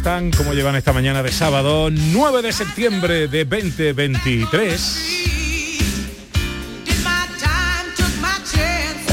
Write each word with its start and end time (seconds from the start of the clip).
Están? 0.00 0.30
¿Cómo 0.30 0.54
llevan 0.54 0.76
esta 0.76 0.94
mañana 0.94 1.22
de 1.22 1.30
sábado 1.30 1.90
9 1.90 2.40
de 2.40 2.52
septiembre 2.54 3.28
de 3.28 3.44
2023? 3.44 5.26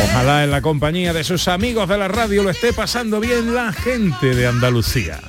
Ojalá 0.06 0.46
en 0.46 0.52
la 0.52 0.62
compañía 0.62 1.12
de 1.12 1.26
sus 1.26 1.50
amigos 1.50 1.90
de 1.90 1.98
la 1.98 2.08
radio 2.08 2.42
lo 2.42 2.52
esté 2.52 2.72
pasando 2.72 3.20
bien 3.20 3.54
la 3.54 3.74
gente 3.74 4.34
de 4.34 4.48
Andalucía. 4.48 5.20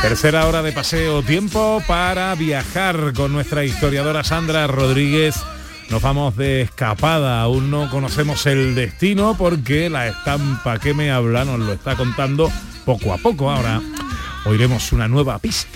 Tercera 0.00 0.46
hora 0.46 0.62
de 0.62 0.72
paseo, 0.72 1.22
tiempo 1.22 1.82
para 1.86 2.34
viajar 2.34 3.12
con 3.14 3.34
nuestra 3.34 3.62
historiadora 3.62 4.24
Sandra 4.24 4.66
Rodríguez. 4.66 5.36
Nos 5.90 6.02
vamos 6.02 6.36
de 6.36 6.60
escapada, 6.60 7.40
aún 7.40 7.70
no 7.70 7.88
conocemos 7.88 8.44
el 8.46 8.74
destino 8.74 9.34
porque 9.38 9.88
la 9.88 10.06
estampa 10.06 10.78
que 10.78 10.92
me 10.92 11.10
habla 11.10 11.46
nos 11.46 11.60
lo 11.60 11.72
está 11.72 11.96
contando 11.96 12.52
poco 12.84 13.14
a 13.14 13.18
poco. 13.18 13.50
Ahora 13.50 13.80
oiremos 14.44 14.92
una 14.92 15.08
nueva 15.08 15.38
pista. 15.38 15.68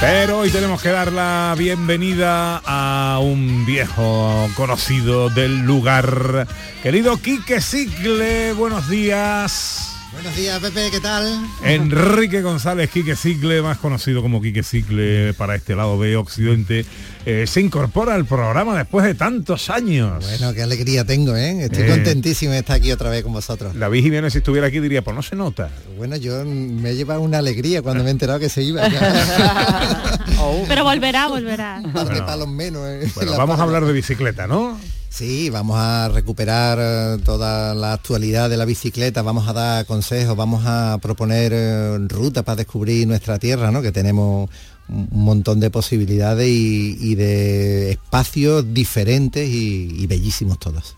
Pero 0.00 0.40
hoy 0.40 0.50
tenemos 0.50 0.82
que 0.82 0.90
dar 0.90 1.12
la 1.12 1.54
bienvenida 1.56 2.60
a 2.66 3.20
un 3.20 3.64
viejo 3.64 4.50
conocido 4.54 5.30
del 5.30 5.60
lugar. 5.60 6.46
Querido 6.82 7.16
Quique 7.16 7.60
Cicle, 7.60 8.52
buenos 8.52 8.88
días. 8.90 9.93
Buenos 10.14 10.36
días, 10.36 10.58
Pepe, 10.60 10.90
¿qué 10.90 11.00
tal? 11.00 11.26
Enrique 11.62 12.40
González, 12.40 12.88
Quique 12.90 13.14
Cicle, 13.16 13.60
más 13.62 13.78
conocido 13.78 14.22
como 14.22 14.40
Quique 14.40 14.62
Cicle 14.62 15.34
para 15.34 15.54
este 15.54 15.74
lado 15.76 16.00
de 16.00 16.16
Occidente, 16.16 16.86
eh, 17.26 17.44
se 17.46 17.60
incorpora 17.60 18.14
al 18.14 18.24
programa 18.24 18.76
después 18.78 19.04
de 19.04 19.14
tantos 19.14 19.68
años. 19.70 20.24
Bueno, 20.24 20.54
qué 20.54 20.62
alegría 20.62 21.04
tengo, 21.04 21.36
¿eh? 21.36 21.64
Estoy 21.64 21.82
Eh. 21.82 21.88
contentísimo 21.88 22.52
de 22.52 22.58
estar 22.60 22.76
aquí 22.76 22.90
otra 22.92 23.10
vez 23.10 23.22
con 23.22 23.32
vosotros. 23.32 23.76
David 23.78 24.02
Jiménez, 24.04 24.32
si 24.32 24.38
estuviera 24.38 24.68
aquí, 24.68 24.80
diría, 24.80 25.02
pues 25.02 25.14
no 25.16 25.22
se 25.22 25.36
nota. 25.36 25.68
Bueno, 25.98 26.16
yo 26.16 26.44
me 26.44 26.90
he 26.90 26.94
llevado 26.96 27.20
una 27.20 27.38
alegría 27.38 27.82
cuando 27.82 28.02
me 28.04 28.08
he 28.10 28.12
enterado 28.12 28.38
que 28.38 28.48
se 28.48 28.62
iba. 28.62 28.82
Pero 30.68 30.84
volverá, 30.84 31.28
volverá. 31.28 31.80
De 31.82 32.22
palos 32.22 32.48
menos. 32.48 32.82
eh, 32.86 33.10
Bueno, 33.14 33.30
la 33.32 33.38
vamos 33.38 33.58
a 33.58 33.62
hablar 33.64 33.84
de 33.84 33.92
bicicleta, 33.92 34.46
¿no? 34.46 34.78
Sí, 35.14 35.48
vamos 35.48 35.76
a 35.78 36.08
recuperar 36.08 36.76
eh, 36.80 37.22
toda 37.24 37.72
la 37.72 37.92
actualidad 37.92 38.50
de 38.50 38.56
la 38.56 38.64
bicicleta, 38.64 39.22
vamos 39.22 39.46
a 39.46 39.52
dar 39.52 39.86
consejos, 39.86 40.36
vamos 40.36 40.64
a 40.66 40.98
proponer 41.00 41.52
eh, 41.54 41.98
rutas 42.08 42.42
para 42.42 42.56
descubrir 42.56 43.06
nuestra 43.06 43.38
tierra, 43.38 43.70
¿no? 43.70 43.80
Que 43.80 43.92
tenemos 43.92 44.50
un 44.88 45.08
montón 45.12 45.60
de 45.60 45.70
posibilidades 45.70 46.48
y, 46.48 47.14
de 47.14 47.92
espacios 47.92 48.74
diferentes 48.74 49.48
y, 49.48 50.02
y 50.02 50.06
bellísimos 50.08 50.58
todos. 50.58 50.96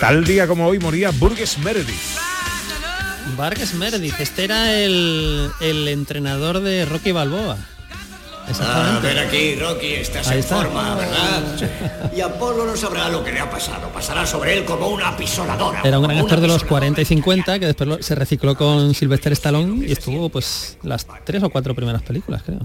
Tal 0.00 0.24
día 0.24 0.48
como 0.48 0.68
hoy 0.68 0.78
moría 0.78 1.10
Burgess 1.10 1.58
Meredith. 1.58 2.25
Vargas 3.36 3.74
Meredith, 3.74 4.18
este 4.20 4.44
era 4.44 4.72
el, 4.74 5.50
el 5.60 5.88
entrenador 5.88 6.60
de 6.60 6.84
Rocky 6.84 7.12
Balboa. 7.12 7.56
A 8.46 8.50
Exactamente. 8.50 9.06
ver 9.08 9.18
aquí, 9.18 9.54
Rocky, 9.56 9.86
estás 9.94 10.28
Ahí 10.28 10.34
en 10.34 10.38
está. 10.40 10.56
forma, 10.62 10.94
¿verdad? 10.94 12.12
Y 12.16 12.20
Apolo 12.20 12.64
no 12.64 12.76
sabrá 12.76 13.08
lo 13.08 13.24
que 13.24 13.32
le 13.32 13.40
ha 13.40 13.50
pasado. 13.50 13.88
Pasará 13.88 14.24
sobre 14.24 14.56
él 14.56 14.64
como 14.64 14.86
una 14.88 15.08
apisoladora. 15.08 15.80
Era 15.82 15.98
un 15.98 16.04
gran 16.06 16.18
actor 16.18 16.40
de 16.40 16.46
los 16.46 16.56
apisoladora. 16.62 16.68
40 16.68 17.00
y 17.00 17.04
50 17.04 17.58
que 17.58 17.66
después 17.66 18.06
se 18.06 18.14
recicló 18.14 18.54
con 18.56 18.94
Sylvester 18.94 19.32
Stallone 19.32 19.84
y 19.86 19.90
estuvo 19.92 20.28
pues 20.28 20.78
las 20.84 21.06
tres 21.24 21.42
o 21.42 21.50
cuatro 21.50 21.74
primeras 21.74 22.02
películas, 22.02 22.42
creo. 22.44 22.60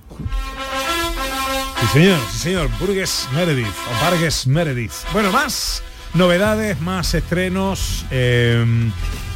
Sí, 1.82 1.88
señor, 1.94 2.20
sí, 2.32 2.38
señor. 2.38 2.70
Burgess 2.80 3.28
Meredith 3.34 3.66
o 3.66 4.04
Vargas 4.06 4.46
Meredith. 4.46 4.92
Bueno, 5.14 5.32
más 5.32 5.82
novedades, 6.14 6.82
más 6.82 7.14
estrenos. 7.14 8.06
eh, 8.12 8.66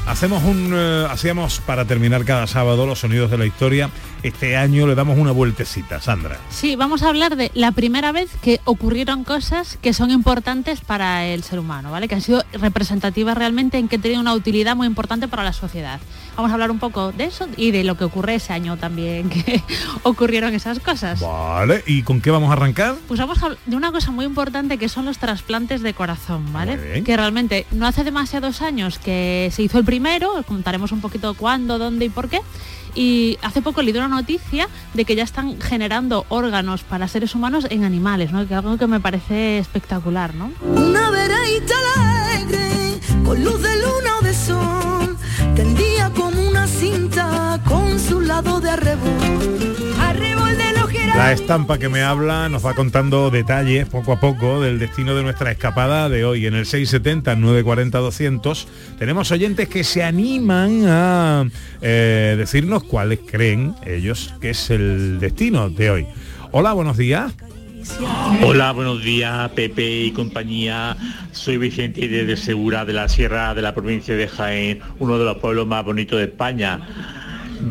hacemos 0.05 0.43
un. 0.43 0.71
eh, 0.73 1.07
hacíamos 1.09 1.59
para 1.65 1.85
terminar 1.85 2.25
cada 2.25 2.47
sábado 2.47 2.85
los 2.85 2.99
sonidos 2.99 3.31
de 3.31 3.37
la 3.37 3.45
historia. 3.45 3.89
Este 4.25 4.57
año 4.57 4.87
le 4.87 4.95
damos 4.95 5.19
una 5.19 5.31
vueltecita, 5.31 6.01
Sandra. 6.01 6.39
Sí, 6.49 6.75
vamos 6.75 7.03
a 7.03 7.09
hablar 7.09 7.35
de 7.35 7.51
la 7.53 7.71
primera 7.73 8.11
vez 8.11 8.31
que 8.41 8.59
ocurrieron 8.65 9.23
cosas 9.23 9.77
que 9.83 9.93
son 9.93 10.09
importantes 10.09 10.81
para 10.81 11.27
el 11.27 11.43
ser 11.43 11.59
humano, 11.59 11.91
¿vale? 11.91 12.07
Que 12.07 12.15
han 12.15 12.21
sido 12.21 12.43
representativas 12.53 13.37
realmente 13.37 13.77
en 13.77 13.87
que 13.87 13.99
tenido 13.99 14.19
una 14.19 14.33
utilidad 14.33 14.75
muy 14.75 14.87
importante 14.87 15.27
para 15.27 15.43
la 15.43 15.53
sociedad. 15.53 15.99
Vamos 16.35 16.49
a 16.49 16.55
hablar 16.55 16.71
un 16.71 16.79
poco 16.79 17.11
de 17.11 17.25
eso 17.25 17.47
y 17.55 17.69
de 17.69 17.83
lo 17.83 17.97
que 17.97 18.03
ocurre 18.03 18.33
ese 18.33 18.51
año 18.51 18.77
también 18.77 19.29
que 19.45 19.61
ocurrieron 20.01 20.55
esas 20.55 20.79
cosas. 20.79 21.19
Vale, 21.19 21.83
¿y 21.85 22.01
con 22.01 22.19
qué 22.19 22.31
vamos 22.31 22.49
a 22.49 22.53
arrancar? 22.53 22.95
Pues 23.07 23.19
vamos 23.19 23.43
a 23.43 23.45
hablar 23.45 23.59
de 23.67 23.75
una 23.75 23.91
cosa 23.91 24.09
muy 24.09 24.25
importante 24.25 24.79
que 24.79 24.89
son 24.89 25.05
los 25.05 25.19
trasplantes 25.19 25.83
de 25.83 25.93
corazón, 25.93 26.51
¿vale? 26.51 27.03
Que 27.03 27.15
realmente 27.15 27.67
no 27.69 27.85
hace 27.85 28.03
demasiados 28.03 28.63
años 28.63 28.97
que 28.97 29.51
se 29.53 29.61
hizo 29.61 29.77
el 29.77 29.85
primero, 29.85 30.33
os 30.33 30.47
contaremos 30.47 30.91
un 30.91 31.01
poquito 31.01 31.35
cuándo, 31.35 31.77
dónde 31.77 32.05
y 32.05 32.09
por 32.09 32.27
qué. 32.27 32.41
Y 32.95 33.37
hace 33.41 33.61
poco 33.61 33.81
leí 33.81 33.95
una 33.95 34.07
noticia 34.07 34.69
de 34.93 35.03
que 35.05 35.15
ya 35.15 35.23
están 35.23 35.59
generando 35.61 36.25
órganos 36.29 36.83
para 36.83 37.07
seres 37.07 37.35
humanos 37.35 37.67
en 37.69 37.83
animales, 37.83 38.31
¿no? 38.31 38.47
Que 38.47 38.55
algo 38.55 38.77
que 38.77 38.87
me 38.87 39.01
parece 39.01 39.59
espectacular, 39.59 40.33
¿no? 40.33 40.51
Una 40.61 41.09
veredita 41.11 41.75
alegre, 41.97 42.99
con 43.25 43.43
luz 43.43 43.61
de 43.61 43.75
luna 43.75 44.17
o 44.19 44.23
de 44.23 44.33
sol, 44.33 45.17
tendía 45.55 46.09
como 46.11 46.41
una 46.47 46.67
cinta 46.67 47.59
con 47.67 47.99
su 47.99 48.21
lado 48.21 48.61
de 48.61 48.69
arrebol. 48.69 49.74
La 51.15 51.31
estampa 51.31 51.77
que 51.77 51.87
me 51.87 52.01
habla 52.01 52.49
nos 52.49 52.65
va 52.65 52.73
contando 52.73 53.29
detalles 53.31 53.87
poco 53.87 54.11
a 54.11 54.19
poco 54.19 54.61
del 54.61 54.79
destino 54.79 55.15
de 55.15 55.23
nuestra 55.23 55.49
escapada 55.49 56.09
de 56.09 56.25
hoy. 56.25 56.45
En 56.45 56.55
el 56.55 56.65
670 56.65 57.37
940 57.37 57.97
200 57.97 58.67
tenemos 58.99 59.31
oyentes 59.31 59.69
que 59.69 59.85
se 59.85 60.03
animan 60.03 60.83
a 60.85 61.45
eh, 61.81 62.35
decirnos 62.37 62.83
cuáles 62.83 63.19
creen 63.25 63.75
ellos 63.85 64.33
que 64.41 64.49
es 64.49 64.69
el 64.69 65.19
destino 65.19 65.69
de 65.69 65.89
hoy. 65.89 66.07
Hola, 66.51 66.73
buenos 66.73 66.97
días. 66.97 67.33
Hola, 68.43 68.73
buenos 68.73 69.01
días, 69.01 69.49
Pepe 69.51 70.01
y 70.01 70.11
compañía. 70.11 70.97
Soy 71.31 71.57
Vicente 71.57 72.07
de 72.07 72.37
Segura 72.37 72.83
de 72.83 72.91
la 72.91 73.07
Sierra 73.07 73.55
de 73.55 73.61
la 73.61 73.73
provincia 73.73 74.15
de 74.15 74.27
Jaén, 74.27 74.81
uno 74.99 75.17
de 75.17 75.23
los 75.23 75.37
pueblos 75.37 75.65
más 75.65 75.85
bonitos 75.85 76.19
de 76.19 76.25
España. 76.25 76.81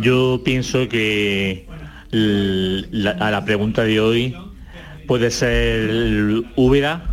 Yo 0.01 0.41
pienso 0.43 0.89
que 0.89 1.67
la- 2.15 3.11
a 3.13 3.31
la 3.31 3.45
pregunta 3.45 3.83
de 3.85 4.01
hoy 4.01 4.37
puede 5.07 5.31
ser 5.31 5.91
Úbeda. 6.57 7.11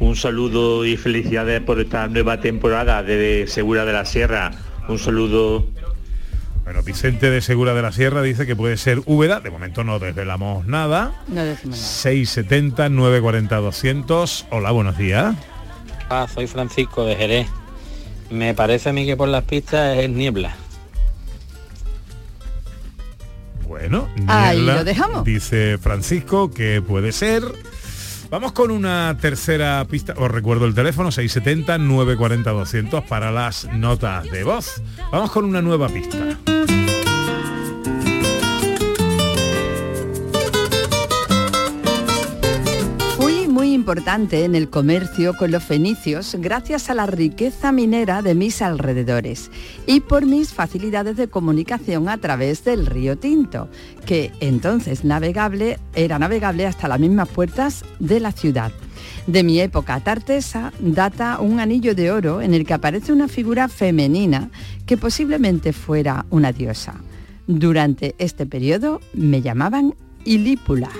Un 0.00 0.14
saludo 0.16 0.84
y 0.84 0.96
felicidades 0.96 1.60
por 1.62 1.80
esta 1.80 2.06
nueva 2.08 2.40
temporada 2.40 3.02
de 3.02 3.46
Segura 3.48 3.84
de 3.84 3.92
la 3.92 4.04
Sierra. 4.04 4.52
Un 4.88 4.98
saludo. 4.98 5.66
Bueno, 6.64 6.82
Vicente 6.82 7.30
de 7.30 7.40
Segura 7.40 7.72
de 7.74 7.82
la 7.82 7.90
Sierra 7.92 8.20
dice 8.22 8.46
que 8.46 8.54
puede 8.54 8.76
ser 8.76 9.00
Úbeda. 9.06 9.40
De 9.40 9.50
momento 9.50 9.82
no 9.84 9.98
desvelamos 9.98 10.66
nada. 10.66 11.12
No 11.26 11.42
decimos 11.42 11.78
nada. 11.78 11.88
670 11.90 12.88
940 12.90 13.56
200. 13.56 14.46
Hola, 14.50 14.70
buenos 14.70 14.98
días. 14.98 15.34
Ah, 16.10 16.26
soy 16.32 16.46
Francisco 16.46 17.04
de 17.04 17.16
Jerez. 17.16 17.46
Me 18.30 18.52
parece 18.54 18.90
a 18.90 18.92
mí 18.92 19.06
que 19.06 19.16
por 19.16 19.28
las 19.28 19.44
pistas 19.44 19.98
es 19.98 20.10
niebla. 20.10 20.54
Bueno, 23.68 24.08
Ahí 24.26 24.62
lo 24.62 24.82
dejamos. 24.82 25.24
Dice 25.24 25.76
Francisco 25.78 26.50
que 26.50 26.80
puede 26.80 27.12
ser. 27.12 27.42
Vamos 28.30 28.52
con 28.52 28.70
una 28.70 29.16
tercera 29.20 29.84
pista. 29.88 30.14
Os 30.16 30.30
recuerdo 30.30 30.64
el 30.64 30.74
teléfono 30.74 31.12
670 31.12 31.76
940 31.78 32.50
200 32.50 33.04
para 33.04 33.30
las 33.30 33.66
notas 33.72 34.24
de 34.30 34.42
voz. 34.42 34.82
Vamos 35.12 35.30
con 35.30 35.44
una 35.44 35.60
nueva 35.60 35.88
pista. 35.88 36.38
Importante 43.88 44.44
en 44.44 44.54
el 44.54 44.68
comercio 44.68 45.34
con 45.34 45.50
los 45.50 45.64
fenicios 45.64 46.36
gracias 46.38 46.90
a 46.90 46.94
la 46.94 47.06
riqueza 47.06 47.72
minera 47.72 48.20
de 48.20 48.34
mis 48.34 48.60
alrededores 48.60 49.50
y 49.86 50.00
por 50.00 50.26
mis 50.26 50.52
facilidades 50.52 51.16
de 51.16 51.28
comunicación 51.28 52.10
a 52.10 52.18
través 52.18 52.64
del 52.64 52.84
río 52.84 53.16
Tinto, 53.16 53.70
que 54.04 54.30
entonces 54.40 55.04
navegable 55.04 55.78
era 55.94 56.18
navegable 56.18 56.66
hasta 56.66 56.86
las 56.86 57.00
mismas 57.00 57.30
puertas 57.30 57.82
de 57.98 58.20
la 58.20 58.32
ciudad. 58.32 58.72
De 59.26 59.42
mi 59.42 59.58
época 59.58 59.98
tartesa 60.00 60.70
data 60.80 61.38
un 61.40 61.58
anillo 61.58 61.94
de 61.94 62.10
oro 62.12 62.42
en 62.42 62.52
el 62.52 62.66
que 62.66 62.74
aparece 62.74 63.10
una 63.10 63.26
figura 63.26 63.68
femenina 63.68 64.50
que 64.84 64.98
posiblemente 64.98 65.72
fuera 65.72 66.26
una 66.28 66.52
diosa. 66.52 66.96
Durante 67.46 68.14
este 68.18 68.44
periodo 68.44 69.00
me 69.14 69.40
llamaban 69.40 69.94
Ilípula. 70.26 70.90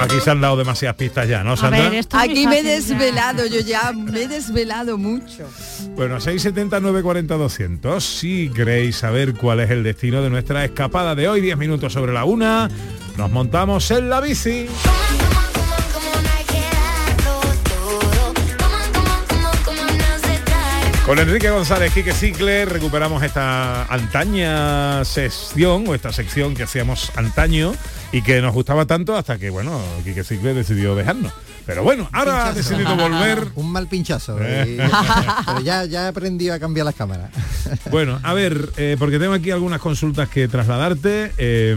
Bueno, 0.00 0.14
aquí 0.14 0.24
se 0.24 0.30
han 0.30 0.40
dado 0.40 0.56
demasiadas 0.56 0.96
pistas 0.96 1.28
ya, 1.28 1.44
¿no, 1.44 1.58
Sandra? 1.58 1.90
Aquí 2.12 2.46
me 2.46 2.60
he 2.60 2.62
desvelado, 2.62 3.44
yo 3.44 3.60
ya 3.60 3.92
me 3.92 4.22
he 4.22 4.28
desvelado 4.28 4.96
mucho. 4.96 5.46
Bueno, 5.94 6.18
670 6.18 6.80
940 6.80 7.34
200. 7.34 8.02
Si 8.02 8.48
queréis 8.48 8.96
saber 8.96 9.34
cuál 9.34 9.60
es 9.60 9.70
el 9.70 9.82
destino 9.82 10.22
de 10.22 10.30
nuestra 10.30 10.64
escapada 10.64 11.14
de 11.14 11.28
hoy, 11.28 11.42
10 11.42 11.58
minutos 11.58 11.92
sobre 11.92 12.14
la 12.14 12.24
una, 12.24 12.70
nos 13.18 13.30
montamos 13.30 13.90
en 13.90 14.08
la 14.08 14.22
bici. 14.22 14.68
Con 21.04 21.18
Enrique 21.18 21.50
González, 21.50 21.92
Quique 21.92 22.14
Cicle, 22.14 22.64
recuperamos 22.64 23.22
esta 23.22 23.84
antaña 23.84 25.04
sección, 25.04 25.86
o 25.88 25.94
esta 25.94 26.10
sección 26.10 26.54
que 26.54 26.62
hacíamos 26.62 27.12
antaño 27.16 27.74
y 28.12 28.22
que 28.22 28.40
nos 28.40 28.52
gustaba 28.54 28.86
tanto 28.86 29.16
hasta 29.16 29.38
que, 29.38 29.50
bueno, 29.50 29.80
Quique 30.04 30.24
Cicle 30.24 30.54
decidió 30.54 30.94
dejarnos. 30.94 31.32
Pero 31.66 31.84
bueno, 31.84 32.08
ahora 32.12 32.46
ha 32.48 32.52
decidido 32.52 32.96
volver. 32.96 33.46
Un 33.54 33.70
mal 33.70 33.86
pinchazo. 33.86 34.36
Eh. 34.40 34.76
y- 34.78 35.46
pero 35.46 35.60
ya, 35.60 35.84
ya 35.84 36.06
he 36.06 36.08
aprendido 36.08 36.54
a 36.54 36.58
cambiar 36.58 36.86
las 36.86 36.94
cámaras. 36.94 37.30
Bueno, 37.92 38.18
a 38.24 38.32
ver, 38.34 38.70
eh, 38.78 38.96
porque 38.98 39.20
tengo 39.20 39.32
aquí 39.32 39.52
algunas 39.52 39.80
consultas 39.80 40.28
que 40.28 40.48
trasladarte, 40.48 41.30
eh, 41.38 41.76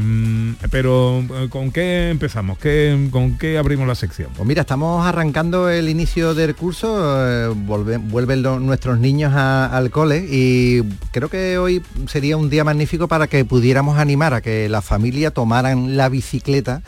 pero 0.71 1.19
eh, 1.19 1.49
¿con 1.49 1.71
qué 1.71 2.09
empezamos? 2.09 2.57
¿Qué, 2.57 3.09
¿Con 3.11 3.37
qué 3.37 3.59
abrimos 3.59 3.87
la 3.87 3.93
sección? 3.93 4.29
Pues 4.35 4.47
mira, 4.47 4.61
estamos 4.61 5.05
arrancando 5.05 5.69
el 5.69 5.89
inicio 5.89 6.33
del 6.33 6.55
curso, 6.55 6.87
eh, 7.27 7.49
volve- 7.49 7.99
vuelven 7.99 8.41
nuestros 8.65 8.97
niños 8.99 9.33
a- 9.35 9.67
al 9.67 9.91
cole 9.91 10.25
y 10.27 10.81
creo 11.11 11.29
que 11.29 11.59
hoy 11.59 11.83
sería 12.07 12.37
un 12.37 12.49
día 12.49 12.63
magnífico 12.63 13.07
para 13.07 13.27
que 13.27 13.45
pudiéramos 13.45 13.99
animar 13.99 14.33
a 14.33 14.41
que 14.41 14.69
la 14.69 14.81
familia 14.81 15.29
tomaran 15.29 15.95
la 15.95 16.09
bicicleta 16.23 16.81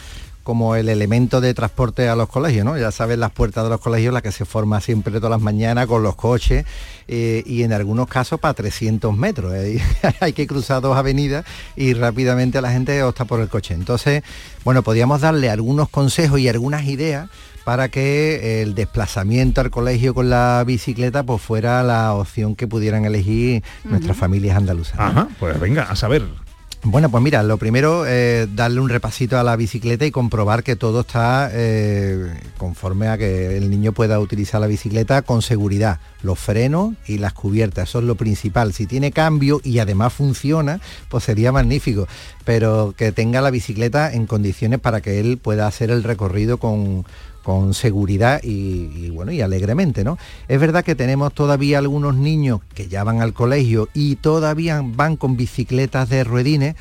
como 0.44 0.76
el 0.76 0.90
elemento 0.90 1.42
de 1.42 1.56
transporte 1.56 2.08
a 2.08 2.16
los 2.16 2.30
colegios, 2.30 2.64
¿no? 2.64 2.78
Ya 2.78 2.92
sabes, 2.92 3.18
las 3.18 3.32
puertas 3.32 3.64
de 3.64 3.70
los 3.72 3.82
colegios, 3.82 4.14
la 4.14 4.22
que 4.22 4.32
se 4.32 4.46
forma 4.46 4.80
siempre 4.80 5.14
todas 5.14 5.32
las 5.32 5.42
mañanas 5.42 5.88
con 5.88 6.04
los 6.04 6.16
coches 6.16 6.66
eh, 7.08 7.42
y 7.48 7.64
en 7.64 7.74
algunos 7.74 8.08
casos 8.08 8.40
para 8.40 8.54
300 8.54 9.18
metros. 9.18 9.56
¿eh? 9.56 9.82
Hay 10.20 10.34
que 10.34 10.46
cruzar 10.46 10.84
dos 10.84 10.96
avenidas 10.96 11.46
y 11.76 11.96
rápidamente 11.96 12.62
la 12.62 12.70
gente 12.70 13.02
opta 13.02 13.26
por 13.26 13.42
el 13.42 13.50
coche. 13.50 13.74
Entonces, 13.74 14.22
bueno, 14.64 14.84
podríamos 14.84 15.22
darle 15.22 15.50
algunos 15.50 15.90
consejos 15.90 16.40
y 16.40 16.48
algunas 16.48 16.84
ideas 16.86 17.28
para 17.64 17.90
que 17.90 18.62
el 18.62 18.76
desplazamiento 18.76 19.62
al 19.62 19.72
colegio 19.72 20.14
con 20.14 20.30
la 20.30 20.64
bicicleta 20.64 21.24
pues 21.24 21.42
fuera 21.42 21.82
la 21.82 22.14
opción 22.14 22.56
que 22.56 22.68
pudieran 22.68 23.04
elegir 23.06 23.64
nuestras 23.84 24.16
familias 24.16 24.58
andaluzas. 24.58 25.00
¿no? 25.00 25.06
Ajá, 25.06 25.28
pues 25.40 25.60
venga, 25.60 25.90
a 25.90 25.96
saber. 25.96 26.45
Bueno, 26.84 27.10
pues 27.10 27.24
mira, 27.24 27.42
lo 27.42 27.58
primero 27.58 28.06
es 28.06 28.56
darle 28.56 28.80
un 28.80 28.90
repasito 28.90 29.40
a 29.40 29.44
la 29.44 29.56
bicicleta 29.56 30.06
y 30.06 30.12
comprobar 30.12 30.64
que 30.64 30.76
todo 30.76 31.02
está 31.02 31.50
eh, 31.52 32.32
conforme 32.58 33.08
a 33.08 33.18
que 33.18 33.58
el 33.58 33.72
niño 33.72 33.92
pueda 33.92 34.20
utilizar 34.20 34.62
la 34.62 34.68
bicicleta 34.68 35.24
con 35.24 35.42
seguridad. 35.42 36.00
Los 36.22 36.38
frenos 36.38 36.94
y 37.08 37.18
las 37.18 37.34
cubiertas, 37.34 37.90
eso 37.90 38.00
es 38.00 38.06
lo 38.06 38.16
principal. 38.16 38.72
Si 38.74 38.86
tiene 38.86 39.12
cambio 39.12 39.62
y 39.64 39.80
además 39.80 40.14
funciona, 40.14 40.80
pues 41.10 41.24
sería 41.24 41.52
magnífico. 41.52 42.08
Pero 42.44 42.94
que 42.96 43.12
tenga 43.12 43.42
la 43.42 43.50
bicicleta 43.50 44.14
en 44.14 44.28
condiciones 44.28 44.80
para 44.80 45.02
que 45.02 45.20
él 45.20 45.40
pueda 45.40 45.66
hacer 45.66 45.90
el 45.90 46.04
recorrido 46.04 46.60
con, 46.60 47.04
con 47.46 47.76
seguridad 47.76 48.42
y, 48.42 49.12
bueno 49.12 49.32
y 49.32 49.40
alegremente 49.40 50.04
no 50.04 50.18
es 50.48 50.60
verdad 50.60 50.84
que 50.84 50.96
tenemos 50.96 51.32
todavía 51.32 51.78
algunos 51.78 52.16
niños 52.16 52.62
que 52.74 52.88
ya 52.88 53.04
van 53.04 53.22
al 53.22 53.34
colegio 53.34 53.88
y 53.94 54.16
todavía 54.16 54.82
van 54.84 55.16
con 55.16 55.38
bicicletas 55.38 56.10
de 56.10 56.24
ruedines. 56.24 56.76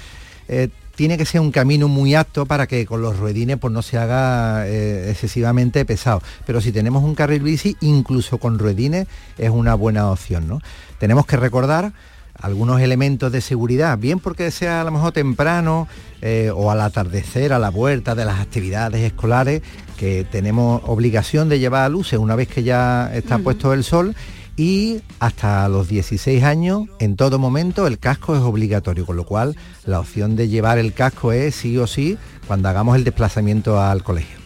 Eh, 0.48 0.70
tiene 0.94 1.18
que 1.18 1.26
ser 1.26 1.40
un 1.40 1.50
camino 1.50 1.88
muy 1.88 2.14
apto 2.14 2.46
para 2.46 2.66
que 2.66 2.86
con 2.86 3.02
los 3.02 3.18
ruedines 3.18 3.58
pues 3.58 3.72
no 3.72 3.82
se 3.82 3.98
haga 3.98 4.66
eh, 4.66 5.10
excesivamente 5.10 5.84
pesado. 5.84 6.22
Pero 6.46 6.60
si 6.60 6.72
tenemos 6.72 7.04
un 7.04 7.14
carril 7.14 7.42
bici 7.42 7.76
incluso 7.80 8.38
con 8.38 8.58
ruedines 8.58 9.06
es 9.36 9.50
una 9.50 9.74
buena 9.74 10.10
opción 10.10 10.48
no 10.48 10.60
tenemos 10.98 11.26
que 11.26 11.36
recordar 11.36 11.92
algunos 12.40 12.80
elementos 12.80 13.32
de 13.32 13.40
seguridad, 13.40 13.98
bien 13.98 14.18
porque 14.18 14.50
sea 14.50 14.80
a 14.80 14.84
lo 14.84 14.90
mejor 14.90 15.12
temprano 15.12 15.88
eh, 16.22 16.50
o 16.54 16.70
al 16.70 16.80
atardecer, 16.80 17.52
a 17.52 17.58
la 17.58 17.70
vuelta 17.70 18.14
de 18.14 18.24
las 18.24 18.40
actividades 18.40 19.00
escolares, 19.02 19.62
que 19.96 20.24
tenemos 20.24 20.82
obligación 20.86 21.48
de 21.48 21.58
llevar 21.58 21.90
luces 21.90 22.18
una 22.18 22.36
vez 22.36 22.48
que 22.48 22.62
ya 22.62 23.10
está 23.14 23.38
puesto 23.38 23.72
el 23.72 23.84
sol 23.84 24.14
y 24.56 25.00
hasta 25.18 25.68
los 25.68 25.88
16 25.88 26.44
años, 26.44 26.84
en 27.00 27.16
todo 27.16 27.38
momento, 27.38 27.86
el 27.86 27.98
casco 27.98 28.36
es 28.36 28.42
obligatorio, 28.42 29.04
con 29.04 29.16
lo 29.16 29.24
cual 29.24 29.56
la 29.84 29.98
opción 29.98 30.36
de 30.36 30.48
llevar 30.48 30.78
el 30.78 30.92
casco 30.92 31.32
es 31.32 31.54
sí 31.56 31.76
o 31.78 31.86
sí 31.86 32.18
cuando 32.46 32.68
hagamos 32.68 32.96
el 32.96 33.04
desplazamiento 33.04 33.80
al 33.80 34.04
colegio. 34.04 34.43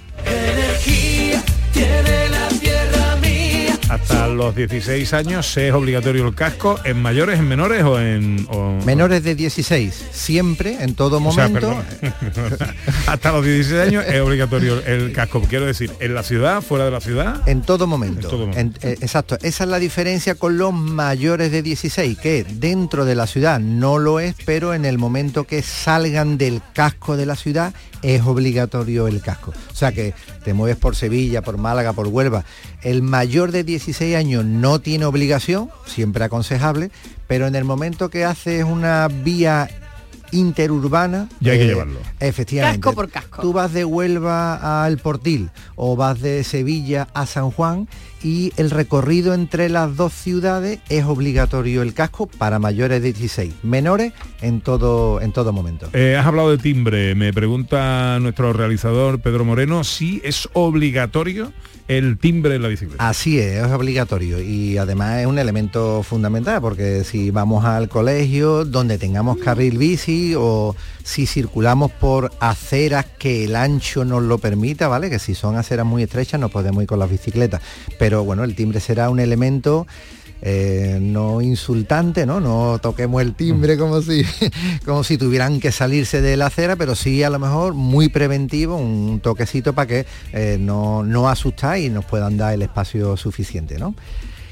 Hasta 4.10 4.26
los 4.28 4.54
16 4.54 5.12
años 5.12 5.54
es 5.58 5.72
obligatorio 5.74 6.26
el 6.26 6.34
casco, 6.34 6.78
en 6.84 7.02
mayores, 7.02 7.38
en 7.38 7.46
menores 7.46 7.84
o 7.84 8.00
en... 8.00 8.46
o- 8.50 8.78
Menores 8.86 9.22
de 9.22 9.34
16, 9.34 10.06
siempre, 10.12 10.82
en 10.82 10.94
todo 10.94 11.18
o 11.22 11.32
sea, 11.32 11.48
momento, 11.48 11.76
perdón. 12.00 12.56
Hasta 13.06 13.32
los 13.32 13.44
16 13.44 13.80
años 13.88 14.04
es 14.08 14.18
obligatorio 14.20 14.82
el 14.86 15.12
casco. 15.12 15.42
Quiero 15.42 15.66
decir, 15.66 15.90
en 16.00 16.14
la 16.14 16.22
ciudad, 16.22 16.62
fuera 16.62 16.86
de 16.86 16.90
la 16.90 17.00
ciudad. 17.02 17.46
En 17.46 17.60
todo 17.60 17.86
momento. 17.86 18.20
En 18.22 18.30
todo 18.30 18.46
momento. 18.46 18.80
En- 18.82 18.90
eh, 18.92 18.96
exacto. 19.02 19.36
Esa 19.42 19.64
es 19.64 19.70
la 19.70 19.78
diferencia 19.78 20.36
con 20.36 20.56
los 20.56 20.72
mayores 20.72 21.52
de 21.52 21.60
16, 21.62 22.16
que 22.18 22.44
dentro 22.44 23.04
de 23.04 23.14
la 23.14 23.26
ciudad 23.26 23.60
no 23.60 23.98
lo 23.98 24.20
es, 24.20 24.34
pero 24.46 24.72
en 24.72 24.86
el 24.86 24.96
momento 24.96 25.44
que 25.44 25.60
salgan 25.60 26.38
del 26.38 26.62
casco 26.72 27.16
de 27.18 27.26
la 27.26 27.36
ciudad 27.36 27.74
es 28.02 28.22
obligatorio 28.22 29.06
el 29.06 29.20
casco. 29.20 29.52
O 29.70 29.74
sea 29.74 29.92
que 29.92 30.14
te 30.44 30.54
mueves 30.54 30.76
por 30.76 30.96
Sevilla, 30.96 31.42
por 31.42 31.58
Málaga, 31.58 31.92
por 31.92 32.06
Huelva. 32.06 32.44
El 32.82 33.02
mayor 33.02 33.50
de 33.52 33.64
16 33.64 33.97
años 34.16 34.44
no 34.44 34.78
tiene 34.80 35.04
obligación, 35.04 35.70
siempre 35.86 36.24
aconsejable, 36.24 36.90
pero 37.26 37.46
en 37.46 37.54
el 37.54 37.64
momento 37.64 38.08
que 38.10 38.24
haces 38.24 38.64
una 38.64 39.08
vía 39.08 39.68
interurbana 40.30 41.28
Ya 41.40 41.52
hay 41.52 41.58
que 41.58 41.64
eh, 41.64 41.68
llevarlo. 41.68 42.00
efectivamente 42.20 42.80
Casco 42.80 42.94
por 42.94 43.10
casco. 43.10 43.40
tú 43.42 43.52
vas 43.52 43.72
de 43.72 43.84
Huelva 43.84 44.84
al 44.84 44.98
Portil 44.98 45.50
o 45.74 45.96
vas 45.96 46.20
de 46.20 46.44
Sevilla 46.44 47.08
a 47.14 47.26
San 47.26 47.50
Juan 47.50 47.88
y 48.22 48.52
el 48.56 48.70
recorrido 48.70 49.34
entre 49.34 49.68
las 49.68 49.96
dos 49.96 50.12
ciudades 50.12 50.80
es 50.88 51.04
obligatorio 51.04 51.82
el 51.82 51.94
casco 51.94 52.26
para 52.26 52.58
mayores 52.58 53.02
de 53.02 53.12
16, 53.12 53.54
menores 53.62 54.12
en 54.40 54.60
todo, 54.60 55.20
en 55.20 55.32
todo 55.32 55.52
momento. 55.52 55.88
Eh, 55.92 56.16
has 56.16 56.26
hablado 56.26 56.50
de 56.50 56.58
timbre. 56.58 57.14
Me 57.14 57.32
pregunta 57.32 58.18
nuestro 58.20 58.52
realizador 58.52 59.20
Pedro 59.20 59.44
Moreno 59.44 59.84
si 59.84 60.20
es 60.24 60.48
obligatorio 60.52 61.52
el 61.88 62.18
timbre 62.18 62.54
en 62.54 62.62
la 62.62 62.68
bicicleta. 62.68 63.08
Así 63.08 63.38
es, 63.38 63.64
es 63.64 63.72
obligatorio 63.72 64.40
y 64.42 64.76
además 64.76 65.20
es 65.20 65.26
un 65.26 65.38
elemento 65.38 66.02
fundamental 66.02 66.60
porque 66.60 67.02
si 67.02 67.30
vamos 67.30 67.64
al 67.64 67.88
colegio 67.88 68.66
donde 68.66 68.98
tengamos 68.98 69.38
carril 69.38 69.78
bici 69.78 70.34
o 70.36 70.76
si 71.02 71.26
circulamos 71.26 71.90
por 71.90 72.30
aceras 72.40 73.06
que 73.18 73.44
el 73.44 73.56
ancho 73.56 74.04
nos 74.04 74.22
lo 74.22 74.36
permita, 74.36 74.88
¿vale? 74.88 75.08
Que 75.08 75.18
si 75.18 75.34
son 75.34 75.56
aceras 75.56 75.86
muy 75.86 76.02
estrechas 76.02 76.38
no 76.38 76.50
podemos 76.50 76.82
ir 76.82 76.88
con 76.88 76.98
las 76.98 77.10
bicicletas, 77.10 77.62
pero 77.98 78.07
bueno, 78.24 78.44
el 78.44 78.54
timbre 78.54 78.80
será 78.80 79.10
un 79.10 79.20
elemento 79.20 79.86
eh, 80.40 80.98
no 81.00 81.40
insultante, 81.40 82.24
¿no? 82.24 82.38
No 82.38 82.78
toquemos 82.80 83.20
el 83.22 83.34
timbre 83.34 83.76
como 83.76 84.00
si, 84.02 84.22
como 84.84 85.02
si 85.02 85.18
tuvieran 85.18 85.58
que 85.58 85.72
salirse 85.72 86.20
de 86.20 86.36
la 86.36 86.46
acera, 86.46 86.76
pero 86.76 86.94
sí 86.94 87.24
a 87.24 87.30
lo 87.30 87.40
mejor 87.40 87.74
muy 87.74 88.08
preventivo, 88.08 88.76
un 88.76 89.18
toquecito 89.20 89.72
para 89.72 89.86
que 89.86 90.06
eh, 90.32 90.56
no, 90.60 91.02
no 91.02 91.28
asustar 91.28 91.78
y 91.78 91.88
nos 91.88 92.04
puedan 92.04 92.36
dar 92.36 92.54
el 92.54 92.62
espacio 92.62 93.16
suficiente, 93.16 93.78
¿no? 93.78 93.94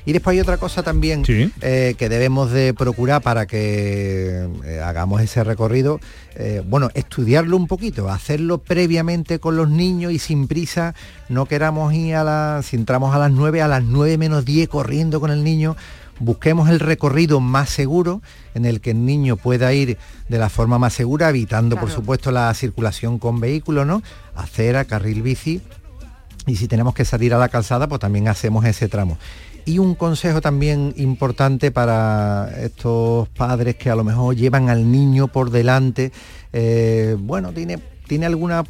Y 0.07 0.13
después 0.13 0.35
hay 0.35 0.41
otra 0.41 0.57
cosa 0.57 0.85
también 0.85 1.25
Sí. 1.25 1.53
eh, 1.61 1.97
que 1.99 2.09
debemos 2.09 2.53
de 2.53 2.73
procurar 2.75 3.21
para 3.23 3.47
que 3.47 4.49
eh, 4.65 4.81
hagamos 4.81 5.21
ese 5.21 5.43
recorrido, 5.43 5.99
eh, 6.37 6.63
bueno, 6.65 6.91
estudiarlo 6.95 7.57
un 7.57 7.67
poquito, 7.67 8.09
hacerlo 8.09 8.59
previamente 8.59 9.41
con 9.41 9.57
los 9.57 9.69
niños 9.69 10.13
y 10.13 10.21
sin 10.21 10.47
prisa, 10.47 10.95
no 11.29 11.47
queramos 11.47 11.93
ir 11.93 12.15
a 12.15 12.23
las, 12.23 12.67
si 12.67 12.77
entramos 12.77 13.15
a 13.15 13.19
las 13.19 13.33
9, 13.33 13.61
a 13.63 13.69
las 13.69 13.83
9 13.83 14.17
menos 14.17 14.45
10 14.45 14.69
corriendo 14.69 15.19
con 15.21 15.33
el 15.33 15.43
niño, 15.43 15.77
busquemos 16.21 16.71
el 16.71 16.79
recorrido 16.81 17.41
más 17.41 17.69
seguro 17.69 18.23
en 18.55 18.65
el 18.65 18.81
que 18.81 18.93
el 18.93 19.05
niño 19.05 19.37
pueda 19.37 19.75
ir 19.75 19.99
de 20.29 20.39
la 20.39 20.49
forma 20.49 20.79
más 20.79 20.95
segura, 20.95 21.29
evitando 21.29 21.77
por 21.77 21.91
supuesto 21.91 22.31
la 22.31 22.55
circulación 22.55 23.19
con 23.19 23.39
vehículos, 23.41 23.87
¿no? 23.87 24.03
Acera, 24.35 24.85
carril 24.85 25.23
bici, 25.23 25.61
y 26.47 26.57
si 26.57 26.69
tenemos 26.69 26.95
que 26.95 27.05
salir 27.05 27.35
a 27.35 27.39
la 27.39 27.49
calzada, 27.49 27.89
pues 27.89 28.01
también 28.01 28.29
hacemos 28.29 28.65
ese 28.65 28.89
tramo. 28.89 29.19
Y 29.65 29.81
un 29.81 29.97
consejo 29.97 30.41
también 30.41 30.95
importante 30.97 31.73
para 31.73 32.49
estos 32.63 33.29
padres 33.31 33.75
que 33.75 33.91
a 33.91 33.97
lo 33.97 34.05
mejor 34.05 34.37
llevan 34.37 34.69
al 34.69 34.91
niño 34.93 35.27
por 35.27 35.51
delante, 35.51 36.13
eh, 36.53 37.17
bueno, 37.19 37.53
tiene, 37.53 37.81
tiene 38.07 38.27
alguna, 38.27 38.63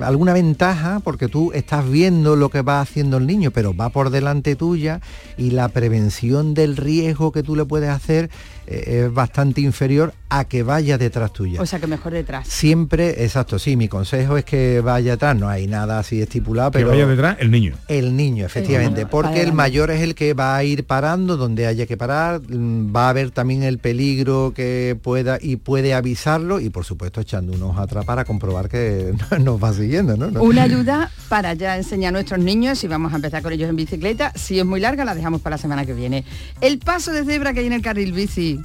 alguna 0.00 0.32
ventaja 0.34 1.00
porque 1.02 1.28
tú 1.28 1.52
estás 1.54 1.88
viendo 1.90 2.36
lo 2.36 2.50
que 2.50 2.60
va 2.60 2.82
haciendo 2.82 3.16
el 3.16 3.26
niño, 3.26 3.50
pero 3.50 3.74
va 3.74 3.88
por 3.88 4.10
delante 4.10 4.54
tuya 4.54 5.00
y 5.38 5.52
la 5.52 5.68
prevención 5.70 6.52
del 6.52 6.76
riesgo 6.76 7.32
que 7.32 7.42
tú 7.42 7.56
le 7.56 7.64
puedes 7.64 7.88
hacer 7.88 8.28
eh, 8.66 9.04
es 9.06 9.12
bastante 9.14 9.60
inferior 9.60 10.14
a 10.28 10.44
que 10.44 10.62
vaya 10.62 10.96
detrás 10.96 11.32
tuya. 11.32 11.60
O 11.60 11.66
sea 11.66 11.78
que 11.78 11.86
mejor 11.86 12.12
detrás. 12.12 12.48
Siempre, 12.48 13.22
exacto, 13.24 13.58
sí, 13.58 13.76
mi 13.76 13.88
consejo 13.88 14.36
es 14.38 14.44
que 14.46 14.80
vaya 14.80 15.14
atrás, 15.14 15.36
no 15.36 15.48
hay 15.48 15.66
nada 15.66 15.98
así 15.98 16.22
estipulado, 16.22 16.70
Que 16.70 16.78
pero 16.78 16.90
vaya 16.90 17.06
detrás 17.06 17.36
el 17.40 17.50
niño. 17.50 17.74
el 17.88 18.16
niño, 18.16 18.46
efectivamente, 18.46 19.00
niño, 19.00 19.10
porque 19.10 19.42
el 19.42 19.52
mayor 19.52 19.90
es 19.90 20.00
el 20.00 20.14
que 20.14 20.32
va 20.32 20.56
a 20.56 20.64
ir 20.64 20.84
parando 20.84 21.36
donde 21.36 21.66
haya 21.66 21.84
que 21.86 21.96
parar, 21.98 22.40
mm, 22.48 22.94
va 22.96 23.10
a 23.10 23.12
ver 23.12 23.30
también 23.30 23.62
el 23.62 23.78
peligro 23.78 24.52
que 24.56 24.96
pueda 25.02 25.38
y 25.40 25.56
puede 25.56 25.92
avisarlo 25.92 26.60
y 26.60 26.70
por 26.70 26.84
supuesto 26.86 27.20
echando 27.20 27.52
unos 27.52 27.76
atrás 27.78 28.04
para 28.06 28.24
comprobar 28.24 28.68
que 28.70 29.12
nos 29.40 29.62
va 29.62 29.74
siguiendo, 29.74 30.16
¿no? 30.16 30.30
No- 30.30 30.42
Una 30.42 30.62
ayuda 30.62 31.10
para 31.28 31.52
ya 31.52 31.76
enseñar 31.76 32.08
a 32.08 32.12
nuestros 32.12 32.40
niños 32.40 32.82
y 32.84 32.88
vamos 32.88 33.12
a 33.12 33.16
empezar 33.16 33.42
con 33.42 33.52
ellos 33.52 33.68
en 33.68 33.76
bicicleta. 33.76 34.32
Si 34.34 34.58
es 34.58 34.64
muy 34.64 34.80
larga, 34.80 35.04
la 35.04 35.14
dejamos 35.14 35.42
para 35.42 35.56
la 35.56 35.58
semana 35.62 35.84
que 35.84 35.92
viene. 35.92 36.24
El 36.62 36.78
paso 36.78 37.12
de 37.12 37.24
cebra 37.24 37.52
que 37.52 37.60
hay 37.60 37.66
en 37.66 37.72
el 37.74 37.82
carril 37.82 38.12
bici, 38.12 38.60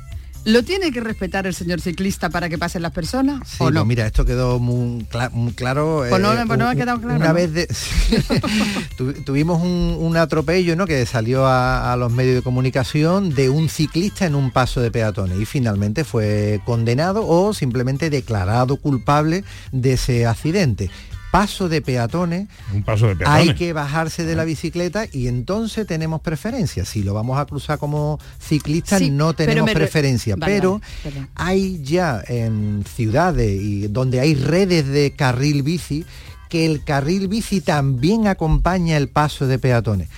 ¿lo 0.48 0.63
tiene 0.63 0.92
que 0.92 1.01
respetar 1.01 1.46
el 1.48 1.54
señor 1.54 1.82
ciclista 1.82 2.30
para 2.30 2.50
que 2.50 2.58
pasen 2.58 2.82
las 2.82 2.92
personas? 2.92 3.48
Sí, 3.48 3.56
¿O 3.60 3.66
pues 3.66 3.74
no? 3.74 3.86
mira, 3.86 4.06
esto 4.06 4.25
quedó 4.25 4.60
muy, 4.60 5.04
cla- 5.06 5.30
muy 5.32 5.54
claro. 5.54 6.04
Pues 6.10 6.22
no, 6.22 6.34
eh, 6.34 6.44
pues 6.48 6.58
no 6.60 6.68
ha 6.68 6.75
quedado 6.75 7.00
claro, 7.01 7.16
Una 7.20 7.34
vez 7.34 7.54
de- 7.54 7.68
tu- 8.98 9.13
tuvimos 9.13 9.62
un, 9.62 9.96
un 10.00 10.18
atropello 10.18 10.75
¿no? 10.75 10.86
que 10.86 11.06
salió 11.06 11.46
a, 11.46 11.94
a 11.94 11.98
los 11.98 12.12
medios 12.12 12.36
de 12.36 12.42
comunicación 12.42 13.34
de 13.36 13.50
un 13.50 13.70
ciclista 13.70 14.25
en 14.25 14.36
un 14.36 14.51
paso 14.51 14.82
de 14.82 14.92
peatones 14.92 15.39
y 15.39 15.46
finalmente 15.46 16.04
fue 16.04 16.62
condenado 16.66 17.27
o 17.27 17.54
simplemente 17.54 18.10
declarado 18.10 18.77
culpable 18.77 19.44
de 19.72 19.94
ese 19.94 20.25
accidente. 20.25 20.89
Paso 21.38 21.70
de 21.70 21.82
peatones, 21.82 22.48
Un 22.74 22.84
paso 22.84 23.08
de 23.08 23.15
peatones. 23.15 23.50
hay 23.50 23.56
que 23.56 23.72
bajarse 23.74 24.25
de 24.25 24.36
la 24.36 24.44
bicicleta 24.44 25.06
y 25.12 25.27
entonces 25.27 25.86
tenemos 25.86 26.22
preferencia. 26.22 26.84
Si 26.84 27.03
lo 27.03 27.13
vamos 27.13 27.39
a 27.39 27.46
cruzar 27.46 27.77
como 27.77 28.20
ciclistas 28.39 29.00
Sí, 29.00 29.12
no 29.12 29.34
tenemos 29.34 29.70
preferencia, 29.72 30.36
Vale, 30.36 30.51
pero 30.51 30.82
vale, 31.03 31.27
hay 31.36 31.84
ya 31.84 32.24
en 32.27 32.84
ciudades 32.96 33.62
y 33.62 33.88
donde 33.88 34.20
hay 34.20 34.34
redes 34.34 34.88
de 34.88 35.13
carril 35.15 35.62
bici 35.62 36.06
que 36.50 36.65
el 36.65 36.84
carril 36.84 37.27
bici 37.27 37.62
también 37.62 38.27
acompaña 38.27 38.98
el 38.98 39.10
paso 39.10 39.46
de 39.48 39.60
peatones. 39.60 40.10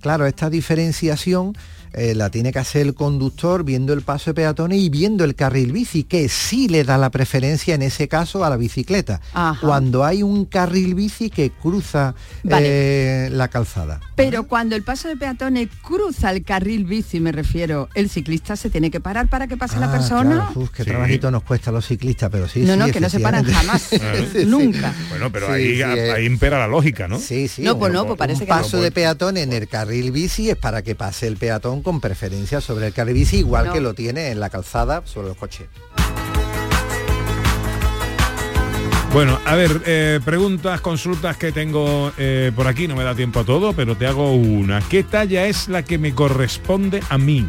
Claro, 0.00 0.26
esta 0.26 0.48
diferenciación 0.48 1.56
eh, 1.92 2.14
la 2.14 2.30
tiene 2.30 2.52
que 2.52 2.58
hacer 2.58 2.82
el 2.86 2.94
conductor 2.94 3.64
viendo 3.64 3.92
el 3.92 4.02
paso 4.02 4.30
de 4.30 4.34
peatones 4.34 4.78
y 4.78 4.88
viendo 4.90 5.24
el 5.24 5.34
carril 5.34 5.72
bici, 5.72 6.04
que 6.04 6.28
sí 6.28 6.68
le 6.68 6.84
da 6.84 6.98
la 6.98 7.10
preferencia 7.10 7.74
en 7.74 7.82
ese 7.82 8.08
caso 8.08 8.44
a 8.44 8.50
la 8.50 8.56
bicicleta. 8.56 9.20
Ajá. 9.32 9.58
Cuando 9.60 10.04
hay 10.04 10.22
un 10.22 10.44
carril 10.44 10.94
bici 10.94 11.30
que 11.30 11.50
cruza 11.50 12.14
eh, 12.48 13.28
la 13.32 13.48
calzada. 13.48 14.00
Pero 14.16 14.44
cuando 14.44 14.74
el 14.76 14.82
paso 14.82 15.08
de 15.08 15.16
peatones 15.16 15.68
cruza 15.82 16.30
el 16.30 16.42
carril 16.44 16.84
bici, 16.84 17.20
me 17.20 17.32
refiero, 17.32 17.88
el 17.94 18.08
ciclista 18.10 18.56
se 18.56 18.70
tiene 18.70 18.90
que 18.90 19.00
parar 19.00 19.28
para 19.28 19.46
que 19.46 19.56
pase 19.56 19.78
la 19.78 19.86
Ah, 19.88 19.92
persona. 19.92 20.34
claro, 20.46 20.60
uf, 20.60 20.70
qué 20.70 20.84
trabajito 20.84 21.30
nos 21.30 21.42
cuesta 21.42 21.70
a 21.70 21.72
los 21.72 21.86
ciclistas, 21.86 22.28
pero 22.30 22.48
sí. 22.48 22.60
No, 22.60 22.72
sí, 22.74 22.78
no, 22.78 22.86
que 22.88 23.00
no 23.00 23.08
se 23.08 23.20
paran 23.20 23.44
jamás, 23.44 23.90
nunca. 24.46 24.92
Bueno, 25.10 25.30
pero 25.32 25.46
Sí, 25.48 25.52
ahí, 25.52 25.76
sí, 25.76 25.82
eh. 25.82 26.12
ahí 26.12 26.26
impera 26.26 26.58
la 26.58 26.66
lógica, 26.68 27.08
¿no? 27.08 27.18
Sí, 27.18 27.48
sí. 27.48 27.62
No, 27.62 27.78
pues 27.78 27.92
no, 27.92 28.06
pues 28.06 28.18
parece 28.18 28.40
un 28.42 28.46
que 28.46 28.52
no. 28.52 28.58
paso 28.60 28.80
de 28.80 28.90
peatón 28.90 29.36
en 29.36 29.52
el 29.52 29.68
carril 29.68 30.10
bici 30.12 30.50
es 30.50 30.56
para 30.56 30.82
que 30.82 30.94
pase 30.94 31.26
el 31.26 31.36
peatón 31.36 31.77
con 31.82 32.00
preferencia 32.00 32.60
sobre 32.60 32.88
el 32.88 32.92
carril 32.92 33.14
bici, 33.14 33.38
igual 33.38 33.66
No. 33.66 33.72
que 33.72 33.80
lo 33.80 33.94
tiene 33.94 34.30
en 34.30 34.40
la 34.40 34.50
calzada 34.50 35.02
sobre 35.04 35.28
los 35.28 35.36
coches. 35.36 35.68
Bueno, 39.12 39.38
a 39.46 39.54
ver, 39.54 39.82
eh, 39.86 40.20
preguntas, 40.22 40.82
consultas 40.82 41.36
que 41.38 41.50
tengo 41.50 42.12
eh, 42.18 42.52
por 42.54 42.66
aquí, 42.68 42.86
no 42.86 42.94
me 42.94 43.04
da 43.04 43.14
tiempo 43.14 43.40
a 43.40 43.44
todo, 43.44 43.72
pero 43.72 43.96
te 43.96 44.06
hago 44.06 44.34
una. 44.34 44.80
¿Qué 44.82 45.02
talla 45.02 45.46
es 45.46 45.68
la 45.68 45.82
que 45.82 45.96
me 45.96 46.14
corresponde 46.14 47.00
a 47.08 47.16
mí? 47.16 47.48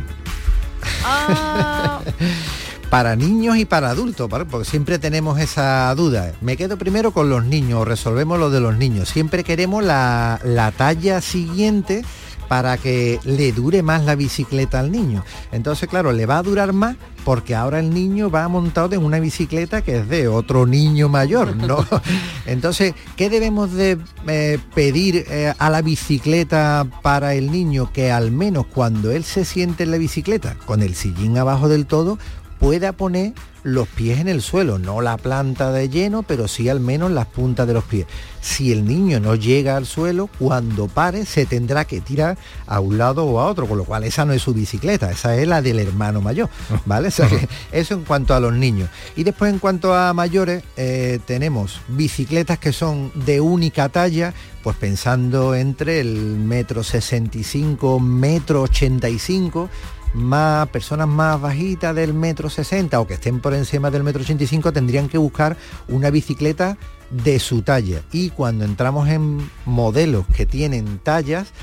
Ah, 1.03 1.99
Para 2.89 3.15
niños 3.15 3.57
y 3.57 3.65
para 3.65 3.91
adultos, 3.91 4.27
¿vale? 4.27 4.45
porque 4.45 4.67
siempre 4.67 4.97
tenemos 4.97 5.39
esa 5.39 5.93
duda. 5.93 6.31
Me 6.41 6.57
quedo 6.57 6.75
primero 6.77 7.11
con 7.11 7.29
los 7.29 7.45
niños, 7.45 7.87
resolvemos 7.87 8.39
lo 8.39 8.49
de 8.49 8.61
los 8.61 8.77
niños. 8.77 9.09
Siempre 9.09 9.43
queremos 9.43 9.83
la, 9.83 10.39
la 10.43 10.71
talla 10.71 11.21
siguiente 11.21 12.03
para 12.49 12.77
que 12.77 13.19
le 13.23 13.53
dure 13.53 13.83
más 13.83 14.03
la 14.03 14.15
bicicleta 14.15 14.79
al 14.79 14.91
niño. 14.91 15.23
Entonces, 15.53 15.87
claro, 15.87 16.11
le 16.11 16.25
va 16.25 16.39
a 16.39 16.43
durar 16.43 16.73
más 16.73 16.97
porque 17.23 17.53
ahora 17.55 17.79
el 17.79 17.93
niño 17.93 18.31
va 18.31 18.47
montado 18.47 18.95
en 18.95 19.03
una 19.03 19.19
bicicleta 19.19 19.83
que 19.83 19.99
es 19.99 20.09
de 20.09 20.27
otro 20.27 20.65
niño 20.65 21.09
mayor, 21.09 21.55
¿no? 21.55 21.85
Entonces, 22.47 22.95
¿qué 23.15 23.29
debemos 23.29 23.71
de 23.73 23.99
eh, 24.27 24.57
pedir 24.73 25.25
eh, 25.29 25.53
a 25.57 25.69
la 25.69 25.83
bicicleta 25.83 26.87
para 27.03 27.35
el 27.35 27.51
niño 27.51 27.91
que 27.93 28.11
al 28.11 28.31
menos 28.31 28.65
cuando 28.65 29.11
él 29.11 29.23
se 29.23 29.45
siente 29.45 29.83
en 29.83 29.91
la 29.91 29.97
bicicleta, 29.97 30.55
con 30.65 30.81
el 30.81 30.95
sillín 30.95 31.37
abajo 31.37 31.69
del 31.69 31.85
todo, 31.85 32.17
pueda 32.59 32.93
poner 32.93 33.33
los 33.63 33.87
pies 33.87 34.19
en 34.19 34.27
el 34.27 34.41
suelo, 34.41 34.79
no 34.79 35.01
la 35.01 35.17
planta 35.17 35.71
de 35.71 35.89
lleno, 35.89 36.23
pero 36.23 36.47
sí 36.47 36.69
al 36.69 36.79
menos 36.79 37.11
las 37.11 37.25
puntas 37.25 37.67
de 37.67 37.73
los 37.73 37.83
pies. 37.83 38.05
Si 38.41 38.71
el 38.71 38.85
niño 38.85 39.19
no 39.19 39.35
llega 39.35 39.75
al 39.75 39.85
suelo, 39.85 40.29
cuando 40.39 40.87
pare 40.87 41.25
se 41.25 41.45
tendrá 41.45 41.85
que 41.85 41.99
tirar 41.99 42.37
a 42.67 42.79
un 42.79 42.97
lado 42.97 43.25
o 43.25 43.39
a 43.39 43.47
otro, 43.47 43.67
con 43.67 43.77
lo 43.77 43.83
cual 43.83 44.03
esa 44.05 44.25
no 44.25 44.33
es 44.33 44.41
su 44.41 44.53
bicicleta, 44.53 45.11
esa 45.11 45.35
es 45.35 45.47
la 45.47 45.61
del 45.61 45.79
hermano 45.79 46.21
mayor, 46.21 46.49
¿vale? 46.85 47.09
O 47.09 47.11
sea 47.11 47.27
que 47.27 47.47
eso 47.71 47.95
en 47.95 48.03
cuanto 48.03 48.33
a 48.33 48.39
los 48.39 48.53
niños. 48.53 48.89
Y 49.15 49.23
después 49.23 49.51
en 49.51 49.59
cuanto 49.59 49.93
a 49.93 50.13
mayores, 50.13 50.63
eh, 50.77 51.19
tenemos 51.25 51.81
bicicletas 51.89 52.59
que 52.59 52.71
son 52.71 53.11
de 53.13 53.41
única 53.41 53.89
talla, 53.89 54.33
pues 54.63 54.77
pensando 54.77 55.55
entre 55.55 55.99
el 55.99 56.15
metro 56.15 56.83
65, 56.83 57.99
metro 57.99 58.63
85, 58.63 59.69
más 60.13 60.67
personas 60.69 61.07
más 61.07 61.39
bajitas 61.39 61.95
del 61.95 62.13
metro 62.13 62.49
60 62.49 62.99
o 62.99 63.07
que 63.07 63.15
estén 63.15 63.39
por 63.39 63.53
encima 63.53 63.91
del 63.91 64.03
metro 64.03 64.21
85 64.21 64.73
tendrían 64.73 65.07
que 65.07 65.17
buscar 65.17 65.57
una 65.87 66.09
bicicleta 66.09 66.77
de 67.11 67.39
su 67.39 67.61
talla 67.61 68.01
y 68.11 68.29
cuando 68.29 68.65
entramos 68.65 69.07
en 69.09 69.49
modelos 69.65 70.25
que 70.35 70.45
tienen 70.45 70.99
tallas 70.99 71.53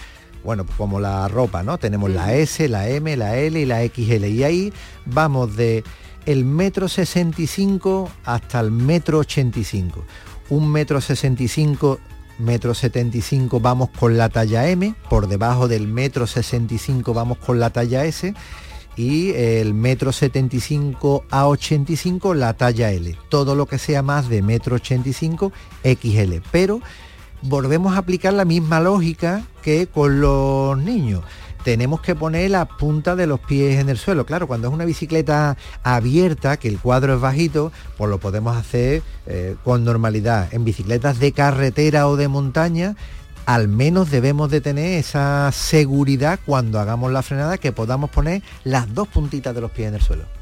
bueno, 0.47 0.65
pues 0.65 0.79
como 0.79 1.01
la 1.01 1.27
ropa, 1.27 1.65
¿no? 1.65 1.77
Tenemos 1.77 2.09
la 2.09 2.33
S, 2.35 2.69
la 2.69 2.89
M, 2.89 3.17
la 3.17 3.37
L 3.37 3.61
y 3.61 3.65
la 3.65 3.85
XL. 3.85 4.27
Y 4.27 4.45
ahí 4.45 4.73
vamos 5.05 5.57
de 5.57 5.83
el 6.25 6.45
metro 6.45 6.89
65 6.89 8.09
hasta 8.25 8.61
el 8.61 8.71
metro 8.71 9.19
85. 9.19 10.05
Un 10.51 10.71
metro 10.71 11.01
65 11.01 11.99
metro 12.39 12.75
75 12.75 13.61
vamos 13.61 13.91
con 13.91 14.17
la 14.17 14.29
talla 14.29 14.69
M, 14.69 14.95
por 15.09 15.29
debajo 15.29 15.69
del 15.69 15.89
metro 15.89 16.27
65 16.27 17.15
vamos 17.15 17.39
con 17.39 17.59
la 17.59 17.71
talla 17.71 18.05
S 18.05 18.35
y 18.97 19.33
el 19.33 19.75
metro 19.75 20.11
75 20.11 21.25
a 21.31 21.47
85 21.47 22.35
la 22.35 22.55
talla 22.55 22.91
L. 22.91 23.17
Todo 23.29 23.55
lo 23.55 23.67
que 23.67 23.79
sea 23.79 24.03
más 24.03 24.29
de 24.29 24.43
metro 24.43 24.77
85 24.77 25.53
XL. 25.85 26.37
Pero 26.51 26.81
volvemos 27.43 27.95
a 27.95 27.99
aplicar 27.99 28.33
la 28.33 28.45
misma 28.45 28.81
lógica 28.81 29.45
que 29.63 29.87
con 29.87 30.21
los 30.21 30.79
niños. 30.79 31.23
Tenemos 31.67 32.01
que 32.01 32.15
poner 32.15 32.53
la 32.53 32.65
punta 32.67 33.17
de 33.17 33.27
los 33.27 33.41
pies 33.41 33.81
en 33.81 33.89
el 33.89 33.99
suelo. 33.99 34.25
Claro, 34.25 34.47
cuando 34.47 34.69
es 34.69 34.73
una 34.73 34.85
bicicleta 34.85 35.57
abierta, 35.83 36.59
que 36.59 36.69
el 36.69 36.79
cuadro 36.79 37.17
es 37.17 37.21
bajito, 37.21 37.73
pues 37.99 38.09
lo 38.09 38.19
podemos 38.19 38.57
hacer 38.57 39.03
eh, 39.27 39.57
con 39.65 39.83
normalidad. 39.83 40.47
En 40.55 40.65
bicicletas 40.65 41.19
de 41.19 41.33
carretera 41.33 42.07
o 42.07 42.15
de 42.15 42.29
montaña, 42.29 42.95
al 43.47 43.67
menos 43.67 44.13
debemos 44.13 44.49
de 44.49 44.61
tener 44.61 44.97
esa 44.97 45.51
seguridad 45.51 46.39
cuando 46.47 46.79
hagamos 46.79 47.11
la 47.11 47.25
frenada 47.25 47.59
que 47.59 47.73
podamos 47.73 48.11
poner 48.11 48.45
las 48.63 48.95
dos 48.95 49.09
puntitas 49.09 49.53
de 49.53 49.61
los 49.61 49.73
pies 49.73 49.89
en 49.89 49.95
el 49.95 50.01
suelo. 50.01 50.36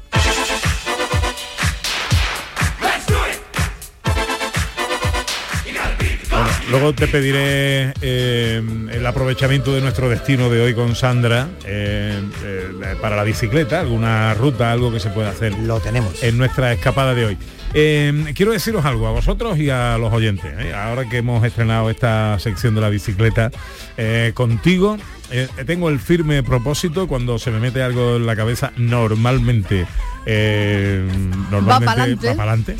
Luego 6.69 6.93
te 6.93 7.07
pediré 7.07 7.93
eh, 8.01 8.61
el 8.91 9.05
aprovechamiento 9.05 9.73
de 9.73 9.81
nuestro 9.81 10.09
destino 10.09 10.49
de 10.49 10.61
hoy 10.61 10.73
con 10.73 10.95
Sandra 10.95 11.49
eh, 11.63 12.19
eh, 12.43 12.95
para 12.99 13.15
la 13.15 13.23
bicicleta, 13.23 13.81
alguna 13.81 14.33
ruta, 14.33 14.71
algo 14.71 14.91
que 14.91 14.99
se 14.99 15.09
pueda 15.09 15.29
hacer. 15.29 15.53
Lo 15.59 15.79
tenemos. 15.79 16.23
En 16.23 16.37
nuestra 16.37 16.73
escapada 16.73 17.13
de 17.13 17.25
hoy. 17.25 17.37
Eh, 17.73 18.31
quiero 18.35 18.51
deciros 18.51 18.85
algo 18.85 19.05
a 19.05 19.11
vosotros 19.11 19.59
y 19.59 19.69
a 19.69 19.97
los 19.97 20.11
oyentes. 20.11 20.51
¿eh? 20.57 20.73
Ahora 20.73 21.07
que 21.07 21.17
hemos 21.17 21.45
estrenado 21.45 21.89
esta 21.89 22.39
sección 22.39 22.73
de 22.73 22.81
la 22.81 22.89
bicicleta 22.89 23.51
eh, 23.97 24.31
contigo, 24.33 24.97
eh, 25.31 25.47
tengo 25.65 25.89
el 25.89 25.99
firme 25.99 26.41
propósito 26.41 27.07
cuando 27.07 27.37
se 27.37 27.51
me 27.51 27.59
mete 27.59 27.83
algo 27.83 28.15
en 28.15 28.25
la 28.25 28.35
cabeza, 28.35 28.71
normalmente, 28.77 29.85
eh, 30.25 31.05
normalmente 31.51 32.33
pa'lante, 32.33 32.77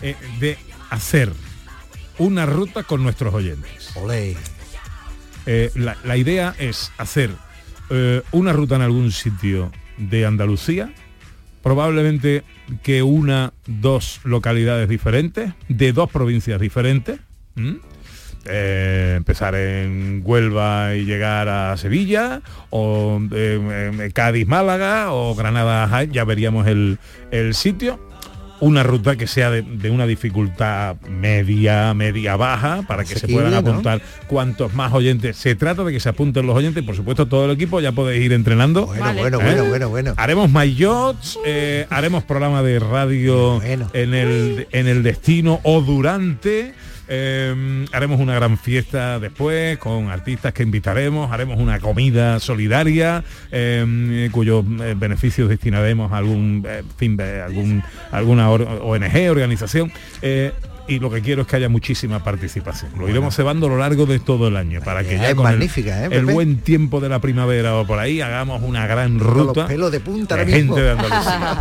eh, 0.00 0.14
de 0.38 0.56
hacer 0.90 1.32
una 2.18 2.46
ruta 2.46 2.82
con 2.82 3.02
nuestros 3.02 3.34
oyentes. 3.34 3.90
Olé. 3.96 4.36
Eh, 5.46 5.70
la, 5.74 5.96
la 6.04 6.16
idea 6.16 6.54
es 6.58 6.92
hacer 6.98 7.30
eh, 7.90 8.22
una 8.32 8.52
ruta 8.52 8.76
en 8.76 8.82
algún 8.82 9.12
sitio 9.12 9.70
de 9.96 10.26
Andalucía, 10.26 10.92
probablemente 11.62 12.42
que 12.82 13.02
una, 13.02 13.52
dos 13.66 14.20
localidades 14.24 14.88
diferentes, 14.88 15.52
de 15.68 15.92
dos 15.92 16.10
provincias 16.10 16.60
diferentes. 16.60 17.20
Eh, 18.48 19.14
empezar 19.16 19.56
en 19.56 20.22
Huelva 20.24 20.94
y 20.94 21.04
llegar 21.04 21.48
a 21.48 21.76
Sevilla, 21.76 22.42
o 22.70 23.20
eh, 23.32 23.98
eh, 23.98 24.10
Cádiz, 24.12 24.46
Málaga, 24.46 25.12
o 25.12 25.34
Granada, 25.34 26.04
ya 26.04 26.24
veríamos 26.24 26.68
el, 26.68 26.98
el 27.32 27.54
sitio 27.54 27.98
una 28.60 28.82
ruta 28.82 29.16
que 29.16 29.26
sea 29.26 29.50
de, 29.50 29.62
de 29.62 29.90
una 29.90 30.06
dificultad 30.06 30.96
media, 31.08 31.92
media 31.94 32.36
baja, 32.36 32.82
para 32.86 33.04
que 33.04 33.14
se 33.14 33.28
puedan 33.28 33.50
¿no? 33.52 33.58
apuntar 33.58 34.00
cuantos 34.26 34.74
más 34.74 34.92
oyentes. 34.92 35.36
Se 35.36 35.54
trata 35.54 35.84
de 35.84 35.92
que 35.92 36.00
se 36.00 36.08
apunten 36.08 36.46
los 36.46 36.56
oyentes, 36.56 36.82
por 36.84 36.96
supuesto 36.96 37.26
todo 37.26 37.44
el 37.46 37.50
equipo 37.52 37.80
ya 37.80 37.92
podéis 37.92 38.24
ir 38.24 38.32
entrenando. 38.32 38.86
Bueno, 38.86 39.04
Vale. 39.04 39.20
bueno, 39.20 39.40
¿Eh? 39.40 39.44
bueno, 39.44 39.68
bueno, 39.68 39.88
bueno. 39.90 40.14
Haremos 40.16 40.50
mayots, 40.50 41.38
eh, 41.44 41.86
haremos 41.90 42.24
programa 42.24 42.62
de 42.62 42.78
radio 42.78 43.60
Bueno. 43.60 43.90
en, 43.92 44.14
el, 44.14 44.68
en 44.72 44.88
el 44.88 45.02
destino 45.02 45.60
o 45.62 45.80
durante. 45.82 46.74
Eh, 47.08 47.86
haremos 47.92 48.20
una 48.20 48.34
gran 48.34 48.58
fiesta 48.58 49.18
después 49.20 49.78
con 49.78 50.10
artistas 50.10 50.52
que 50.52 50.62
invitaremos, 50.62 51.30
haremos 51.32 51.58
una 51.58 51.78
comida 51.80 52.40
solidaria 52.40 53.22
eh, 53.52 54.28
cuyos 54.32 54.64
eh, 54.80 54.94
beneficios 54.96 55.48
destinaremos 55.48 56.12
a 56.12 56.18
algún 56.18 56.64
eh, 56.66 56.82
fin 56.96 57.16
de 57.16 57.42
algún 57.42 57.82
alguna 58.10 58.50
ONG, 58.50 59.30
organización. 59.30 59.92
eh, 60.22 60.52
y 60.88 61.00
lo 61.00 61.10
que 61.10 61.20
quiero 61.20 61.42
es 61.42 61.48
que 61.48 61.56
haya 61.56 61.68
muchísima 61.68 62.22
participación. 62.22 62.92
Lo 62.96 63.08
iremos 63.08 63.34
cebando 63.34 63.66
a 63.66 63.70
lo 63.70 63.76
largo 63.78 64.06
de 64.06 64.20
todo 64.20 64.46
el 64.46 64.56
año 64.56 64.80
para 64.82 65.02
que 65.02 65.16
ya 65.18 65.30
es 65.30 65.34
con 65.34 65.52
el- 65.52 65.60
¿eh, 65.60 66.22
buen 66.32 66.58
tiempo 66.58 67.00
de 67.00 67.08
la 67.08 67.18
primavera 67.18 67.74
o 67.74 67.84
por 67.84 67.98
ahí 67.98 68.20
hagamos 68.20 68.62
una 68.62 68.86
gran 68.86 69.18
Con 69.18 69.26
ruta 69.48 69.60
los 69.62 69.68
pelos 69.68 69.90
de 69.90 69.98
punta 69.98 70.36
de 70.36 70.44
mismo. 70.46 70.76
gente 70.76 70.82
de 70.86 70.90
Andalucía. 70.92 71.60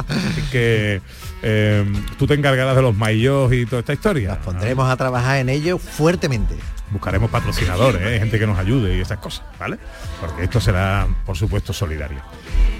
Así 0.08 0.42
que 0.50 1.00
eh, 1.46 1.84
tú 2.18 2.26
te 2.26 2.32
encargarás 2.32 2.74
de 2.74 2.80
los 2.80 2.96
mayos 2.96 3.52
y 3.52 3.66
toda 3.66 3.80
esta 3.80 3.92
historia. 3.92 4.30
Nos 4.30 4.38
pondremos 4.38 4.90
a 4.90 4.96
trabajar 4.96 5.36
en 5.36 5.50
ello 5.50 5.76
fuertemente. 5.76 6.56
Buscaremos 6.90 7.30
patrocinadores, 7.30 8.00
¿eh? 8.00 8.18
gente 8.18 8.38
que 8.38 8.46
nos 8.46 8.58
ayude 8.58 8.96
y 8.96 9.00
esas 9.00 9.18
cosas, 9.18 9.44
¿vale? 9.58 9.78
Porque 10.20 10.44
esto 10.44 10.58
será, 10.60 11.06
por 11.26 11.36
supuesto, 11.36 11.74
solidario. 11.74 12.20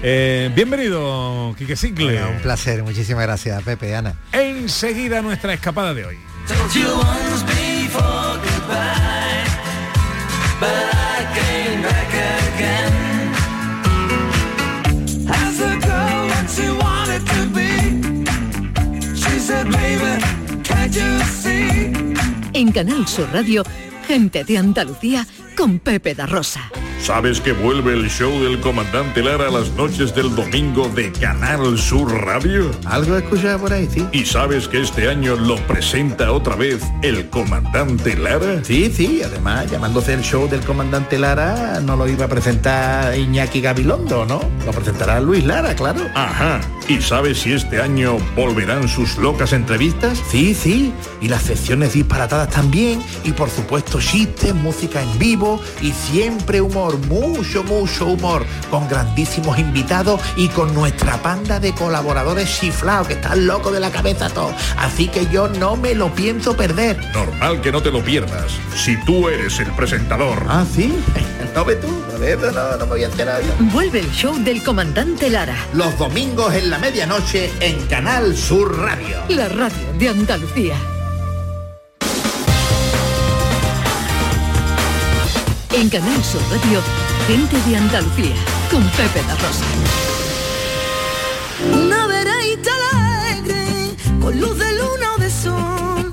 Eh, 0.01 0.51
bienvenido, 0.55 1.53
Quique 1.57 1.75
Cicle. 1.75 2.13
Bueno, 2.13 2.37
un 2.37 2.41
placer, 2.41 2.81
muchísimas 2.81 3.23
gracias, 3.23 3.61
Pepe, 3.61 3.95
Ana. 3.95 4.15
Enseguida 4.31 5.21
nuestra 5.21 5.53
escapada 5.53 5.93
de 5.93 6.05
hoy. 6.05 6.17
En 22.53 22.71
Canal 22.71 23.07
Sur 23.07 23.27
Radio, 23.33 23.63
gente 24.07 24.43
de 24.43 24.57
Andalucía 24.57 25.27
con 25.57 25.79
Pepe 25.79 26.15
da 26.15 26.25
Rosa. 26.25 26.61
¿Sabes 26.99 27.39
que 27.39 27.51
vuelve 27.53 27.93
el 27.93 28.09
show 28.09 28.31
del 28.41 28.59
comandante 28.61 29.21
Lara 29.21 29.49
a 29.49 29.51
las 29.51 29.69
noches 29.73 30.15
del 30.15 30.33
domingo 30.35 30.89
de 30.89 31.11
Canal 31.11 31.77
Sur 31.77 32.11
Radio? 32.25 32.71
Algo 32.85 33.15
he 33.15 33.19
escuchado 33.19 33.59
por 33.59 33.73
ahí, 33.73 33.87
sí. 33.91 34.03
¿Y 34.11 34.25
sabes 34.25 34.67
que 34.67 34.81
este 34.81 35.07
año 35.07 35.35
lo 35.35 35.55
presenta 35.67 36.31
otra 36.31 36.55
vez 36.55 36.81
el 37.03 37.29
comandante 37.29 38.17
Lara? 38.17 38.63
Sí, 38.63 38.91
sí, 38.91 39.21
además 39.23 39.69
llamándose 39.69 40.13
el 40.13 40.21
show 40.21 40.49
del 40.49 40.61
comandante 40.61 41.19
Lara 41.19 41.79
no 41.81 41.95
lo 41.95 42.07
iba 42.07 42.25
a 42.25 42.27
presentar 42.27 43.15
Iñaki 43.15 43.61
Gabilondo, 43.61 44.25
¿no? 44.25 44.41
Lo 44.65 44.71
presentará 44.71 45.19
Luis 45.19 45.43
Lara, 45.45 45.75
claro. 45.75 46.01
Ajá. 46.15 46.59
¿Y 46.87 47.01
sabes 47.01 47.39
si 47.39 47.51
este 47.51 47.81
año 47.81 48.17
volverán 48.35 48.87
sus 48.87 49.17
locas 49.17 49.53
entrevistas? 49.53 50.21
Sí, 50.29 50.53
sí, 50.53 50.93
y 51.19 51.27
las 51.27 51.41
secciones 51.41 51.93
disparatadas 51.93 52.51
también, 52.51 53.01
y 53.23 53.31
por 53.31 53.49
supuesto 53.49 53.99
chistes, 53.99 54.53
música 54.53 55.01
en 55.01 55.17
vivo 55.17 55.59
y 55.81 55.91
siempre 55.93 56.61
humor, 56.61 56.99
mucho, 57.07 57.63
mucho 57.63 58.05
humor, 58.05 58.45
con 58.69 58.87
grandísimos 58.87 59.57
invitados 59.57 60.21
y 60.35 60.47
con 60.49 60.75
nuestra 60.75 61.17
panda 61.23 61.59
de 61.59 61.73
colaboradores 61.73 62.55
chiflados 62.59 63.07
que 63.07 63.13
están 63.15 63.47
locos 63.47 63.73
de 63.73 63.79
la 63.79 63.89
cabeza 63.89 64.29
todos. 64.29 64.53
Así 64.77 65.07
que 65.07 65.25
yo 65.31 65.47
no 65.47 65.75
me 65.77 65.95
lo 65.95 66.13
pienso 66.13 66.55
perder. 66.55 66.99
Normal 67.15 67.61
que 67.61 67.71
no 67.71 67.81
te 67.81 67.89
lo 67.89 68.03
pierdas. 68.03 68.51
Si 68.75 68.95
tú 69.05 69.27
eres 69.27 69.59
el 69.59 69.71
presentador. 69.71 70.37
Ah, 70.47 70.63
sí, 70.71 70.93
no 71.55 71.65
ves 71.65 71.81
tú, 71.81 71.87
no, 72.35 72.41
ves, 72.41 72.53
no, 72.53 72.63
no, 72.71 72.77
no 72.77 72.85
me 72.85 72.91
voy 72.91 73.03
a 73.03 73.07
enterar 73.07 73.41
yo. 73.41 73.53
Vuelve 73.71 73.99
el 73.99 74.11
show 74.11 74.35
del 74.37 74.63
comandante 74.63 75.29
Lara, 75.29 75.55
Los 75.73 75.97
domingos 75.97 76.53
en 76.55 76.69
la 76.69 76.77
medianoche 76.79 77.51
en 77.59 77.85
Canal 77.87 78.35
Sur 78.35 78.77
Radio. 78.79 79.19
la 79.29 79.47
radio 79.49 79.93
de 79.99 80.09
Andalucía. 80.09 80.75
En 85.73 85.89
Canal 85.89 86.23
Sur 86.23 86.41
Radio, 86.49 86.81
gente 87.27 87.57
de 87.69 87.75
Andalucía 87.77 88.35
con 88.71 88.81
Pepe 88.91 89.21
da 89.27 89.35
Rosa. 89.35 89.65
Una 91.73 92.07
vereita 92.07 92.71
alegre, 92.93 93.67
con 94.21 94.39
luz 94.39 94.57
de 94.57 94.71
luna 94.73 95.13
o 95.17 95.19
de 95.19 95.29
sol, 95.29 96.04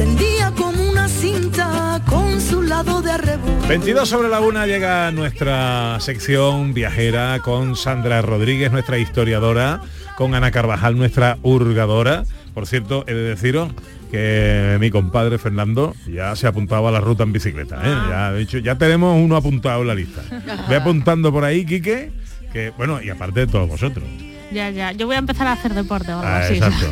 tendía 0.00 0.50
como 0.56 0.90
una 0.90 1.08
cinta 1.08 2.00
con 2.08 2.40
su 2.40 2.62
lado 2.62 3.02
de 3.02 3.12
arrebol. 3.12 3.68
22 3.68 4.08
sobre 4.08 4.30
la 4.30 4.40
una 4.40 4.66
llega 4.66 5.10
nuestra 5.10 6.00
sección 6.00 6.72
viajera 6.72 7.40
con 7.40 7.76
Sandra 7.76 8.22
Rodríguez, 8.22 8.72
nuestra 8.72 8.96
historiadora, 8.96 9.82
con 10.16 10.34
Ana 10.34 10.50
Carvajal, 10.52 10.96
nuestra 10.96 11.36
hurgadora. 11.42 12.24
Por 12.54 12.66
cierto, 12.66 13.04
he 13.08 13.12
de 13.12 13.24
deciros 13.24 13.74
que 14.10 14.78
mi 14.80 14.90
compadre 14.90 15.36
Fernando 15.36 15.94
ya 16.10 16.34
se 16.34 16.46
apuntaba 16.46 16.88
a 16.88 16.92
la 16.92 17.00
ruta 17.00 17.24
en 17.24 17.32
bicicleta. 17.32 17.76
¿eh? 17.84 17.94
Ya, 18.08 18.32
de 18.32 18.40
hecho, 18.40 18.56
ya 18.56 18.78
tenemos 18.78 19.22
uno 19.22 19.36
apuntado 19.36 19.82
en 19.82 19.88
la 19.88 19.94
lista. 19.94 20.22
Ve 20.70 20.76
apuntando 20.76 21.30
por 21.30 21.44
ahí, 21.44 21.66
Quique, 21.66 22.10
que 22.54 22.70
bueno, 22.70 23.02
y 23.02 23.10
aparte 23.10 23.40
de 23.40 23.48
todos 23.48 23.68
vosotros. 23.68 24.04
Ya, 24.52 24.70
ya. 24.70 24.92
Yo 24.92 25.06
voy 25.06 25.14
a 25.16 25.20
empezar 25.20 25.46
a 25.46 25.52
hacer 25.52 25.74
deporte 25.74 26.12
o 26.12 26.18
algo 26.18 26.26
Ah, 26.28 26.38
así. 26.38 26.54
exacto. 26.54 26.86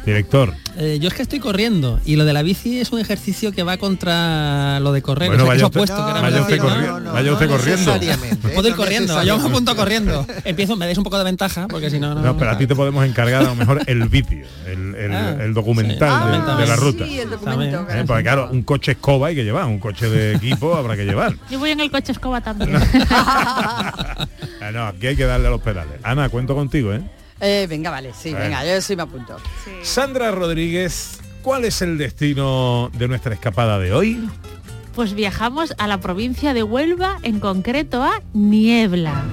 Director. 0.06 0.54
Eh, 0.76 0.98
yo 1.00 1.08
es 1.08 1.14
que 1.14 1.22
estoy 1.22 1.40
corriendo 1.40 2.00
y 2.04 2.14
lo 2.16 2.24
de 2.24 2.32
la 2.32 2.42
bici 2.42 2.78
es 2.78 2.92
un 2.92 3.00
ejercicio 3.00 3.50
que 3.52 3.64
va 3.64 3.76
contra 3.76 4.78
lo 4.80 4.92
de 4.92 5.02
correr. 5.02 5.28
Bueno, 5.28 5.42
o 5.42 5.46
sea, 5.46 5.54
vaya 5.54 5.66
usted- 5.66 5.76
opuesto, 5.80 5.96
que 6.04 6.10
era 6.12 6.20
vaya 6.20 6.40
usted 6.42 6.58
corriendo, 6.58 7.12
vaya 7.12 7.32
usted 7.32 7.48
corriendo. 7.50 7.92
Puedo 8.54 8.68
ir 8.68 8.76
corriendo, 8.76 9.22
yo 9.24 9.38
me 9.38 9.48
apunto 9.48 9.74
corriendo. 9.76 10.24
Empiezo, 10.44 10.76
me 10.76 10.86
dais 10.86 10.96
un 10.98 11.04
poco 11.04 11.18
de 11.18 11.24
ventaja, 11.24 11.66
porque 11.68 11.90
si 11.90 11.98
no, 11.98 12.14
no. 12.14 12.20
No, 12.22 12.36
pero 12.36 12.52
a 12.52 12.58
ti 12.58 12.66
te 12.68 12.76
podemos 12.76 13.04
encargar 13.04 13.42
a 13.42 13.46
lo 13.46 13.54
mejor 13.56 13.82
el 13.86 14.08
vídeo, 14.08 14.46
el, 14.66 14.94
el- 14.94 15.10
Ah, 15.12 15.36
el 15.40 15.52
documental 15.52 16.22
sí. 16.22 16.50
de, 16.52 16.56
de 16.62 16.66
la 16.68 16.76
ruta. 16.76 17.04
Sí, 17.04 17.18
el 17.20 17.30
documento. 17.30 17.86
Eh, 17.90 18.04
Porque 18.06 18.22
claro, 18.22 18.48
un 18.52 18.62
coche 18.62 18.92
escoba 18.92 19.26
hay 19.28 19.34
que 19.34 19.42
llevar, 19.42 19.64
un 19.66 19.80
coche 19.80 20.08
de 20.08 20.36
equipo 20.36 20.76
habrá 20.76 20.94
que 20.96 21.04
llevar. 21.04 21.34
Yo 21.50 21.58
voy 21.58 21.70
en 21.70 21.80
el 21.80 21.90
coche 21.90 22.12
escoba 22.12 22.40
también. 22.40 22.70
Ah, 24.62 24.70
no, 24.72 24.84
aquí 24.88 25.06
hay 25.06 25.16
que 25.16 25.24
darle 25.24 25.46
a 25.46 25.50
los 25.50 25.62
pedales. 25.62 25.94
Ana, 26.02 26.28
cuento 26.28 26.54
contigo, 26.54 26.92
¿eh? 26.92 26.99
Eh, 27.40 27.66
venga, 27.68 27.90
vale, 27.90 28.12
sí, 28.12 28.30
Bueno. 28.30 28.44
venga, 28.44 28.64
yo 28.64 28.80
sí 28.80 28.96
me 28.96 29.02
apunto. 29.02 29.36
Sandra 29.82 30.30
Rodríguez, 30.30 31.20
¿cuál 31.42 31.64
es 31.64 31.80
el 31.82 31.96
destino 31.98 32.90
de 32.94 33.08
nuestra 33.08 33.34
escapada 33.34 33.78
de 33.78 33.92
hoy? 33.92 34.28
Pues 34.94 35.14
viajamos 35.14 35.74
a 35.78 35.86
la 35.86 36.00
provincia 36.00 36.52
de 36.52 36.62
Huelva, 36.62 37.18
en 37.22 37.40
concreto 37.40 38.02
a 38.02 38.20
Niebla. 38.34 39.24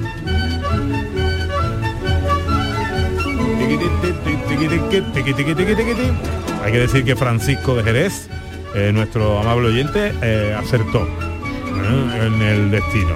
Hay 6.64 6.72
que 6.72 6.80
decir 6.80 7.04
que 7.04 7.16
Francisco 7.16 7.76
de 7.76 7.84
Jerez, 7.84 8.28
eh, 8.76 8.92
nuestro 8.94 9.40
amable 9.40 9.70
oyente, 9.70 10.14
eh, 10.22 10.56
acertó 10.58 11.04
¿eh? 11.04 12.28
en 12.28 12.42
el 12.42 12.72
destino. 12.72 13.16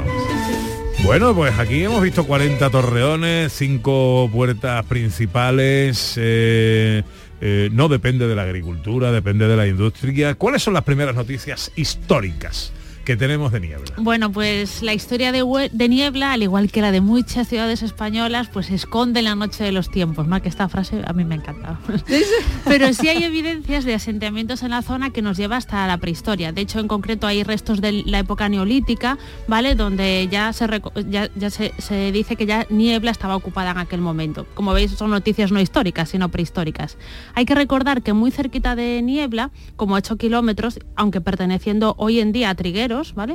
Bueno, 1.04 1.36
pues 1.36 1.58
aquí 1.58 1.84
hemos 1.84 2.02
visto 2.02 2.26
40 2.26 2.70
torreones, 2.70 3.52
5 3.54 4.30
puertas 4.32 4.86
principales, 4.86 6.14
eh, 6.18 7.04
eh, 7.42 7.70
no 7.74 7.90
depende 7.90 8.28
de 8.28 8.36
la 8.36 8.44
agricultura, 8.44 9.12
depende 9.12 9.48
de 9.48 9.58
la 9.58 9.68
industria. 9.68 10.36
¿Cuáles 10.36 10.62
son 10.62 10.74
las 10.74 10.84
primeras 10.84 11.16
noticias 11.16 11.72
históricas? 11.76 12.72
Que 13.06 13.16
tenemos 13.18 13.52
de 13.52 13.60
niebla. 13.60 13.94
Bueno, 13.98 14.32
pues 14.32 14.82
la 14.84 14.94
historia 14.94 15.32
de, 15.32 15.44
niebla, 15.90 16.34
al 16.34 16.44
igual 16.44 16.72
que 16.72 16.82
la 16.82 16.92
de 16.92 17.02
muchas 17.02 17.48
ciudades 17.48 17.82
españolas, 17.82 18.48
pues 18.50 18.68
se 18.68 18.76
esconde 18.76 19.20
en 19.20 19.26
la 19.26 19.36
noche 19.36 19.64
de 19.64 19.72
los 19.72 19.90
tiempos, 19.90 20.28
más 20.28 20.42
que 20.42 20.50
esta 20.50 20.70
frase 20.70 21.02
a 21.06 21.14
mí 21.14 21.26
me 21.26 21.36
encanta. 21.36 21.80
Pero 22.66 22.94
sí 22.94 23.08
hay 23.10 23.24
evidencias 23.24 23.86
de 23.86 23.94
asentamientos 23.96 24.64
en 24.64 24.70
la 24.72 24.82
zona 24.82 25.10
que 25.12 25.22
nos 25.22 25.38
lleva 25.38 25.58
hasta 25.58 25.86
la 25.88 25.98
prehistoria. 25.98 26.52
De 26.52 26.62
hecho, 26.62 26.80
en 26.80 26.88
concreto 26.88 27.28
hay 27.28 27.44
restos 27.44 27.82
de 27.82 28.04
la 28.06 28.20
época 28.20 28.50
neolítica, 28.50 29.18
¿vale? 29.48 29.76
Donde 29.76 30.28
ya 30.32 30.54
se 30.54 30.68
reco- 30.68 30.92
ya, 31.10 31.30
ya 31.36 31.50
se, 31.50 31.74
se 31.78 32.12
dice 32.12 32.36
que 32.36 32.46
ya 32.46 32.66
niebla 32.70 33.12
estaba 33.12 33.36
ocupada 33.36 33.72
en 33.72 33.78
aquel 33.78 34.02
momento. 34.02 34.46
Como 34.54 34.74
veis, 34.74 34.92
son 34.92 35.10
noticias 35.12 35.52
no 35.52 35.60
históricas, 35.60 36.10
sino 36.10 36.30
prehistóricas. 36.30 36.98
Hay 37.36 37.46
que 37.46 37.56
recordar 37.56 38.02
que 38.02 38.14
muy 38.14 38.32
cerquita 38.32 38.76
de 38.76 39.02
niebla, 39.02 39.52
como 39.76 39.96
8 39.96 40.18
kilómetros, 40.18 40.80
aunque 40.96 41.22
perteneciendo 41.22 41.96
hoy 41.98 42.20
en 42.20 42.32
día 42.32 42.50
a 42.52 42.56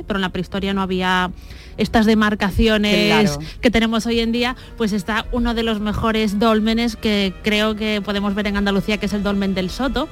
Pero 0.05 0.17
en 0.17 0.21
la 0.21 0.29
prehistoria 0.29 0.73
no 0.73 0.81
había 0.81 1.31
estas 1.77 2.05
demarcaciones 2.05 3.31
Claro. 3.31 3.39
que 3.61 3.71
tenemos 3.71 4.05
hoy 4.05 4.19
en 4.19 4.31
día, 4.31 4.55
pues 4.77 4.93
está 4.93 5.25
uno 5.31 5.53
de 5.53 5.63
los 5.63 5.79
mejores 5.79 6.39
dólmenes 6.39 6.95
que 6.95 7.33
creo 7.43 7.75
que 7.75 8.01
podemos 8.03 8.33
ver 8.35 8.47
en 8.47 8.57
Andalucía, 8.57 8.97
que 8.97 9.05
es 9.07 9.13
el 9.13 9.23
dolmen 9.23 9.53
del 9.53 9.69
Soto 9.69 10.07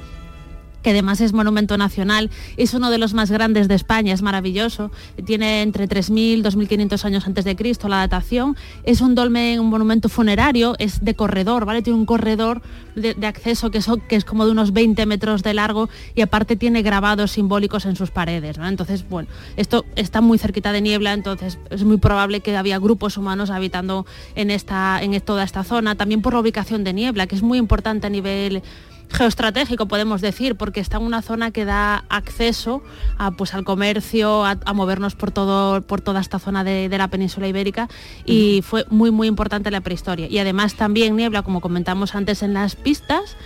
que 0.86 0.90
además 0.90 1.20
es 1.20 1.32
monumento 1.32 1.76
nacional, 1.76 2.30
es 2.56 2.72
uno 2.72 2.90
de 2.90 2.98
los 2.98 3.12
más 3.12 3.32
grandes 3.32 3.66
de 3.66 3.74
España, 3.74 4.14
es 4.14 4.22
maravilloso, 4.22 4.92
tiene 5.24 5.62
entre 5.62 5.88
3.000 5.88 6.44
2.500 6.44 7.04
años 7.04 7.26
antes 7.26 7.44
de 7.44 7.56
Cristo 7.56 7.88
la 7.88 7.96
datación, 7.96 8.56
es 8.84 9.00
un 9.00 9.16
dolmen, 9.16 9.58
un 9.58 9.66
monumento 9.68 10.08
funerario, 10.08 10.76
es 10.78 11.04
de 11.04 11.14
corredor, 11.14 11.64
¿vale? 11.64 11.82
Tiene 11.82 11.98
un 11.98 12.06
corredor 12.06 12.62
de, 12.94 13.16
acceso 13.26 13.72
que, 13.72 13.82
so- 13.82 13.96
que 13.96 14.14
es 14.14 14.24
como 14.24 14.46
de 14.46 14.52
unos 14.52 14.72
20 14.72 15.06
metros 15.06 15.42
de 15.42 15.54
largo 15.54 15.88
y 16.14 16.20
aparte 16.20 16.54
tiene 16.54 16.82
grabados 16.82 17.32
simbólicos 17.32 17.84
en 17.84 17.96
sus 17.96 18.12
paredes. 18.12 18.56
Entonces, 18.56 19.08
bueno, 19.08 19.28
esto 19.56 19.84
está 19.96 20.20
muy 20.20 20.38
cerquita 20.38 20.70
de 20.70 20.82
niebla, 20.82 21.14
entonces 21.14 21.58
es 21.70 21.82
muy 21.82 21.96
probable 21.96 22.42
que 22.42 22.56
había 22.56 22.78
grupos 22.78 23.16
humanos 23.16 23.50
habitando 23.50 24.06
en, 24.36 24.52
esta, 24.52 25.02
en 25.02 25.20
toda 25.20 25.42
esta 25.42 25.64
zona, 25.64 25.96
también 25.96 26.22
por 26.22 26.32
la 26.34 26.38
ubicación 26.38 26.84
de 26.84 26.92
niebla, 26.92 27.26
que 27.26 27.34
es 27.34 27.42
muy 27.42 27.58
importante 27.58 28.06
a 28.06 28.10
nivel 28.10 28.62
geoestratégico 29.10 29.86
podemos 29.86 30.20
decir 30.20 30.56
porque 30.56 30.80
está 30.80 30.96
en 30.98 31.04
una 31.04 31.22
zona 31.22 31.50
que 31.50 31.64
da 31.64 32.04
acceso 32.08 32.82
a, 33.18 33.30
pues 33.30 33.54
al 33.54 33.64
comercio 33.64 34.44
a, 34.44 34.58
a 34.64 34.72
movernos 34.72 35.14
por 35.14 35.30
todo 35.30 35.82
por 35.82 36.00
toda 36.00 36.20
esta 36.20 36.38
zona 36.38 36.64
de, 36.64 36.88
de 36.88 36.98
la 36.98 37.08
península 37.08 37.48
ibérica 37.48 37.88
y 38.24 38.62
fue 38.62 38.84
muy 38.90 39.10
muy 39.10 39.28
importante 39.28 39.70
la 39.70 39.80
prehistoria. 39.80 40.26
Y 40.28 40.38
además 40.38 40.74
también 40.74 41.16
niebla 41.16 41.42
como 41.42 41.60
comentamos 41.60 42.14
antes 42.14 42.42
en 42.42 42.54
las 42.54 42.76
pistas 42.76 43.36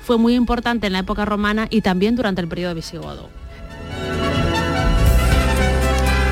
fue 0.00 0.18
muy 0.18 0.34
importante 0.34 0.86
en 0.86 0.92
la 0.92 0.98
época 1.00 1.24
romana 1.24 1.66
y 1.70 1.80
también 1.80 2.16
durante 2.16 2.40
el 2.40 2.48
periodo 2.48 2.74
visigodo 2.74 3.30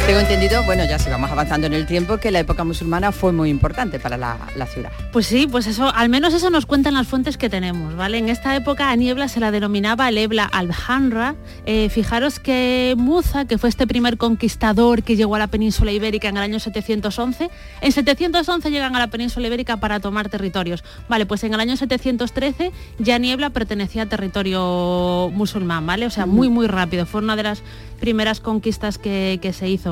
Tengo 0.06 0.18
entendido, 0.18 0.64
bueno, 0.64 0.84
ya 0.84 0.98
si 0.98 1.08
vamos 1.08 1.30
avanzando 1.30 1.68
en 1.68 1.74
el 1.74 1.86
tiempo, 1.86 2.18
que 2.18 2.32
la 2.32 2.40
época 2.40 2.64
musulmana 2.64 3.12
fue 3.12 3.32
muy 3.32 3.50
importante 3.50 4.00
para 4.00 4.16
la, 4.16 4.36
la 4.56 4.66
ciudad. 4.66 4.90
Pues 5.12 5.26
sí, 5.26 5.46
pues 5.46 5.68
eso, 5.68 5.94
al 5.94 6.08
menos 6.08 6.34
eso 6.34 6.50
nos 6.50 6.66
cuentan 6.66 6.94
las 6.94 7.06
fuentes 7.06 7.38
que 7.38 7.48
tenemos, 7.48 7.94
¿vale? 7.94 8.18
En 8.18 8.28
esta 8.28 8.56
época 8.56 8.90
a 8.90 8.96
Niebla 8.96 9.28
se 9.28 9.38
la 9.38 9.52
denominaba 9.52 10.08
el 10.08 10.18
Ebla 10.18 10.44
Alhanra. 10.44 11.36
Eh, 11.66 11.88
fijaros 11.88 12.40
que 12.40 12.94
Muza, 12.98 13.44
que 13.44 13.58
fue 13.58 13.68
este 13.68 13.86
primer 13.86 14.18
conquistador 14.18 15.04
que 15.04 15.14
llegó 15.14 15.36
a 15.36 15.38
la 15.38 15.46
península 15.46 15.92
ibérica 15.92 16.28
en 16.28 16.36
el 16.36 16.42
año 16.42 16.58
711, 16.58 17.50
en 17.80 17.92
711 17.92 18.70
llegan 18.72 18.96
a 18.96 18.98
la 18.98 19.06
península 19.06 19.46
ibérica 19.46 19.76
para 19.76 20.00
tomar 20.00 20.28
territorios. 20.28 20.82
Vale, 21.08 21.26
pues 21.26 21.44
en 21.44 21.54
el 21.54 21.60
año 21.60 21.76
713 21.76 22.72
ya 22.98 23.18
Niebla 23.18 23.50
pertenecía 23.50 24.02
a 24.02 24.06
territorio 24.06 25.30
musulmán, 25.32 25.86
¿vale? 25.86 26.06
O 26.06 26.10
sea, 26.10 26.26
muy, 26.26 26.48
muy 26.48 26.66
rápido. 26.66 27.06
Fue 27.06 27.20
una 27.20 27.36
de 27.36 27.44
las 27.44 27.62
primeras 28.00 28.40
conquistas 28.40 28.98
que, 28.98 29.38
que 29.40 29.52
se 29.52 29.68
hizo. 29.68 29.91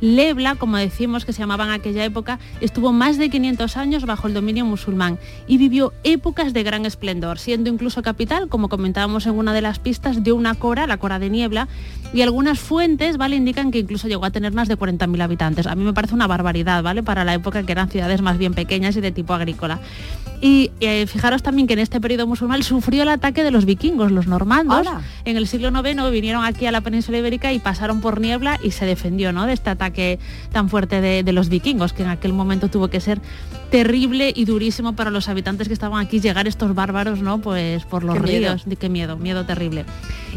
Lebla, 0.00 0.54
como 0.54 0.76
decimos 0.76 1.24
que 1.24 1.32
se 1.32 1.40
llamaba 1.40 1.64
en 1.64 1.70
aquella 1.70 2.04
época, 2.04 2.38
estuvo 2.60 2.92
más 2.92 3.18
de 3.18 3.30
500 3.30 3.76
años 3.76 4.06
bajo 4.06 4.28
el 4.28 4.34
dominio 4.34 4.64
musulmán 4.64 5.18
y 5.46 5.58
vivió 5.58 5.92
épocas 6.04 6.52
de 6.52 6.62
gran 6.62 6.86
esplendor, 6.86 7.38
siendo 7.38 7.68
incluso 7.68 8.02
capital, 8.02 8.48
como 8.48 8.68
comentábamos 8.68 9.26
en 9.26 9.34
una 9.34 9.52
de 9.52 9.60
las 9.60 9.78
pistas, 9.78 10.22
de 10.22 10.32
una 10.32 10.54
cora, 10.54 10.86
la 10.86 10.98
cora 10.98 11.18
de 11.18 11.30
niebla, 11.30 11.68
y 12.12 12.22
algunas 12.22 12.58
fuentes, 12.58 13.16
¿vale? 13.16 13.36
Indican 13.36 13.70
que 13.70 13.80
incluso 13.80 14.08
llegó 14.08 14.24
a 14.24 14.30
tener 14.30 14.52
más 14.52 14.68
de 14.68 14.78
40.000 14.78 15.20
habitantes. 15.22 15.66
A 15.66 15.74
mí 15.74 15.84
me 15.84 15.92
parece 15.92 16.14
una 16.14 16.26
barbaridad, 16.26 16.82
¿vale? 16.82 17.02
Para 17.02 17.24
la 17.24 17.34
época 17.34 17.64
que 17.64 17.72
eran 17.72 17.90
ciudades 17.90 18.22
más 18.22 18.38
bien 18.38 18.54
pequeñas 18.54 18.96
y 18.96 19.00
de 19.00 19.12
tipo 19.12 19.34
agrícola. 19.34 19.80
Y 20.40 20.70
eh, 20.80 21.06
fijaros 21.06 21.42
también 21.42 21.66
que 21.66 21.72
en 21.72 21.80
este 21.80 22.00
periodo 22.00 22.26
musulmán 22.26 22.62
sufrió 22.62 23.02
el 23.02 23.08
ataque 23.08 23.42
de 23.42 23.50
los 23.50 23.64
vikingos, 23.64 24.12
los 24.12 24.28
normandos. 24.28 24.86
En 25.24 25.36
el 25.36 25.48
siglo 25.48 25.70
IX 25.70 26.10
vinieron 26.12 26.44
aquí 26.44 26.66
a 26.66 26.72
la 26.72 26.80
península 26.80 27.18
ibérica 27.18 27.52
y 27.52 27.58
pasaron 27.58 28.00
por 28.00 28.20
niebla 28.20 28.58
y 28.62 28.70
se 28.70 28.86
defendió 28.86 29.32
¿no? 29.32 29.37
De 29.46 29.52
este 29.52 29.70
ataque 29.70 30.18
tan 30.52 30.68
fuerte 30.68 31.00
de, 31.00 31.22
de 31.22 31.32
los 31.32 31.48
vikingos, 31.48 31.92
que 31.92 32.02
en 32.02 32.08
aquel 32.08 32.32
momento 32.32 32.68
tuvo 32.68 32.88
que 32.88 33.00
ser 33.00 33.20
terrible 33.70 34.32
y 34.34 34.44
durísimo 34.44 34.94
para 34.94 35.10
los 35.10 35.28
habitantes 35.28 35.68
que 35.68 35.74
estaban 35.74 36.04
aquí 36.04 36.20
llegar 36.20 36.48
estos 36.48 36.74
bárbaros, 36.74 37.20
¿no? 37.20 37.38
Pues 37.40 37.84
por 37.84 38.04
los 38.04 38.14
Qué 38.16 38.20
miedo. 38.22 38.38
ríos. 38.38 38.62
De 38.64 38.76
qué 38.76 38.88
miedo, 38.88 39.16
miedo 39.16 39.44
terrible. 39.44 39.84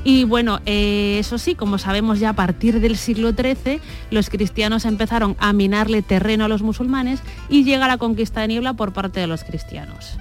Y 0.04 0.24
bueno, 0.24 0.60
eh, 0.66 1.18
eso 1.20 1.38
sí, 1.38 1.56
como 1.56 1.78
sabemos 1.78 2.20
ya 2.20 2.30
a 2.30 2.34
partir 2.34 2.80
del 2.80 2.98
siglo 2.98 3.32
XIII, 3.32 3.80
los 4.10 4.30
cristianos 4.30 4.86
empezaron 4.86 5.36
a 5.40 5.54
minarle 5.54 6.02
terreno 6.02 6.46
a 6.46 6.48
los 6.48 6.62
musulmanes 6.62 7.20
y 7.50 7.64
llega 7.64 7.88
la 7.88 7.98
conquista 7.98 8.42
de 8.42 8.48
niebla 8.50 8.74
por 8.74 8.94
parte 8.94 9.20
de 9.20 9.28
los 9.28 9.44
cristianos. 9.44 10.18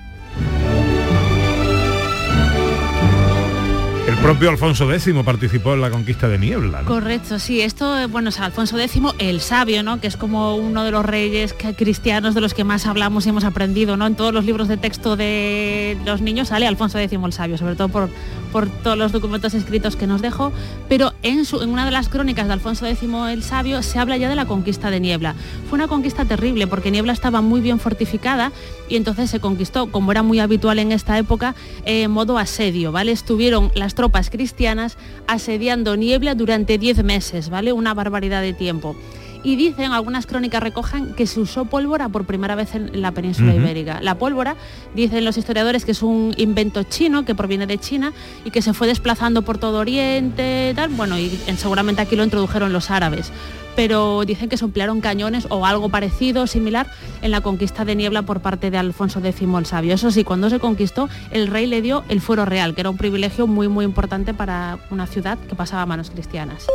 Propio 4.22 4.50
Alfonso 4.50 4.92
X 4.92 5.14
participó 5.24 5.74
en 5.74 5.80
la 5.80 5.90
conquista 5.90 6.28
de 6.28 6.38
Niebla. 6.38 6.82
¿no? 6.82 6.88
Correcto, 6.88 7.38
sí, 7.38 7.62
esto, 7.62 8.08
bueno, 8.08 8.28
es 8.28 8.38
Alfonso 8.38 8.78
X, 8.78 9.00
el 9.18 9.40
sabio, 9.40 9.82
¿no? 9.82 10.00
Que 10.00 10.06
es 10.06 10.16
como 10.16 10.56
uno 10.56 10.84
de 10.84 10.90
los 10.90 11.04
reyes 11.04 11.54
cristianos 11.76 12.34
de 12.34 12.40
los 12.40 12.52
que 12.52 12.64
más 12.64 12.86
hablamos 12.86 13.26
y 13.26 13.30
hemos 13.30 13.44
aprendido, 13.44 13.96
¿no? 13.96 14.06
En 14.06 14.14
todos 14.14 14.34
los 14.34 14.44
libros 14.44 14.68
de 14.68 14.76
texto 14.76 15.16
de 15.16 15.96
los 16.04 16.20
niños 16.20 16.48
sale 16.48 16.66
Alfonso 16.66 16.98
X 16.98 17.18
el 17.24 17.32
sabio, 17.32 17.56
sobre 17.56 17.76
todo 17.76 17.88
por, 17.88 18.10
por 18.52 18.68
todos 18.68 18.96
los 18.96 19.12
documentos 19.12 19.54
escritos 19.54 19.96
que 19.96 20.06
nos 20.06 20.22
dejó, 20.22 20.52
pero 20.88 21.12
en, 21.22 21.44
una 21.68 21.84
de 21.84 21.90
las 21.90 22.08
crónicas 22.08 22.46
de 22.46 22.52
Alfonso 22.52 22.86
X 22.86 23.00
el 23.30 23.42
sabio 23.42 23.82
se 23.82 23.98
habla 23.98 24.16
ya 24.16 24.28
de 24.28 24.34
la 24.34 24.46
conquista 24.46 24.90
de 24.90 25.00
Niebla. 25.00 25.34
Fue 25.68 25.76
una 25.76 25.88
conquista 25.88 26.24
terrible 26.24 26.66
porque 26.66 26.90
Niebla 26.90 27.12
estaba 27.12 27.40
muy 27.40 27.60
bien 27.60 27.78
fortificada 27.78 28.52
y 28.88 28.96
entonces 28.96 29.30
se 29.30 29.40
conquistó, 29.40 29.90
como 29.90 30.12
era 30.12 30.22
muy 30.22 30.40
habitual 30.40 30.78
en 30.78 30.92
esta 30.92 31.18
época, 31.18 31.54
eh, 31.84 32.02
en 32.02 32.10
modo 32.10 32.38
asedio, 32.38 32.92
¿vale? 32.92 33.12
Estuvieron 33.12 33.70
las 33.74 33.94
tropas 33.94 34.30
cristianas 34.30 34.96
asediando 35.26 35.96
Niebla 35.96 36.34
durante 36.34 36.78
10 36.78 37.04
meses, 37.04 37.50
¿vale? 37.50 37.72
Una 37.72 37.94
barbaridad 37.94 38.42
de 38.42 38.52
tiempo. 38.52 38.96
Y 39.42 39.56
dicen, 39.56 39.92
algunas 39.92 40.26
crónicas 40.26 40.62
recojan 40.62 41.14
que 41.14 41.26
se 41.26 41.40
usó 41.40 41.64
pólvora 41.64 42.10
por 42.10 42.26
primera 42.26 42.54
vez 42.56 42.74
en 42.74 43.00
la 43.00 43.10
península 43.12 43.54
ibérica. 43.54 43.98
La 44.02 44.16
pólvora, 44.16 44.54
dicen 44.94 45.24
los 45.24 45.38
historiadores, 45.38 45.86
que 45.86 45.92
es 45.92 46.02
un 46.02 46.34
invento 46.36 46.82
chino, 46.82 47.24
que 47.24 47.34
proviene 47.34 47.66
de 47.66 47.78
China 47.78 48.12
y 48.44 48.50
que 48.50 48.60
se 48.60 48.74
fue 48.74 48.86
desplazando 48.86 49.40
por 49.42 49.56
todo 49.56 49.78
Oriente, 49.78 50.72
tal. 50.76 50.90
Bueno, 50.90 51.18
y 51.18 51.38
en- 51.46 51.56
seguramente 51.56 52.02
aquí 52.02 52.16
lo 52.16 52.24
introdujeron 52.24 52.72
los 52.74 52.90
árabes. 52.90 53.32
Pero 53.76 54.24
dicen 54.26 54.48
que 54.50 54.58
se 54.58 54.64
emplearon 54.66 55.00
cañones 55.00 55.46
o 55.48 55.64
algo 55.64 55.88
parecido, 55.88 56.46
similar, 56.46 56.90
en 57.22 57.30
la 57.30 57.40
conquista 57.40 57.84
de 57.86 57.94
Niebla 57.94 58.22
por 58.22 58.40
parte 58.40 58.70
de 58.70 58.76
Alfonso 58.76 59.20
X 59.24 59.40
el 59.56 59.64
Sabio. 59.64 59.94
Eso 59.94 60.10
sí, 60.10 60.22
cuando 60.22 60.50
se 60.50 60.58
conquistó, 60.58 61.08
el 61.30 61.46
rey 61.46 61.66
le 61.66 61.80
dio 61.80 62.04
el 62.10 62.20
fuero 62.20 62.44
real, 62.44 62.74
que 62.74 62.82
era 62.82 62.90
un 62.90 62.98
privilegio 62.98 63.46
muy, 63.46 63.68
muy 63.68 63.86
importante 63.86 64.34
para 64.34 64.78
una 64.90 65.06
ciudad 65.06 65.38
que 65.48 65.54
pasaba 65.54 65.82
a 65.82 65.86
manos 65.86 66.10
cristianas. 66.10 66.66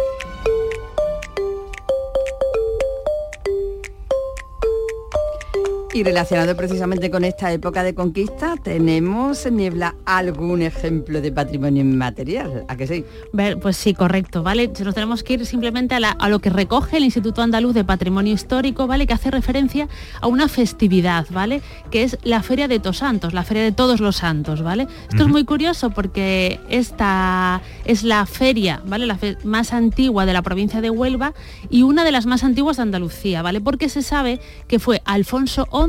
Y 5.95 6.03
relacionado 6.03 6.57
precisamente 6.57 7.09
con 7.09 7.23
esta 7.23 7.53
época 7.53 7.81
de 7.81 7.95
conquista, 7.95 8.55
tenemos 8.61 9.45
en 9.45 9.55
Niebla 9.55 9.95
algún 10.03 10.61
ejemplo 10.61 11.21
de 11.21 11.31
patrimonio 11.31 11.83
inmaterial, 11.83 12.65
¿a 12.67 12.75
que 12.75 12.85
sí? 12.85 13.05
Ver, 13.31 13.57
Pues 13.59 13.77
sí, 13.77 13.93
correcto, 13.93 14.43
¿vale? 14.43 14.69
Nos 14.83 14.93
tenemos 14.93 15.23
que 15.23 15.35
ir 15.35 15.45
simplemente 15.45 15.95
a, 15.95 16.01
la- 16.01 16.09
a 16.11 16.27
lo 16.27 16.39
que 16.39 16.49
recoge 16.49 16.97
el 16.97 17.05
Instituto 17.05 17.41
Andaluz 17.41 17.73
de 17.73 17.85
Patrimonio 17.85 18.33
Histórico, 18.33 18.87
¿vale? 18.87 19.07
Que 19.07 19.13
hace 19.13 19.31
referencia 19.31 19.87
a 20.19 20.27
una 20.27 20.49
festividad, 20.49 21.27
¿vale? 21.29 21.61
Que 21.91 22.03
es 22.03 22.17
la 22.23 22.43
Feria 22.43 22.67
de 22.67 22.79
Todos 22.79 22.97
Santos, 22.97 23.33
la 23.33 23.43
Feria 23.43 23.63
de 23.63 23.71
Todos 23.71 24.01
los 24.01 24.17
Santos, 24.17 24.61
¿vale? 24.63 24.87
Esto 25.09 25.23
es 25.23 25.29
muy 25.29 25.45
curioso 25.45 25.91
porque 25.91 26.59
esta 26.67 27.61
es 27.85 28.03
la 28.03 28.25
feria, 28.25 28.81
¿vale? 28.85 29.05
La 29.05 29.15
fe- 29.17 29.37
más 29.45 29.71
antigua 29.71 30.25
de 30.25 30.33
la 30.33 30.41
provincia 30.41 30.81
de 30.81 30.89
Huelva 30.89 31.33
y 31.69 31.83
una 31.83 32.03
de 32.03 32.11
las 32.11 32.25
más 32.25 32.43
antiguas 32.43 32.75
de 32.75 32.83
Andalucía, 32.83 33.41
¿vale? 33.41 33.61
Porque 33.61 33.87
se 33.87 34.01
sabe 34.01 34.41
que 34.67 34.77
fue 34.77 35.01
Alfonso 35.05 35.65
XI 35.71 35.84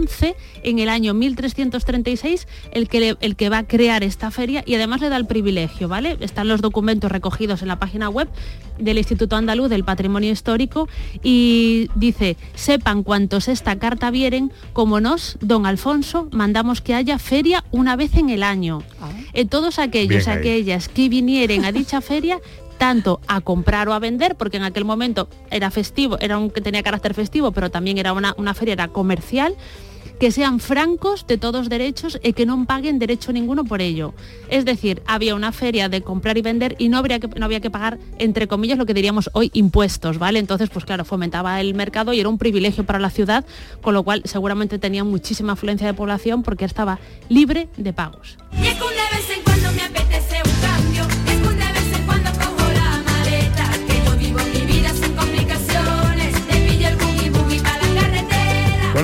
en 0.63 0.79
el 0.79 0.89
año 0.89 1.15
1336 1.15 2.47
el 2.73 2.89
que, 2.89 3.01
le- 3.01 3.17
el 3.21 3.37
que 3.37 3.49
va 3.49 3.59
a 3.59 3.67
crear 3.67 4.03
esta 4.05 4.31
feria 4.31 4.63
y 4.67 4.75
además 4.75 5.01
le 5.01 5.09
da 5.09 5.17
el 5.17 5.27
privilegio, 5.27 5.89
¿vale? 5.89 6.17
Están 6.21 6.49
los 6.49 6.61
documentos 6.61 7.11
recogidos 7.11 7.63
en 7.63 7.69
la 7.69 7.79
página 7.79 8.09
web 8.09 8.29
del 8.79 8.99
Instituto 8.99 9.37
Andaluz 9.37 9.71
del 9.71 9.85
Patrimonio 9.85 10.31
Histórico 10.31 10.89
y 11.23 11.89
dice, 11.95 12.37
sepan 12.55 13.03
cuantos 13.03 13.49
esta 13.49 13.79
carta 13.79 14.11
vieren, 14.11 14.53
como 14.73 15.01
nos, 15.01 15.39
don 15.41 15.65
Alfonso, 15.67 16.29
mandamos 16.33 16.81
que 16.81 16.95
haya 16.95 17.19
feria 17.19 17.65
una 17.71 17.97
vez 17.97 18.15
en 18.15 18.31
el 18.31 18.43
año. 18.43 18.83
en 19.33 19.49
todos 19.49 19.79
aquellos, 19.79 20.25
Bien 20.27 20.29
ahí. 20.29 20.39
aquellas 20.39 20.89
que 20.89 21.09
vinieren 21.09 21.65
a 21.65 21.73
dicha 21.73 22.01
feria 22.01 22.39
tanto 22.79 23.21
a 23.27 23.41
comprar 23.41 23.89
o 23.89 23.95
a 23.95 23.99
vender, 23.99 24.37
porque 24.37 24.57
en 24.57 24.65
aquel 24.65 24.85
momento 24.85 25.29
era 25.51 25.71
festivo, 25.71 26.19
era 26.21 26.39
un 26.39 26.51
que 26.51 26.61
tenía 26.61 26.83
carácter 26.83 27.15
festivo, 27.15 27.53
pero 27.53 27.71
también 27.71 27.99
era 27.99 28.13
una, 28.13 28.35
una 28.37 28.55
feria 28.55 28.75
era 28.75 28.89
comercial, 28.89 29.57
que 30.19 30.31
sean 30.31 30.61
francos 30.61 31.27
de 31.27 31.39
todos 31.39 31.69
derechos 31.69 32.19
y 32.23 32.33
que 32.33 32.47
no 32.47 32.65
paguen 32.65 32.99
derecho 32.99 33.33
ninguno 33.33 33.65
por 33.65 33.81
ello. 33.81 34.15
Es 34.49 34.65
decir, 34.65 35.03
había 35.07 35.35
una 35.35 35.53
feria 35.53 35.89
de 35.89 36.03
comprar 36.03 36.39
y 36.39 36.43
vender 36.43 36.75
y 36.79 36.89
no, 36.89 36.99
habría 36.99 37.21
que, 37.21 37.29
no 37.29 37.45
había 37.45 37.61
que 37.61 37.71
pagar, 37.71 37.99
entre 38.19 38.49
comillas, 38.49 38.79
lo 38.79 38.87
que 38.87 38.95
diríamos 38.95 39.31
hoy, 39.35 39.51
impuestos, 39.53 40.19
¿vale? 40.19 40.39
Entonces, 40.39 40.71
pues 40.71 40.85
claro, 40.85 41.05
fomentaba 41.05 41.61
el 41.61 41.75
mercado 41.75 42.13
y 42.13 42.21
era 42.21 42.29
un 42.29 42.39
privilegio 42.39 42.85
para 42.85 42.99
la 42.99 43.11
ciudad, 43.11 43.45
con 43.83 43.95
lo 43.95 44.03
cual 44.03 44.23
seguramente 44.25 44.79
tenía 44.79 45.05
muchísima 45.05 45.53
afluencia 45.53 45.87
de 45.87 45.95
población 45.95 46.43
porque 46.43 46.65
estaba 46.65 46.99
libre 47.29 47.69
de 47.77 47.93
pagos. 47.93 48.39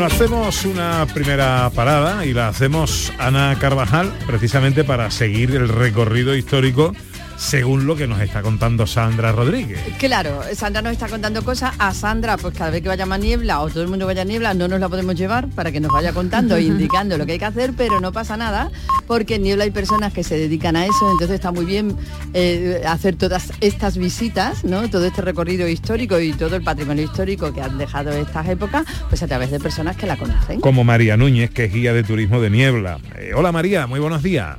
Hacemos 0.03 0.65
una 0.65 1.07
primera 1.15 1.71
parada 1.75 2.27
y 2.27 2.33
la 2.33 2.49
hacemos 2.49 3.13
Ana 3.19 3.57
Carvajal 3.61 4.13
precisamente 4.27 4.83
para 4.83 5.11
seguir 5.13 5.55
el 5.55 5.69
recorrido 5.69 6.35
histórico 6.35 6.93
según 7.37 7.87
lo 7.87 7.97
que 7.97 8.07
nos 8.07 8.21
está 8.21 8.43
contando 8.43 8.87
Sandra 8.87 9.33
Rodríguez. 9.33 9.81
Claro, 9.99 10.43
Sandra 10.55 10.83
nos 10.83 10.93
está 10.93 11.09
contando 11.09 11.43
cosas. 11.45 11.75
A 11.79 11.93
Sandra, 11.95 12.37
pues 12.37 12.57
cada 12.57 12.71
vez 12.71 12.83
que 12.83 12.89
vaya 12.89 13.07
más 13.07 13.21
niebla 13.21 13.61
o 13.61 13.69
todo 13.69 13.83
el 13.83 13.89
mundo 13.89 14.07
vaya 14.07 14.23
a 14.23 14.25
niebla, 14.25 14.55
no 14.55 14.69
nos 14.69 14.81
la 14.81 14.89
podemos 14.89 15.15
llevar 15.15 15.49
para 15.49 15.73
que 15.73 15.81
nos 15.81 15.93
vaya 15.93 16.13
contando 16.13 16.57
e 16.57 16.63
indicando 16.73 17.19
lo 17.19 17.27
que 17.27 17.33
hay 17.33 17.39
que 17.39 17.45
hacer, 17.45 17.73
pero 17.77 18.01
no 18.01 18.13
pasa 18.13 18.37
nada, 18.37 18.71
porque 19.07 19.37
en 19.37 19.43
niebla 19.43 19.65
hay 19.65 19.71
personas 19.71 20.13
que 20.13 20.25
se 20.25 20.37
dedican 20.37 20.77
a 20.77 20.87
eso, 20.87 21.11
entonces 21.11 21.35
está 21.35 21.53
muy 21.53 21.65
bien 21.65 21.97
eh, 22.35 22.83
hacer 22.87 23.17
todas 23.17 23.53
estas 23.61 23.97
visitas, 23.97 24.65
¿no? 24.65 24.89
Todo 24.89 25.07
este 25.07 25.23
recorrido 25.23 25.69
histórico 25.69 26.19
y 26.21 26.33
todo 26.33 26.57
el 26.57 26.63
patrimonio 26.63 27.05
histórico 27.05 27.53
que 27.53 27.63
han 27.63 27.79
dejado 27.79 28.13
estas 28.13 28.49
épocas, 28.49 28.85
pues 29.09 29.23
a 29.23 29.27
través 29.27 29.51
de 29.51 29.61
personas 29.61 29.97
que 29.97 30.07
la 30.07 30.17
conocen. 30.17 30.61
Como 30.61 30.85
María 30.85 31.17
Núñez, 31.17 31.51
que 31.51 31.65
es 31.65 31.73
guía 31.73 31.93
de 31.93 32.03
turismo 32.03 32.41
de 32.41 32.51
niebla. 32.51 32.99
Eh, 33.19 33.33
hola 33.35 33.53
María, 33.53 33.87
muy 33.87 34.01
buenos 34.01 34.23
días. 34.23 34.57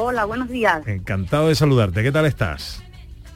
Hola, 0.00 0.26
buenos 0.26 0.48
días. 0.48 0.86
Encantado 0.86 1.48
de 1.48 1.56
saludarte. 1.56 2.04
¿Qué 2.04 2.12
tal 2.12 2.24
estás? 2.24 2.80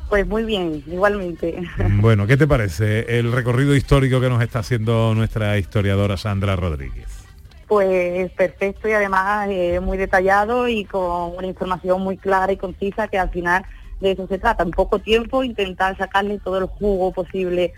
Pues 0.09 0.25
muy 0.29 0.44
bien, 0.44 0.81
igualmente. 0.87 1.61
Bueno, 2.01 2.29
¿qué 2.29 2.37
te 2.37 2.46
parece 2.46 3.18
el 3.18 3.33
recorrido 3.33 3.75
histórico 3.75 4.20
que 4.20 4.29
nos 4.29 4.40
está 4.40 4.61
haciendo 4.61 5.12
nuestra 5.12 5.59
historiadora 5.59 6.16
Sandra 6.16 6.55
Rodríguez? 6.55 7.25
Pues 7.66 8.31
perfecto 8.31 8.88
y 8.88 8.92
además 8.92 9.48
eh, 9.51 9.81
muy 9.81 9.98
detallado 9.98 10.68
y 10.68 10.85
con 10.85 11.35
una 11.37 11.48
información 11.48 12.01
muy 12.01 12.16
clara 12.16 12.53
y 12.53 12.57
concisa 12.57 13.09
que 13.09 13.18
al 13.18 13.31
final 13.31 13.64
de 13.98 14.12
eso 14.12 14.29
se 14.29 14.38
trata. 14.38 14.62
En 14.62 14.70
poco 14.70 15.01
tiempo 15.01 15.42
intentar 15.42 15.96
sacarle 15.96 16.38
todo 16.38 16.59
el 16.59 16.66
jugo 16.66 17.11
posible 17.11 17.72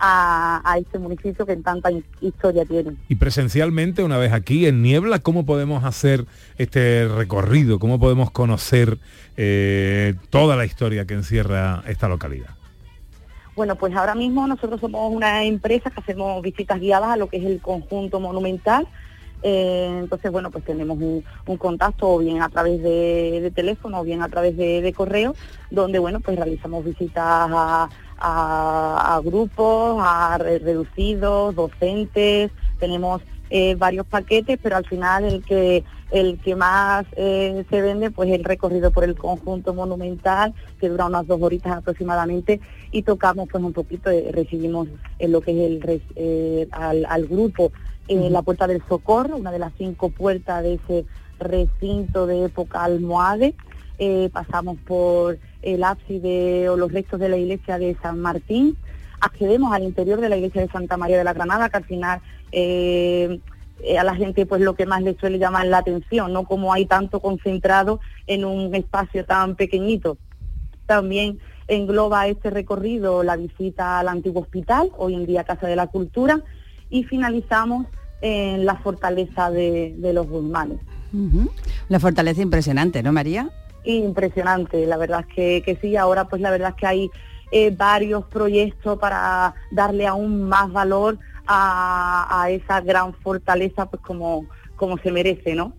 a, 0.00 0.60
a 0.64 0.78
este 0.78 0.98
municipio 0.98 1.46
que 1.46 1.56
tanta 1.56 1.90
historia 2.20 2.64
tiene. 2.64 2.96
Y 3.08 3.16
presencialmente, 3.16 4.02
una 4.02 4.16
vez 4.16 4.32
aquí 4.32 4.66
en 4.66 4.82
Niebla, 4.82 5.18
¿cómo 5.18 5.46
podemos 5.46 5.84
hacer 5.84 6.24
este 6.56 7.06
recorrido? 7.06 7.78
¿Cómo 7.78 8.00
podemos 8.00 8.30
conocer 8.30 8.98
eh, 9.36 10.14
toda 10.30 10.56
la 10.56 10.64
historia 10.64 11.04
que 11.04 11.14
encierra 11.14 11.82
esta 11.86 12.08
localidad? 12.08 12.50
Bueno, 13.56 13.76
pues 13.76 13.94
ahora 13.94 14.14
mismo 14.14 14.46
nosotros 14.46 14.80
somos 14.80 15.12
una 15.12 15.44
empresa 15.44 15.90
que 15.90 16.00
hacemos 16.00 16.40
visitas 16.40 16.80
guiadas 16.80 17.10
a 17.10 17.16
lo 17.16 17.28
que 17.28 17.36
es 17.36 17.44
el 17.44 17.60
conjunto 17.60 18.18
monumental. 18.18 18.88
Eh, 19.42 20.00
entonces, 20.00 20.30
bueno, 20.30 20.50
pues 20.50 20.64
tenemos 20.64 20.98
un, 20.98 21.24
un 21.46 21.56
contacto 21.56 22.10
o 22.10 22.18
bien 22.18 22.42
a 22.42 22.48
través 22.50 22.82
de, 22.82 23.40
de 23.40 23.50
teléfono 23.50 24.00
o 24.00 24.04
bien 24.04 24.22
a 24.22 24.28
través 24.28 24.56
de, 24.56 24.82
de 24.82 24.92
correo, 24.92 25.34
donde, 25.70 25.98
bueno, 25.98 26.20
pues 26.20 26.36
realizamos 26.36 26.84
visitas 26.84 27.24
a, 27.24 27.88
a- 28.20 29.16
a 29.16 29.20
grupos, 29.20 29.96
a 30.00 30.38
re- 30.38 30.58
reducidos, 30.58 31.54
docentes, 31.54 32.50
tenemos 32.78 33.22
eh, 33.52 33.74
varios 33.74 34.06
paquetes, 34.06 34.58
pero 34.62 34.76
al 34.76 34.84
final 34.86 35.24
el 35.24 35.42
que 35.44 35.84
el 36.12 36.40
que 36.40 36.56
más 36.56 37.04
eh, 37.16 37.64
se 37.70 37.80
vende 37.82 38.10
pues 38.10 38.30
el 38.30 38.42
recorrido 38.44 38.90
por 38.90 39.04
el 39.04 39.16
conjunto 39.16 39.74
monumental 39.74 40.54
que 40.80 40.88
dura 40.88 41.06
unas 41.06 41.26
dos 41.26 41.40
horitas 41.42 41.72
aproximadamente 41.72 42.60
y 42.92 43.02
tocamos 43.02 43.48
pues 43.50 43.62
un 43.62 43.72
poquito 43.72 44.10
eh, 44.10 44.28
recibimos 44.32 44.88
en 45.18 45.32
lo 45.32 45.40
que 45.40 45.50
es 45.52 45.70
el 45.70 46.02
eh, 46.16 46.68
al, 46.72 47.04
al 47.08 47.26
grupo. 47.26 47.72
Eh, 48.08 48.28
la 48.30 48.42
puerta 48.42 48.66
del 48.66 48.82
socorro 48.88 49.36
una 49.36 49.52
de 49.52 49.60
las 49.60 49.72
cinco 49.78 50.10
puertas 50.10 50.62
de 50.64 50.74
ese 50.74 51.04
recinto 51.38 52.26
de 52.26 52.44
época 52.46 52.82
almohade 52.84 53.54
eh, 54.00 54.30
pasamos 54.32 54.78
por 54.78 55.38
el 55.62 55.84
ábside 55.84 56.68
o 56.68 56.76
los 56.76 56.90
restos 56.92 57.20
de 57.20 57.28
la 57.28 57.36
iglesia 57.36 57.78
de 57.78 57.96
San 58.02 58.18
Martín 58.18 58.76
accedemos 59.20 59.72
al 59.72 59.84
interior 59.84 60.20
de 60.20 60.28
la 60.28 60.36
iglesia 60.36 60.62
de 60.62 60.68
Santa 60.68 60.96
María 60.96 61.18
de 61.18 61.24
la 61.24 61.34
Granada, 61.34 61.68
que 61.68 61.76
al 61.76 61.84
final 61.84 62.20
eh, 62.52 63.38
eh, 63.82 63.98
a 63.98 64.04
la 64.04 64.14
gente 64.14 64.46
pues 64.46 64.60
lo 64.60 64.74
que 64.74 64.86
más 64.86 65.02
le 65.02 65.16
suele 65.16 65.38
llamar 65.38 65.66
la 65.66 65.78
atención, 65.78 66.32
¿no? 66.32 66.44
Como 66.44 66.72
hay 66.72 66.86
tanto 66.86 67.20
concentrado 67.20 68.00
en 68.26 68.44
un 68.44 68.74
espacio 68.74 69.24
tan 69.24 69.54
pequeñito. 69.54 70.16
También 70.86 71.38
engloba 71.68 72.26
este 72.26 72.50
recorrido 72.50 73.22
la 73.22 73.36
visita 73.36 74.00
al 74.00 74.08
antiguo 74.08 74.42
hospital, 74.42 74.90
hoy 74.96 75.14
en 75.14 75.26
día 75.26 75.44
Casa 75.44 75.68
de 75.68 75.76
la 75.76 75.86
Cultura, 75.86 76.42
y 76.88 77.04
finalizamos 77.04 77.86
en 78.22 78.66
la 78.66 78.76
fortaleza 78.76 79.50
de, 79.50 79.94
los 80.12 80.26
Guzmanes. 80.26 80.78
La 81.88 82.00
fortaleza 82.00 82.42
impresionante, 82.42 83.02
¿no, 83.02 83.12
María? 83.12 83.50
Impresionante, 83.84 84.86
la 84.86 84.96
verdad 84.96 85.24
es 85.28 85.34
que, 85.34 85.62
que 85.64 85.76
sí, 85.80 85.96
ahora 85.96 86.26
pues 86.28 86.42
la 86.42 86.50
verdad 86.50 86.70
es 86.70 86.74
que 86.76 86.86
hay 86.86 87.10
eh, 87.52 87.70
varios 87.76 88.24
proyectos 88.26 88.98
para 88.98 89.54
darle 89.70 90.06
aún 90.06 90.44
más 90.48 90.70
valor 90.72 91.18
a, 91.46 92.42
a 92.42 92.50
esa 92.50 92.80
gran 92.80 93.14
fortaleza 93.14 93.86
pues 93.86 94.02
como, 94.02 94.46
como 94.76 94.98
se 94.98 95.10
merece, 95.10 95.54
¿no? 95.54 95.72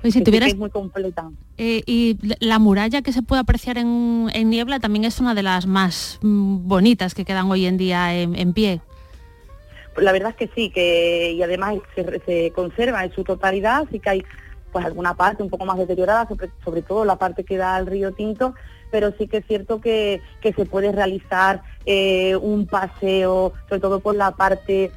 Pues 0.00 0.14
si 0.14 0.20
Así 0.20 0.24
tuvieras- 0.24 0.48
es 0.50 0.56
muy 0.56 0.70
completa. 0.70 1.30
Eh, 1.58 1.82
y 1.86 2.16
la- 2.26 2.36
la 2.40 2.58
muralla 2.58 3.02
que 3.02 3.12
se 3.12 3.22
puede 3.22 3.40
apreciar 3.40 3.76
en, 3.78 4.28
en 4.32 4.48
niebla 4.50 4.78
también 4.80 5.04
es 5.04 5.20
una 5.20 5.34
de 5.34 5.42
las 5.42 5.66
más 5.66 6.18
mm, 6.22 6.66
bonitas 6.68 7.14
que 7.14 7.24
quedan 7.24 7.50
hoy 7.50 7.66
en 7.66 7.76
día 7.76 8.14
en, 8.14 8.34
en 8.36 8.52
pie. 8.52 8.80
Pues 9.94 10.04
la 10.04 10.12
verdad 10.12 10.30
es 10.30 10.36
que 10.36 10.50
sí, 10.54 10.70
que 10.70 11.32
y 11.32 11.42
además 11.42 11.74
se, 11.94 12.20
se 12.24 12.50
conserva 12.52 13.04
en 13.04 13.12
su 13.12 13.24
totalidad, 13.24 13.84
sí 13.90 13.98
que 14.00 14.08
hay 14.10 14.24
pues 14.72 14.84
alguna 14.84 15.14
parte 15.14 15.42
un 15.42 15.50
poco 15.50 15.64
más 15.66 15.78
deteriorada, 15.78 16.26
sobre, 16.26 16.50
sobre 16.64 16.82
todo 16.82 17.04
la 17.04 17.16
parte 17.16 17.44
que 17.44 17.56
da 17.56 17.76
al 17.76 17.86
río 17.86 18.12
Tinto, 18.12 18.54
pero 18.90 19.12
sí 19.18 19.28
que 19.28 19.38
es 19.38 19.46
cierto 19.46 19.80
que, 19.80 20.20
que 20.40 20.52
se 20.52 20.64
puede 20.64 20.90
realizar 20.92 21.62
eh, 21.86 22.36
un 22.36 22.66
paseo, 22.66 23.52
sobre 23.68 23.80
todo 23.80 24.00
por 24.00 24.14
la 24.16 24.32
parte 24.32 24.90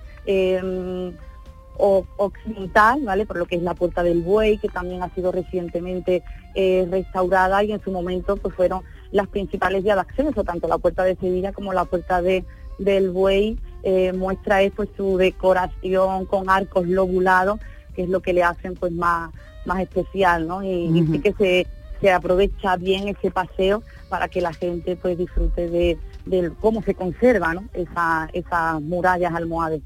o- 1.77 2.05
occidental, 2.17 3.01
¿vale? 3.03 3.25
Por 3.25 3.38
lo 3.38 3.45
que 3.45 3.55
es 3.55 3.61
la 3.61 3.73
Puerta 3.73 4.03
del 4.03 4.21
Buey, 4.21 4.57
que 4.57 4.69
también 4.69 5.03
ha 5.03 5.13
sido 5.13 5.31
recientemente 5.31 6.23
eh, 6.53 6.88
restaurada 6.89 7.63
y 7.63 7.71
en 7.71 7.81
su 7.83 7.91
momento 7.91 8.38
pues 8.38 8.55
fueron 8.55 8.81
las 9.11 9.27
principales 9.27 9.83
vías 9.83 9.95
de 9.95 10.01
acceso, 10.01 10.43
tanto 10.43 10.67
la 10.67 10.77
Puerta 10.77 11.03
de 11.03 11.15
Sevilla 11.15 11.51
como 11.53 11.73
la 11.73 11.85
Puerta 11.85 12.21
de, 12.21 12.45
del 12.79 13.11
Buey, 13.11 13.59
eh, 13.83 14.13
muestra 14.13 14.61
es 14.61 14.71
pues 14.75 14.89
su 14.97 15.17
decoración 15.17 16.25
con 16.25 16.49
arcos 16.49 16.88
lobulados, 16.88 17.59
que 17.93 18.03
es 18.03 18.09
lo 18.09 18.21
que 18.21 18.33
le 18.33 18.43
hacen 18.43 18.73
pues 18.75 18.91
más, 18.91 19.31
más 19.65 19.82
especial, 19.82 20.47
¿no? 20.47 20.63
Y, 20.63 21.06
sí 21.12 21.19
que 21.19 21.34
se, 21.34 21.67
se 22.01 22.12
aprovecha 22.12 22.75
bien 22.78 23.08
ese 23.08 23.32
paseo 23.32 23.84
para 24.10 24.28
que 24.28 24.41
la 24.41 24.54
gente 24.54 24.95
pues 24.95 25.17
disfrute 25.17 25.69
de, 25.69 25.97
de 26.25 26.51
cómo 26.62 26.82
se 26.84 26.93
conserva, 26.93 27.54
¿no? 27.54 27.63
Esa, 27.73 28.30
esas 28.34 28.82
murallas 28.82 29.34
almohades. 29.34 29.82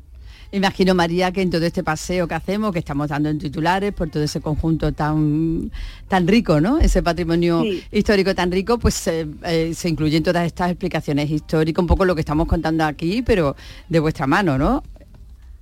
Imagino, 0.51 0.95
María, 0.95 1.31
que 1.31 1.43
en 1.43 1.51
todo 1.51 1.63
este 1.63 1.83
paseo 1.83 2.27
que 2.27 2.33
hacemos, 2.33 2.71
que 2.73 2.79
estamos 2.79 3.07
dando 3.09 3.29
en 3.29 3.37
titulares, 3.37 3.93
por 3.93 4.09
todo 4.09 4.23
ese 4.23 4.41
conjunto 4.41 4.91
tan, 4.93 5.71
tan 6.07 6.27
rico, 6.27 6.59
¿no? 6.59 6.79
Ese 6.79 7.03
patrimonio 7.03 7.61
Sí. 7.61 7.83
histórico 7.91 8.33
tan 8.33 8.51
rico, 8.51 8.79
pues 8.79 9.05
eh, 9.07 9.27
eh, 9.43 9.73
se 9.75 9.89
incluyen 9.89 10.23
todas 10.23 10.47
estas 10.47 10.71
explicaciones 10.71 11.29
históricas, 11.29 11.79
un 11.83 11.87
poco 11.87 12.03
lo 12.03 12.15
que 12.15 12.21
estamos 12.21 12.47
contando 12.47 12.83
aquí, 12.83 13.21
pero 13.21 13.55
de 13.89 13.99
vuestra 13.99 14.25
mano, 14.25 14.57
¿no? 14.57 14.81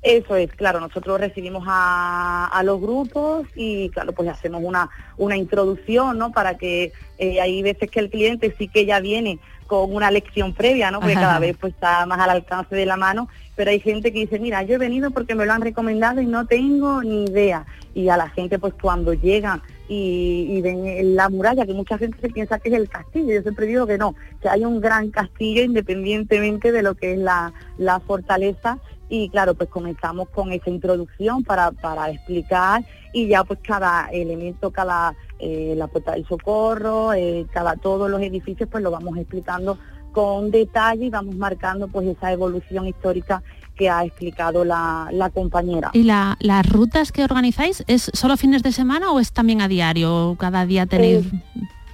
Eso 0.07 0.37
es, 0.37 0.49
claro, 0.53 0.79
nosotros 0.79 1.19
recibimos 1.19 1.65
a, 1.67 2.47
a 2.47 2.63
los 2.63 2.79
grupos 2.79 3.45
y 3.55 3.89
claro, 3.89 4.13
pues 4.13 4.29
hacemos 4.29 4.63
una, 4.63 4.89
una 5.17 5.35
introducción, 5.35 6.17
¿no? 6.17 6.31
Para 6.31 6.57
que 6.57 6.93
eh, 7.17 7.41
hay 7.41 7.61
veces 7.61 7.91
que 7.91 7.99
el 7.99 8.09
cliente 8.09 8.55
sí 8.57 8.69
que 8.69 8.85
ya 8.85 9.01
viene 9.01 9.37
con 9.67 9.93
una 9.93 10.09
lección 10.09 10.53
previa, 10.53 10.91
¿no? 10.91 11.01
Porque 11.01 11.17
Ajá. 11.17 11.25
cada 11.27 11.39
vez 11.39 11.57
pues 11.59 11.73
está 11.73 12.05
más 12.05 12.19
al 12.19 12.29
alcance 12.29 12.73
de 12.73 12.85
la 12.85 12.95
mano, 12.95 13.27
pero 13.57 13.69
hay 13.69 13.81
gente 13.81 14.13
que 14.13 14.19
dice, 14.19 14.39
mira, 14.39 14.63
yo 14.63 14.75
he 14.75 14.77
venido 14.77 15.11
porque 15.11 15.35
me 15.35 15.45
lo 15.45 15.51
han 15.51 15.61
recomendado 15.61 16.21
y 16.21 16.25
no 16.25 16.47
tengo 16.47 17.03
ni 17.03 17.25
idea. 17.25 17.65
Y 17.93 18.07
a 18.07 18.15
la 18.15 18.29
gente 18.29 18.59
pues 18.59 18.73
cuando 18.81 19.13
llegan 19.13 19.61
y, 19.89 20.45
y 20.49 20.61
ven 20.61 21.17
la 21.17 21.27
muralla, 21.27 21.65
que 21.65 21.73
mucha 21.73 21.97
gente 21.97 22.17
se 22.21 22.29
piensa 22.29 22.59
que 22.59 22.69
es 22.69 22.75
el 22.75 22.87
castillo, 22.87 23.33
yo 23.33 23.41
siempre 23.41 23.65
digo 23.65 23.85
que 23.85 23.97
no, 23.97 24.15
que 24.41 24.47
hay 24.47 24.63
un 24.63 24.79
gran 24.79 25.11
castillo 25.11 25.63
independientemente 25.63 26.71
de 26.71 26.81
lo 26.81 26.95
que 26.95 27.13
es 27.13 27.19
la, 27.19 27.51
la 27.77 27.99
fortaleza 27.99 28.79
y 29.09 29.29
claro, 29.29 29.53
pues 29.55 29.69
comenzamos 29.69 30.29
con 30.29 30.51
esa 30.51 30.69
introducción 30.69 31.43
para, 31.43 31.71
para 31.71 32.09
explicar 32.09 32.83
y 33.13 33.27
ya 33.27 33.43
pues 33.43 33.59
cada 33.65 34.07
elemento, 34.11 34.71
cada 34.71 35.15
eh, 35.39 35.73
la 35.77 35.87
Puerta 35.87 36.11
del 36.13 36.27
Socorro, 36.27 37.13
eh, 37.13 37.45
cada 37.53 37.75
todos 37.75 38.09
los 38.09 38.21
edificios, 38.21 38.67
pues 38.69 38.83
lo 38.83 38.91
vamos 38.91 39.17
explicando 39.17 39.77
con 40.11 40.51
detalle 40.51 41.05
y 41.05 41.09
vamos 41.09 41.35
marcando 41.35 41.87
pues 41.87 42.07
esa 42.07 42.31
evolución 42.31 42.87
histórica 42.87 43.43
que 43.75 43.89
ha 43.89 44.03
explicado 44.03 44.65
la, 44.65 45.07
la 45.11 45.29
compañera. 45.29 45.91
¿Y 45.93 46.03
la- 46.03 46.35
las 46.39 46.67
rutas 46.67 47.11
que 47.11 47.23
organizáis 47.23 47.83
es 47.87 48.09
solo 48.13 48.35
fines 48.35 48.63
de 48.63 48.71
semana 48.71 49.11
o 49.11 49.19
es 49.19 49.31
también 49.31 49.61
a 49.61 49.67
diario? 49.67 50.35
¿Cada 50.39 50.65
día 50.65 50.85
tenéis...? 50.87 51.27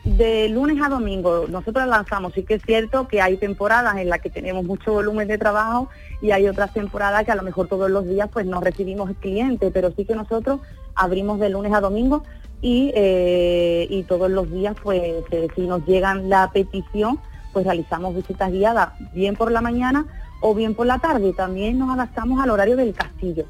De 0.04 0.50
lunes 0.50 0.82
a 0.84 0.89
domingo 0.89 1.46
nosotros 1.48 1.88
lanzamos, 1.88 2.34
sí 2.34 2.44
que 2.44 2.56
es 2.56 2.63
cierto 2.63 3.08
que 3.08 3.22
hay 3.22 3.38
temporadas 3.38 3.96
en 3.98 4.10
las 4.10 4.20
que 4.20 4.30
tenemos 4.30 4.66
mucho 4.66 4.92
volumen 4.92 5.30
de 5.30 5.38
trabajo 5.38 5.88
y 6.22 6.32
hay 6.32 6.48
otras 6.48 6.74
temporadas 6.74 7.24
que 7.24 7.32
a 7.32 7.36
lo 7.36 7.44
mejor 7.44 7.70
todos 7.70 7.89
los 7.89 8.06
días 8.06 8.30
pues 8.32 8.46
no 8.46 8.60
recibimos 8.60 9.10
clientes, 9.22 9.72
pero 9.74 9.94
sí 9.96 10.04
que 10.04 10.13
nosotros 10.13 10.60
abrimos 10.94 11.39
de 11.39 11.50
lunes 11.50 11.74
a 11.74 11.80
domingo 11.80 12.24
y, 12.62 12.92
eh, 12.96 13.88
y 13.89 14.04
todos 14.04 14.30
los 14.30 14.52
días 14.52 14.76
pues 14.84 15.24
eh, 15.32 15.48
si 15.56 15.62
nos 15.62 15.86
llegan 15.86 16.30
la 16.30 16.52
petición 16.52 17.20
pues 17.54 17.66
realizamos 17.66 18.13
visitas 18.13 18.52
guiadas 18.52 18.89
bien 19.13 19.36
por 19.36 19.52
la 19.52 19.62
mañana 19.62 20.06
o 20.42 20.54
bien 20.54 20.76
por 20.76 20.86
la 20.86 21.00
tarde. 21.00 21.32
También 21.32 21.80
nos 21.80 21.89
adaptamos 21.89 22.44
al 22.44 22.50
horario 22.50 22.76
del 22.76 22.94
castillo. 22.94 23.46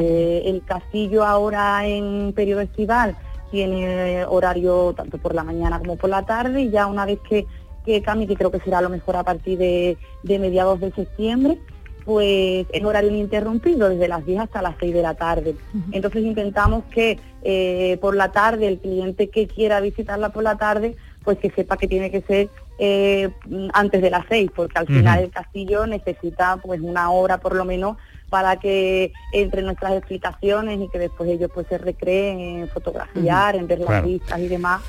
Eh, 0.00 0.42
el 0.46 0.64
castillo 0.64 1.24
ahora 1.24 1.86
en 1.86 2.32
periodo 2.32 2.60
estival 2.60 3.16
tiene 3.54 4.24
horario 4.24 4.94
tanto 4.96 5.16
por 5.18 5.32
la 5.32 5.44
mañana 5.44 5.78
como 5.78 5.96
por 5.96 6.10
la 6.10 6.26
tarde 6.26 6.62
y 6.62 6.70
ya 6.70 6.88
una 6.88 7.06
vez 7.06 7.20
que, 7.20 7.46
que 7.86 8.02
cambie, 8.02 8.26
que 8.26 8.34
creo 8.34 8.50
que 8.50 8.58
será 8.58 8.78
a 8.78 8.82
lo 8.82 8.88
mejor 8.88 9.14
a 9.14 9.22
partir 9.22 9.56
de, 9.58 9.96
de 10.24 10.38
mediados 10.40 10.80
de 10.80 10.90
septiembre, 10.90 11.60
pues 12.04 12.66
es 12.72 12.84
horario 12.84 13.10
ininterrumpido 13.10 13.88
desde 13.88 14.08
las 14.08 14.26
10 14.26 14.40
hasta 14.40 14.60
las 14.60 14.74
6 14.80 14.92
de 14.92 15.02
la 15.02 15.14
tarde. 15.14 15.54
Entonces 15.92 16.24
intentamos 16.24 16.82
que 16.90 17.20
eh, 17.44 17.96
por 18.00 18.16
la 18.16 18.32
tarde 18.32 18.66
el 18.66 18.80
cliente 18.80 19.30
que 19.30 19.46
quiera 19.46 19.78
visitarla 19.78 20.30
por 20.30 20.42
la 20.42 20.56
tarde, 20.56 20.96
pues 21.22 21.38
que 21.38 21.52
sepa 21.52 21.76
que 21.76 21.86
tiene 21.86 22.10
que 22.10 22.22
ser 22.22 22.48
eh, 22.78 23.30
antes 23.72 24.02
de 24.02 24.10
las 24.10 24.24
6, 24.28 24.50
porque 24.52 24.78
al 24.80 24.88
final 24.88 25.20
el 25.20 25.30
castillo 25.30 25.86
necesita 25.86 26.56
pues 26.56 26.80
una 26.80 27.08
hora 27.12 27.38
por 27.38 27.54
lo 27.54 27.64
menos 27.64 27.98
para 28.30 28.56
que 28.58 29.12
entre 29.32 29.62
nuestras 29.62 29.92
explicaciones 29.92 30.80
y 30.80 30.88
que 30.88 30.98
después 30.98 31.28
ellos 31.30 31.50
pues 31.54 31.66
se 31.68 31.78
recreen 31.78 32.40
en 32.40 32.68
fotografiar, 32.68 33.56
en 33.56 33.66
ver 33.66 33.78
las 33.78 33.88
Claro. 33.88 34.06
vistas 34.08 34.38
y 34.40 34.48
demás, 34.48 34.82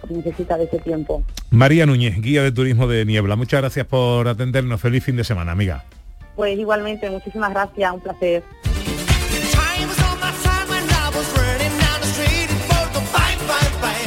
pues 0.00 0.12
necesita 0.12 0.56
de 0.56 0.64
ese 0.64 0.78
tiempo. 0.78 1.22
María 1.50 1.86
Núñez, 1.86 2.20
guía 2.20 2.42
de 2.42 2.52
turismo 2.52 2.86
de 2.86 3.04
Niebla. 3.04 3.34
Muchas 3.36 3.60
gracias 3.60 3.86
por 3.86 4.28
atendernos. 4.28 4.80
Feliz 4.80 5.02
fin 5.04 5.16
de 5.16 5.24
semana, 5.24 5.52
amiga. 5.52 5.84
Pues 6.36 6.58
igualmente, 6.58 7.08
muchísimas 7.10 7.50
gracias, 7.50 7.92
un 7.92 8.00
placer. 8.00 8.42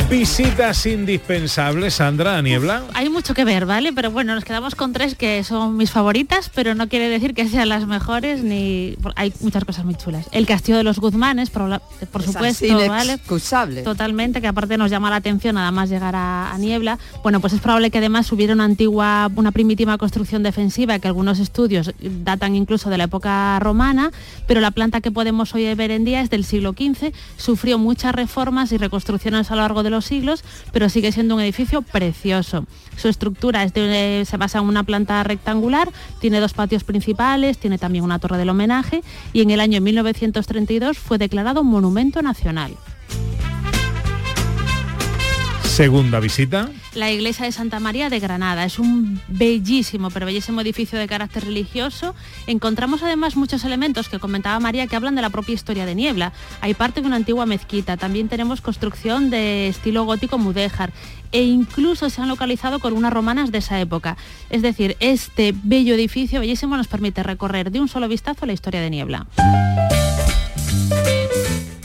Visitas 0.09 0.87
indispensables, 0.87 1.93
Sandra, 1.93 2.35
a 2.35 2.41
Niebla. 2.41 2.81
Hay 2.95 3.09
mucho 3.09 3.35
que 3.35 3.45
ver, 3.45 3.67
¿vale? 3.67 3.93
Pero 3.93 4.09
bueno, 4.09 4.33
nos 4.33 4.43
quedamos 4.43 4.73
con 4.73 4.91
tres 4.91 5.13
que 5.13 5.43
son 5.43 5.77
mis 5.77 5.91
favoritas, 5.91 6.49
pero 6.53 6.73
no 6.73 6.89
quiere 6.89 7.09
decir 7.09 7.35
que 7.35 7.47
sean 7.47 7.69
las 7.69 7.85
mejores 7.85 8.43
ni 8.43 8.97
hay 9.15 9.31
muchas 9.41 9.65
cosas 9.65 9.85
muy 9.85 9.93
chulas. 9.93 10.25
El 10.31 10.47
Castillo 10.47 10.79
de 10.79 10.83
los 10.83 10.97
Guzmanes, 10.99 11.51
por, 11.51 11.69
la- 11.69 11.79
por 12.11 12.23
supuesto, 12.23 12.65
es 12.65 12.87
¿vale? 12.87 13.13
inexcusable. 13.13 13.83
Totalmente, 13.83 14.41
que 14.41 14.47
aparte 14.47 14.79
nos 14.79 14.89
llama 14.89 15.11
la 15.11 15.17
atención 15.17 15.53
nada 15.55 15.69
más 15.69 15.89
llegar 15.91 16.15
a, 16.15 16.51
a 16.53 16.57
Niebla. 16.57 16.97
Bueno, 17.21 17.39
pues 17.39 17.53
es 17.53 17.61
probable 17.61 17.91
que 17.91 17.99
además 17.99 18.31
hubiera 18.31 18.53
una 18.55 18.63
antigua, 18.63 19.29
una 19.35 19.51
primitiva 19.51 19.95
construcción 19.99 20.41
defensiva 20.41 20.97
que 20.97 21.07
algunos 21.07 21.37
estudios 21.37 21.91
datan 22.01 22.55
incluso 22.55 22.89
de 22.89 22.97
la 22.97 23.03
época 23.03 23.59
romana, 23.59 24.11
pero 24.47 24.59
la 24.59 24.71
planta 24.71 25.01
que 25.01 25.11
podemos 25.11 25.53
hoy 25.53 25.71
ver 25.75 25.91
en 25.91 26.03
día 26.03 26.21
es 26.21 26.31
del 26.31 26.45
siglo 26.45 26.71
XV, 26.73 27.13
sufrió 27.37 27.77
muchas 27.77 28.15
reformas 28.15 28.71
y 28.71 28.77
reconstrucciones 28.77 29.51
a 29.51 29.55
lo 29.55 29.61
largo 29.61 29.83
de 29.83 29.91
los 29.91 29.98
siglos, 30.05 30.43
pero 30.71 30.89
sigue 30.89 31.11
siendo 31.11 31.35
un 31.35 31.41
edificio 31.41 31.81
precioso. 31.81 32.65
Su 32.97 33.07
estructura 33.07 33.63
es 33.63 33.73
de- 33.73 34.23
se 34.27 34.37
basa 34.37 34.59
en 34.59 34.65
una 34.65 34.83
planta 34.83 35.23
rectangular, 35.23 35.89
tiene 36.19 36.39
dos 36.39 36.53
patios 36.53 36.83
principales, 36.83 37.57
tiene 37.57 37.77
también 37.77 38.03
una 38.03 38.19
torre 38.19 38.37
del 38.37 38.49
homenaje 38.49 39.01
y 39.33 39.41
en 39.41 39.51
el 39.51 39.59
año 39.59 39.81
1932 39.81 40.97
fue 40.97 41.17
declarado 41.17 41.63
Monumento 41.63 42.21
Nacional. 42.21 42.75
Segunda 45.79 46.19
visita. 46.19 46.69
La 46.93 47.09
iglesia 47.09 47.45
de 47.45 47.53
Santa 47.53 47.79
María 47.79 48.09
de 48.09 48.19
Granada 48.19 48.65
es 48.65 48.79
un 48.79 49.21
bellísimo, 49.29 50.09
pero 50.09 50.25
bellísimo 50.25 50.59
edificio 50.59 50.99
de 50.99 51.07
carácter 51.07 51.45
religioso. 51.45 52.15
Encontramos 52.47 53.01
además 53.01 53.37
muchos 53.37 53.63
elementos 53.63 54.09
que 54.09 54.19
comentaba 54.19 54.59
María 54.59 54.87
que 54.87 54.97
hablan 54.97 55.15
de 55.15 55.21
la 55.21 55.29
propia 55.29 55.53
historia 55.53 55.85
de 55.85 55.95
Niebla. 55.95 56.33
Hay 56.59 56.73
parte 56.73 56.99
de 56.99 57.07
una 57.07 57.15
antigua 57.15 57.45
mezquita, 57.45 57.95
también 57.95 58.27
tenemos 58.27 58.59
construcción 58.59 59.29
de 59.29 59.69
estilo 59.69 60.03
gótico 60.03 60.37
mudéjar 60.37 60.91
e 61.31 61.43
incluso 61.43 62.09
se 62.09 62.21
han 62.21 62.27
localizado 62.27 62.79
columnas 62.79 63.13
romanas 63.13 63.49
de 63.49 63.59
esa 63.59 63.79
época. 63.79 64.17
Es 64.49 64.61
decir, 64.61 64.97
este 64.99 65.53
bello 65.63 65.93
edificio 65.95 66.41
bellísimo 66.41 66.75
nos 66.75 66.89
permite 66.89 67.23
recorrer 67.23 67.71
de 67.71 67.79
un 67.79 67.87
solo 67.87 68.09
vistazo 68.09 68.45
la 68.45 68.51
historia 68.51 68.81
de 68.81 68.89
Niebla. 68.89 69.27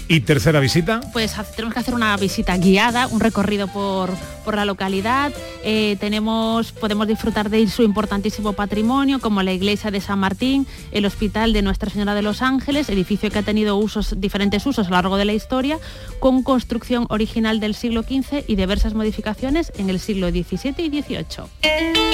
Y 0.06 0.20
tercera 0.20 0.60
visita. 0.60 1.00
pues 1.12 1.34
tenemos 1.56 1.72
que 1.74 1.80
hacer 1.80 1.94
una 1.94 2.16
visita 2.16 2.56
guiada, 2.58 3.06
un 3.06 3.20
recorrido 3.20 3.68
por, 3.68 4.10
por 4.44 4.54
la 4.54 4.64
localidad. 4.64 5.32
Eh, 5.62 5.96
tenemos, 5.98 6.72
podemos 6.72 7.08
disfrutar 7.08 7.48
de 7.48 7.66
su 7.68 7.82
importantísimo 7.82 8.52
patrimonio, 8.52 9.18
como 9.18 9.42
la 9.42 9.52
iglesia 9.52 9.90
de 9.90 10.00
San 10.00 10.18
Martín, 10.18 10.66
el 10.92 11.06
hospital 11.06 11.52
de 11.52 11.62
Nuestra 11.62 11.90
Señora 11.90 12.14
de 12.14 12.22
los 12.22 12.42
Ángeles, 12.42 12.88
edificio 12.90 13.30
que 13.30 13.38
ha 13.38 13.42
tenido 13.42 13.76
usos, 13.76 14.20
diferentes 14.20 14.66
usos 14.66 14.86
a 14.86 14.90
lo 14.90 14.96
largo 14.96 15.16
de 15.16 15.24
la 15.24 15.32
historia, 15.32 15.78
con 16.20 16.42
construcción 16.42 17.06
original 17.08 17.60
del 17.60 17.74
siglo 17.74 18.02
XV 18.02 18.44
y 18.46 18.56
diversas 18.56 18.94
modificaciones 18.94 19.72
en 19.78 19.88
el 19.88 20.00
siglo 20.00 20.28
XVII 20.28 20.74
y 20.78 21.02
XVIII. 21.02 22.04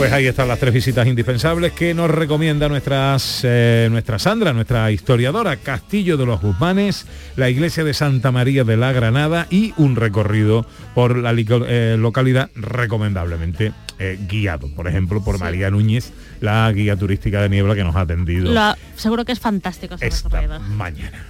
Pues 0.00 0.12
ahí 0.14 0.26
están 0.26 0.48
las 0.48 0.58
tres 0.58 0.72
visitas 0.72 1.06
indispensables 1.06 1.72
que 1.72 1.92
nos 1.92 2.10
recomienda 2.10 2.70
nuestras, 2.70 3.42
eh, 3.44 3.86
nuestra 3.90 4.18
Sandra, 4.18 4.54
nuestra 4.54 4.90
historiadora, 4.90 5.56
Castillo 5.56 6.16
de 6.16 6.24
los 6.24 6.40
Guzmanes, 6.40 7.04
la 7.36 7.50
iglesia 7.50 7.84
de 7.84 7.92
Santa 7.92 8.32
María 8.32 8.64
de 8.64 8.78
la 8.78 8.92
Granada 8.92 9.46
y 9.50 9.74
un 9.76 9.96
recorrido 9.96 10.64
por 10.94 11.18
la 11.18 11.32
eh, 11.36 11.96
localidad 11.98 12.48
recomendablemente 12.54 13.72
eh, 13.98 14.18
guiado, 14.26 14.68
por 14.74 14.88
ejemplo, 14.88 15.22
por 15.22 15.38
María 15.38 15.70
Núñez, 15.70 16.14
la 16.40 16.72
guía 16.72 16.96
turística 16.96 17.42
de 17.42 17.50
Niebla 17.50 17.74
que 17.74 17.84
nos 17.84 17.94
ha 17.94 18.00
atendido 18.00 18.50
Lo- 18.52 18.74
seguro 18.96 19.26
que 19.26 19.32
es 19.32 19.38
fantástico 19.38 19.96
ese 19.96 20.06
esta 20.06 20.30
recorrido. 20.30 20.60
mañana. 20.60 21.26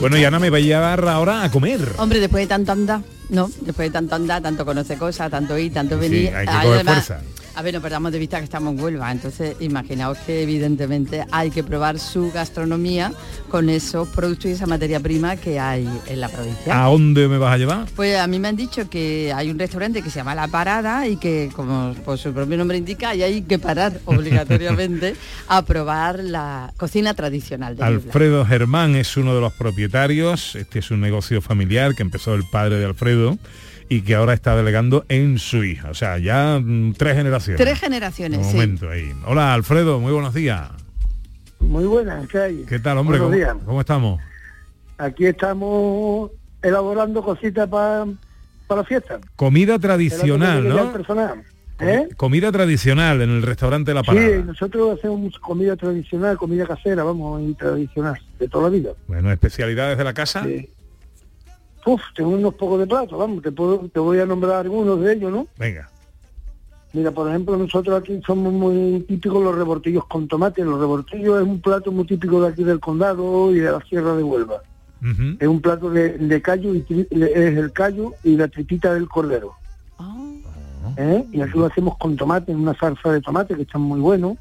Bueno, 0.00 0.16
y 0.16 0.24
Ana 0.24 0.38
me 0.38 0.48
va 0.50 0.58
a 0.58 0.60
llevar 0.60 1.08
ahora 1.08 1.42
a 1.42 1.50
comer. 1.50 1.80
Hombre, 1.98 2.20
después 2.20 2.44
de 2.44 2.46
tanto 2.46 2.70
andar, 2.72 3.00
¿no? 3.30 3.50
Después 3.60 3.88
de 3.88 3.92
tanto 3.92 4.14
andar, 4.14 4.40
tanto 4.42 4.64
conocer 4.64 4.96
cosas, 4.96 5.28
tanto 5.30 5.58
ir, 5.58 5.72
tanto 5.72 5.96
Sí, 5.96 6.00
venir. 6.00 6.34
hay 6.36 6.46
que 6.46 6.52
coger 6.52 6.68
además, 6.74 7.06
fuerza. 7.06 7.24
A 7.58 7.62
ver, 7.62 7.74
no 7.74 7.80
perdamos 7.80 8.12
de 8.12 8.20
vista 8.20 8.38
que 8.38 8.44
estamos 8.44 8.72
en 8.72 8.80
Huelva, 8.80 9.10
entonces 9.10 9.56
imaginaos 9.58 10.16
que 10.18 10.44
evidentemente 10.44 11.24
hay 11.32 11.50
que 11.50 11.64
probar 11.64 11.98
su 11.98 12.30
gastronomía 12.30 13.12
con 13.50 13.68
esos 13.68 14.06
productos 14.10 14.44
y 14.44 14.50
esa 14.50 14.68
materia 14.68 15.00
prima 15.00 15.34
que 15.34 15.58
hay 15.58 15.88
en 16.06 16.20
la 16.20 16.28
provincia. 16.28 16.84
¿A 16.84 16.88
dónde 16.88 17.26
me 17.26 17.36
vas 17.36 17.54
a 17.54 17.58
llevar? 17.58 17.88
Pues 17.96 18.16
a 18.16 18.28
mí 18.28 18.38
me 18.38 18.46
han 18.46 18.54
dicho 18.54 18.88
que 18.88 19.32
hay 19.34 19.50
un 19.50 19.58
restaurante 19.58 20.02
que 20.02 20.08
se 20.08 20.20
llama 20.20 20.36
La 20.36 20.46
Parada 20.46 21.08
y 21.08 21.16
que, 21.16 21.50
como 21.52 21.94
por 22.04 22.16
su 22.16 22.32
propio 22.32 22.56
nombre 22.56 22.78
indica, 22.78 23.08
ahí 23.08 23.24
hay 23.24 23.42
que 23.42 23.58
parar 23.58 24.02
obligatoriamente 24.04 25.16
a 25.48 25.62
probar 25.62 26.20
la 26.22 26.72
cocina 26.76 27.14
tradicional 27.14 27.74
de. 27.74 27.82
Alfredo 27.82 28.46
Germán 28.46 28.94
es 28.94 29.16
uno 29.16 29.34
de 29.34 29.40
los 29.40 29.52
propietarios. 29.52 30.54
Este 30.54 30.78
es 30.78 30.92
un 30.92 31.00
negocio 31.00 31.42
familiar 31.42 31.96
que 31.96 32.02
empezó 32.04 32.36
el 32.36 32.44
padre 32.44 32.78
de 32.78 32.84
Alfredo 32.84 33.36
y 33.88 34.02
que 34.02 34.14
ahora 34.14 34.34
está 34.34 34.54
delegando 34.56 35.04
en 35.08 35.38
su 35.38 35.64
hija. 35.64 35.90
O 35.90 35.94
sea, 35.94 36.18
ya 36.18 36.58
mm, 36.62 36.94
tres 36.94 37.16
generaciones. 37.16 37.60
Tres 37.60 37.78
generaciones, 37.80 38.38
Un 38.38 38.44
sí. 38.44 38.54
momento 38.54 38.90
ahí. 38.90 39.12
Hola 39.26 39.54
Alfredo, 39.54 40.00
muy 40.00 40.12
buenos 40.12 40.34
días. 40.34 40.68
Muy 41.60 41.84
buenas, 41.84 42.28
¿qué 42.28 42.38
hay? 42.38 42.64
¿Qué 42.68 42.78
tal, 42.78 42.98
hombre? 42.98 43.18
Buenos 43.18 43.36
¿Cómo, 43.38 43.54
días. 43.54 43.64
cómo 43.66 43.80
estamos? 43.80 44.20
Aquí 44.98 45.26
estamos 45.26 46.30
elaborando 46.62 47.22
cositas 47.22 47.68
para 47.68 48.06
para 48.66 48.82
la 48.82 48.86
fiesta. 48.86 49.18
Comida 49.36 49.78
tradicional, 49.78 50.68
¿no? 50.68 50.92
personal. 50.92 51.42
¿Eh? 51.80 52.08
Comida 52.16 52.50
tradicional 52.52 53.22
en 53.22 53.30
el 53.30 53.42
restaurante 53.42 53.94
La 53.94 54.00
Sí, 54.00 54.06
Parada. 54.08 54.36
nosotros 54.42 54.98
hacemos 54.98 55.38
comida 55.38 55.76
tradicional, 55.76 56.36
comida 56.36 56.66
casera, 56.66 57.04
vamos, 57.04 57.40
y 57.42 57.54
tradicional, 57.54 58.20
de 58.38 58.48
toda 58.48 58.64
la 58.64 58.70
vida. 58.70 58.90
Bueno, 59.06 59.30
especialidades 59.32 59.96
de 59.96 60.04
la 60.04 60.12
casa. 60.12 60.44
Uf, 61.92 62.02
tengo 62.14 62.30
unos 62.30 62.54
pocos 62.54 62.78
de 62.80 62.86
platos, 62.86 63.18
vamos, 63.18 63.42
te, 63.42 63.50
puedo, 63.50 63.78
te 63.88 63.98
voy 64.00 64.18
a 64.18 64.26
nombrar 64.26 64.56
algunos 64.66 65.00
de 65.00 65.14
ellos, 65.14 65.32
¿no? 65.32 65.46
Venga. 65.58 65.88
Mira, 66.92 67.10
por 67.12 67.28
ejemplo, 67.28 67.56
nosotros 67.56 67.98
aquí 68.00 68.20
somos 68.26 68.52
muy 68.52 69.00
típicos 69.08 69.42
los 69.42 69.54
rebortillos 69.54 70.04
con 70.06 70.26
tomate. 70.28 70.64
Los 70.64 70.80
rebortillos 70.80 71.40
es 71.40 71.46
un 71.46 71.60
plato 71.60 71.92
muy 71.92 72.04
típico 72.06 72.40
de 72.42 72.48
aquí 72.48 72.64
del 72.64 72.80
condado 72.80 73.50
y 73.52 73.58
de 73.60 73.70
la 73.72 73.80
sierra 73.88 74.14
de 74.16 74.22
Huelva. 74.22 74.62
Es 75.38 75.46
un 75.46 75.60
plato 75.60 75.90
de, 75.90 76.18
de 76.18 76.42
callo 76.42 76.74
y 76.74 76.82
tri- 76.82 77.06
es 77.10 77.56
el 77.58 77.72
callo 77.72 78.14
y 78.24 78.36
la 78.36 78.48
tripita 78.48 78.92
del 78.94 79.08
cordero. 79.08 79.52
¿Eh? 80.96 81.24
Y 81.32 81.40
así 81.40 81.52
lo 81.58 81.66
hacemos 81.66 81.96
con 81.98 82.16
tomate, 82.16 82.52
en 82.52 82.58
una 82.60 82.74
salsa 82.74 83.12
de 83.12 83.20
tomate 83.20 83.54
que 83.54 83.62
está 83.62 83.78
muy 83.78 84.00
bueno. 84.00 84.36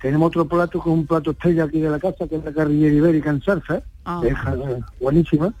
Tenemos 0.00 0.28
otro 0.28 0.46
plato 0.46 0.82
que 0.82 0.90
es 0.90 0.94
un 0.94 1.06
plato 1.06 1.30
estrella 1.32 1.64
aquí 1.64 1.80
de 1.80 1.90
la 1.90 1.98
casa, 1.98 2.28
que 2.28 2.36
es 2.36 2.44
la 2.44 2.52
carrillera 2.52 2.94
ibérica 2.94 3.30
en 3.30 3.42
salsa, 3.42 3.82
Ah. 4.04 4.20
que 4.22 4.28
es 4.28 4.34
buenísima. 5.00 5.52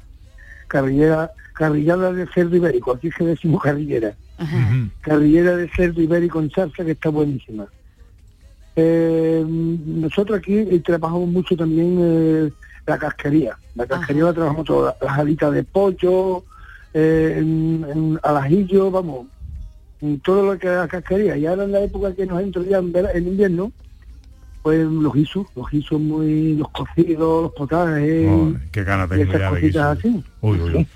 Carrillera, 0.68 1.30
carrillada 1.54 2.12
de 2.12 2.26
cerdo 2.28 2.56
ibérico, 2.56 2.92
aquí 2.92 3.10
se 3.10 3.24
decimos 3.24 3.62
carrillera. 3.62 4.14
Carrillera 5.00 5.56
de 5.56 5.68
cerdo 5.70 6.00
ibérico 6.02 6.40
en 6.40 6.50
salsa, 6.50 6.84
que 6.84 6.92
está 6.92 7.08
buenísima. 7.08 7.66
Eh, 8.78 9.44
nosotros 9.48 10.38
aquí 10.38 10.54
eh, 10.58 10.82
trabajamos 10.84 11.28
mucho 11.28 11.56
también 11.56 11.96
eh, 12.00 12.52
la 12.86 12.98
casquería. 12.98 13.56
La 13.74 13.86
casquería 13.86 14.24
la 14.24 14.32
trabajamos 14.34 14.66
todas, 14.66 14.94
las 15.00 15.18
alitas 15.18 15.52
de 15.52 15.64
pollo, 15.64 16.44
eh, 16.92 17.36
en, 17.38 17.86
en- 17.90 18.20
al 18.22 18.36
ajillo, 18.36 18.90
vamos, 18.90 19.26
en 20.02 20.20
todo 20.20 20.44
lo 20.52 20.58
que 20.58 20.66
es 20.66 20.74
la 20.74 20.88
casquería. 20.88 21.36
Y 21.38 21.46
ahora 21.46 21.64
en 21.64 21.72
la 21.72 21.80
época 21.80 22.14
que 22.14 22.26
nos 22.26 22.40
entra 22.42 22.62
ya 22.62 22.78
en 22.78 23.26
invierno, 23.26 23.72
pues 24.66 24.84
los 24.84 25.14
guisos, 25.14 25.46
los 25.54 25.70
guisos 25.70 26.00
muy, 26.00 26.56
los 26.56 26.68
cocidos, 26.70 27.42
los 27.44 27.52
potajes, 27.52 28.28
Qué 28.72 28.82
gana 28.82 29.04
y 29.04 29.08
tengo 29.10 29.22
esas 29.32 29.38
ya 29.40 29.52
de 29.52 29.60
guiso. 29.60 29.82
así. 29.84 30.24
Uy, 30.40 30.60
uy, 30.60 30.74
uy. 30.78 30.86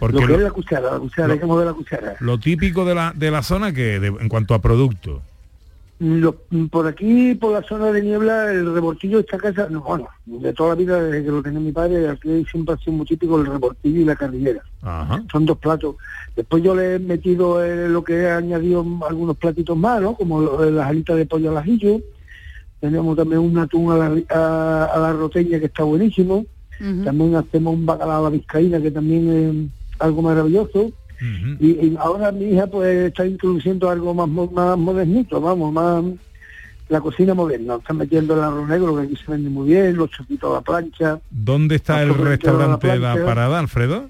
Porque 0.00 0.14
lo 0.14 0.20
que 0.22 0.26
lo- 0.28 0.34
es 0.36 0.40
la 0.44 0.50
cuchara, 0.50 0.92
la 0.92 0.98
cuchara, 0.98 1.28
lo- 1.28 1.34
hay 1.34 1.38
que 1.40 1.44
mover 1.44 1.66
la 1.66 1.72
cuchara. 1.74 2.16
Lo 2.20 2.38
típico 2.38 2.86
de 2.86 2.94
la, 2.94 3.12
de 3.14 3.30
la 3.30 3.42
zona 3.42 3.74
que 3.74 4.00
de- 4.00 4.06
en 4.06 4.28
cuanto 4.30 4.54
a 4.54 4.62
producto. 4.62 5.20
Lo- 5.98 6.36
por 6.70 6.86
aquí, 6.86 7.34
por 7.34 7.52
la 7.52 7.62
zona 7.68 7.92
de 7.92 8.00
niebla, 8.00 8.50
el 8.50 8.72
rebortillo 8.72 9.18
de 9.18 9.24
esta 9.24 9.36
casa, 9.36 9.66
no, 9.68 9.82
bueno, 9.82 10.08
de 10.24 10.54
toda 10.54 10.70
la 10.70 10.74
vida 10.76 11.02
desde 11.02 11.22
que 11.26 11.30
lo 11.30 11.42
tenía 11.42 11.60
mi 11.60 11.72
padre, 11.72 12.08
aquí 12.08 12.46
siempre 12.50 12.76
ha 12.76 12.78
sido 12.78 12.92
muy 12.94 13.04
típico 13.04 13.38
el 13.38 13.44
rebortillo 13.44 14.00
y 14.00 14.04
la 14.06 14.16
carrillera. 14.16 14.62
Ajá. 14.80 15.22
Son 15.30 15.44
dos 15.44 15.58
platos. 15.58 15.96
Después 16.34 16.62
yo 16.62 16.74
le 16.74 16.94
he 16.94 16.98
metido 16.98 17.62
eh, 17.62 17.90
lo 17.90 18.02
que 18.02 18.14
he 18.22 18.30
añadido 18.30 18.86
algunos 19.06 19.36
platitos 19.36 19.76
más, 19.76 20.00
¿no? 20.00 20.14
Como 20.14 20.40
las 20.62 20.86
alitas 20.86 21.14
de 21.18 21.26
pollo 21.26 21.50
al 21.50 21.58
ajillo. 21.58 22.00
Tenemos 22.80 23.16
también 23.16 23.40
un 23.40 23.58
atún 23.58 23.90
a 23.92 23.96
la, 23.96 24.10
ri- 24.10 24.30
a, 24.30 24.84
a 24.94 24.98
la 24.98 25.12
roteña 25.12 25.58
que 25.58 25.66
está 25.66 25.82
buenísimo. 25.84 26.46
También 27.04 27.34
hacemos 27.34 27.74
un 27.74 27.84
bacalao 27.86 28.20
a 28.26 28.30
la 28.30 28.36
vizcaína 28.36 28.80
que 28.80 28.92
también 28.92 29.28
es 29.28 30.00
algo 30.00 30.22
maravilloso. 30.22 30.92
y, 31.58 31.66
y 31.70 31.96
ahora 31.98 32.30
mi 32.30 32.44
hija 32.52 32.68
pues 32.68 33.08
está 33.08 33.26
introduciendo 33.26 33.90
algo 33.90 34.14
más, 34.14 34.28
más 34.52 34.78
modernito, 34.78 35.40
vamos, 35.40 35.72
más 35.72 36.04
la 36.88 37.00
cocina 37.00 37.34
moderna. 37.34 37.74
Está 37.76 37.92
metiendo 37.94 38.34
el 38.34 38.40
arroz 38.42 38.68
negro 38.68 38.96
que 38.96 39.02
aquí 39.02 39.16
se 39.16 39.32
vende 39.32 39.50
muy 39.50 39.70
bien, 39.70 39.96
los 39.96 40.08
choquitos 40.10 40.50
a 40.52 40.54
la 40.54 40.60
plancha. 40.60 41.18
¿Dónde 41.30 41.74
está 41.74 42.00
el 42.02 42.14
restaurante 42.14 42.90
a 42.92 42.96
la. 42.96 43.24
Parada, 43.24 43.58
Alfredo? 43.58 44.08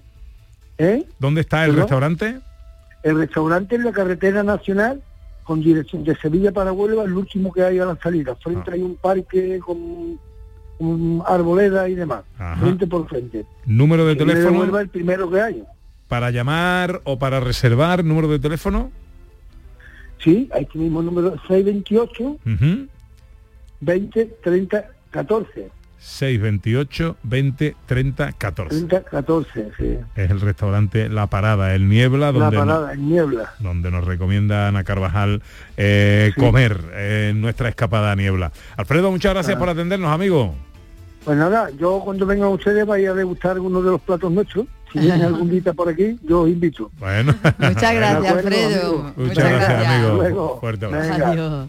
¿Eh? 0.77 1.07
¿Dónde 1.19 1.41
está 1.41 1.65
el 1.65 1.71
¿Perdón? 1.71 1.83
restaurante? 1.85 2.37
El 3.03 3.17
restaurante 3.17 3.77
en 3.77 3.85
la 3.85 3.93
carretera 3.93 4.43
nacional 4.43 5.01
con 5.49 5.63
dirección 5.63 6.05
de 6.05 6.15
Sevilla 6.17 6.53
para 6.53 6.73
Huelva, 6.73 7.05
el 7.05 7.15
último 7.15 7.51
que 7.51 7.63
hay 7.63 7.79
a 7.79 7.87
la 7.87 7.97
salida. 7.97 8.37
Frente 8.37 8.71
hay 8.71 8.83
un 8.83 8.97
parque 8.97 9.59
con, 9.65 10.21
con 10.77 11.23
arboleda 11.27 11.89
y 11.89 11.95
demás. 11.95 12.25
Ajá. 12.39 12.61
Frente 12.61 12.87
por 12.87 13.09
frente. 13.09 13.47
Número 13.65 14.05
de 14.05 14.15
teléfono 14.15 14.61
Huelva 14.61 14.83
el 14.83 14.91
primero 14.91 15.31
que 15.31 15.41
hay. 15.41 15.63
para 16.07 16.31
llamar 16.31 17.01
o 17.05 17.19
para 17.19 17.41
reservar, 17.41 18.05
número 18.05 18.29
de 18.29 18.39
teléfono. 18.39 18.91
Sí, 20.23 20.51
hay 20.53 20.65
este 20.65 20.79
mismo 20.79 21.01
número 21.01 21.31
628 21.49 22.25
Ujú. 22.25 22.87
20 23.81 24.25
30 24.45 24.85
14. 25.13 25.71
628 25.99 27.17
20 27.23 27.77
30 27.87 28.33
14. 28.33 28.69
30 28.87 29.03
14, 29.11 29.69
sí. 29.79 29.99
Es 30.15 30.31
el 30.31 30.41
restaurante 30.41 31.09
La 31.09 31.27
Parada, 31.27 31.75
el 31.75 31.89
Niebla, 31.89 32.33
La 32.33 32.39
donde, 32.39 32.57
parada 32.57 32.93
en 32.93 33.09
niebla. 33.09 33.55
donde 33.59 33.91
nos 33.91 34.05
recomienda 34.05 34.69
Ana 34.69 34.85
Carvajal 34.85 35.43
eh, 35.77 36.31
Sí. 36.35 36.41
comer 36.41 36.81
en 36.97 37.41
nuestra 37.41 37.69
escapada 37.69 38.13
a 38.13 38.17
Niebla. 38.17 38.53
Alfredo, 38.77 39.11
muchas 39.11 39.33
gracias 39.35 39.57
Ah. 39.57 39.59
por 39.59 39.69
atendernos, 39.69 40.11
amigo. 40.11 40.55
Pues 41.25 41.37
nada, 41.37 41.69
yo 41.79 42.01
cuando 42.05 42.25
vengan 42.27 42.49
ustedes 42.49 42.87
vaya 42.87 43.11
a 43.11 43.15
degustar 43.15 43.53
alguno 43.53 43.83
de 43.83 43.91
los 43.91 44.01
platos 44.01 44.31
nuestros. 44.33 44.67
Si 44.93 44.99
vienen 45.01 45.23
algún 45.27 45.51
día 45.51 45.73
por 45.75 45.89
aquí, 45.89 46.19
yo 46.23 46.43
os 46.43 46.49
invito. 46.49 46.91
Bueno. 46.99 47.35
Muchas 47.59 47.95
gracias, 47.95 48.33
Alfredo. 48.33 48.99
Muchas, 48.99 49.17
Muchas 49.17 49.37
gracias, 49.51 49.69
gracias. 49.69 49.93
amigo. 49.95 50.15
Luego. 50.15 50.61
Fuerte 50.61 50.85
abrazo. 50.87 51.25
Adiós. 51.27 51.69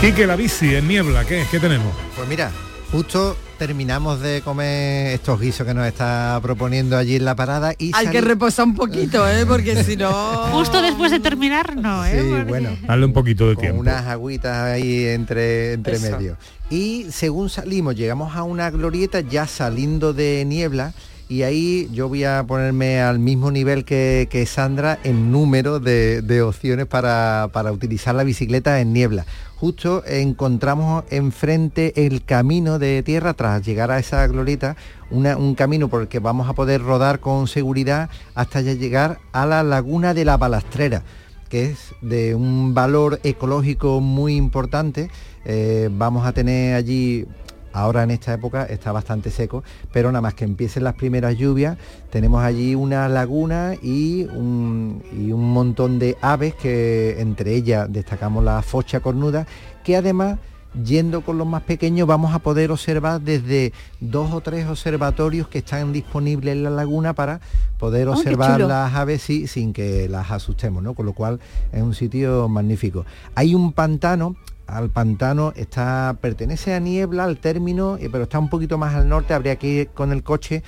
Quique, 0.00 0.26
la 0.26 0.36
bici 0.36 0.74
en 0.76 0.86
Niebla, 0.86 1.24
¿qué, 1.24 1.44
¿Qué 1.50 1.58
tenemos? 1.58 1.92
Pues 2.14 2.28
mira, 2.28 2.52
justo 2.92 3.36
terminamos 3.58 4.20
de 4.20 4.42
comer 4.42 5.08
estos 5.14 5.40
guisos 5.40 5.66
que 5.66 5.74
nos 5.74 5.86
está 5.88 6.38
proponiendo 6.40 6.96
allí 6.96 7.16
en 7.16 7.24
la 7.24 7.34
parada 7.34 7.74
y 7.76 7.90
Hay 7.96 8.06
que 8.06 8.20
reposar 8.20 8.66
un 8.66 8.76
poquito, 8.76 9.28
¿eh? 9.28 9.44
Porque 9.44 9.82
si 9.82 9.96
no... 9.96 10.10
Justo 10.52 10.80
después 10.80 11.10
de 11.10 11.18
terminar, 11.18 11.74
no, 11.76 12.06
¿eh? 12.06 12.20
Sí, 12.22 12.28
Porque- 12.30 12.44
bueno. 12.44 12.70
Dale 12.86 13.04
un 13.06 13.12
poquito 13.12 13.48
de 13.48 13.54
con 13.56 13.62
tiempo. 13.62 13.80
unas 13.80 14.06
agüitas 14.06 14.56
ahí 14.56 15.06
entre, 15.06 15.72
entre 15.72 15.94
Eso. 15.96 16.10
medio. 16.12 16.36
Y 16.70 17.06
según 17.10 17.50
salimos, 17.50 17.96
llegamos 17.96 18.36
a 18.36 18.44
una 18.44 18.70
glorieta 18.70 19.20
ya 19.20 19.48
saliendo 19.48 20.12
de 20.12 20.44
niebla 20.46 20.92
y 21.28 21.42
ahí 21.42 21.88
yo 21.92 22.08
voy 22.08 22.24
a 22.24 22.42
ponerme 22.46 23.00
al 23.00 23.18
mismo 23.18 23.50
nivel 23.50 23.84
que, 23.84 24.28
que 24.30 24.46
Sandra 24.46 24.98
en 25.04 25.30
número 25.30 25.78
de, 25.80 26.22
de 26.22 26.42
opciones 26.42 26.86
para, 26.86 27.48
para 27.52 27.70
utilizar 27.72 28.14
la 28.14 28.24
bicicleta 28.24 28.80
en 28.80 28.92
niebla. 28.92 29.26
Justo 29.56 30.04
encontramos 30.06 31.04
enfrente 31.10 32.06
el 32.06 32.24
camino 32.24 32.78
de 32.78 33.02
tierra 33.02 33.34
tras 33.34 33.66
llegar 33.66 33.90
a 33.90 33.98
esa 33.98 34.26
glorieta, 34.26 34.76
una- 35.10 35.36
un 35.36 35.54
camino 35.54 35.88
por 35.88 36.02
el 36.02 36.08
que 36.08 36.20
vamos 36.20 36.48
a 36.48 36.52
poder 36.54 36.80
rodar 36.82 37.18
con 37.20 37.46
seguridad 37.48 38.08
hasta 38.34 38.60
ya 38.60 38.72
llegar 38.74 39.18
a 39.32 39.46
la 39.46 39.62
laguna 39.62 40.14
de 40.14 40.24
la 40.24 40.36
balastrera 40.36 41.02
que 41.48 41.64
es 41.64 41.94
de 42.02 42.34
un 42.34 42.74
valor 42.74 43.20
ecológico 43.24 44.02
muy 44.02 44.36
importante. 44.36 45.08
Eh, 45.46 45.88
vamos 45.90 46.26
a 46.26 46.32
tener 46.32 46.74
allí, 46.74 47.24
ahora 47.72 48.02
en 48.02 48.10
esta 48.10 48.32
época 48.32 48.64
está 48.64 48.92
bastante 48.92 49.30
seco, 49.30 49.62
pero 49.92 50.10
nada 50.10 50.22
más 50.22 50.34
que 50.34 50.44
empiecen 50.44 50.84
las 50.84 50.94
primeras 50.94 51.36
lluvias, 51.36 51.76
tenemos 52.10 52.42
allí 52.42 52.74
una 52.74 53.08
laguna 53.08 53.74
y 53.82 54.24
un, 54.24 55.02
y 55.12 55.32
un 55.32 55.52
montón 55.52 55.98
de 55.98 56.16
aves 56.20 56.54
que 56.54 57.20
entre 57.20 57.54
ellas 57.54 57.86
destacamos 57.90 58.44
la 58.44 58.62
focha 58.62 59.00
cornuda, 59.00 59.46
que 59.84 59.96
además 59.96 60.38
yendo 60.84 61.22
con 61.22 61.38
los 61.38 61.46
más 61.46 61.62
pequeños 61.62 62.06
vamos 62.06 62.34
a 62.34 62.38
poder 62.40 62.70
observar 62.70 63.20
desde 63.20 63.72
dos 64.00 64.32
o 64.32 64.40
tres 64.40 64.66
observatorios 64.66 65.48
que 65.48 65.58
están 65.58 65.92
disponibles 65.92 66.52
en 66.52 66.62
la 66.62 66.70
laguna 66.70 67.14
para 67.14 67.40
poder 67.78 68.04
qué 68.04 68.12
observar 68.12 68.60
las 68.60 68.94
aves 68.94 69.22
sí, 69.22 69.46
sin 69.46 69.72
que 69.72 70.08
las 70.08 70.30
asustemos, 70.30 70.82
¿no? 70.82 70.94
Con 70.94 71.06
lo 71.06 71.12
cual 71.12 71.40
es 71.72 71.82
un 71.82 71.94
sitio 71.94 72.48
magnífico. 72.48 73.04
Hay 73.34 73.54
un 73.54 73.72
pantano, 73.72 74.36
al 74.68 74.90
pantano 74.90 75.52
está, 75.56 76.16
pertenece 76.20 76.74
a 76.74 76.78
Niebla, 76.78 77.24
al 77.24 77.38
término, 77.38 77.96
eh, 77.96 78.08
pero 78.12 78.24
está 78.24 78.38
un 78.38 78.48
poquito 78.48 78.78
más 78.78 78.94
al 78.94 79.08
norte, 79.08 79.34
habría 79.34 79.56
que 79.56 79.66
ir 79.66 79.88
con 79.88 80.12
el 80.12 80.22
coche 80.22 80.62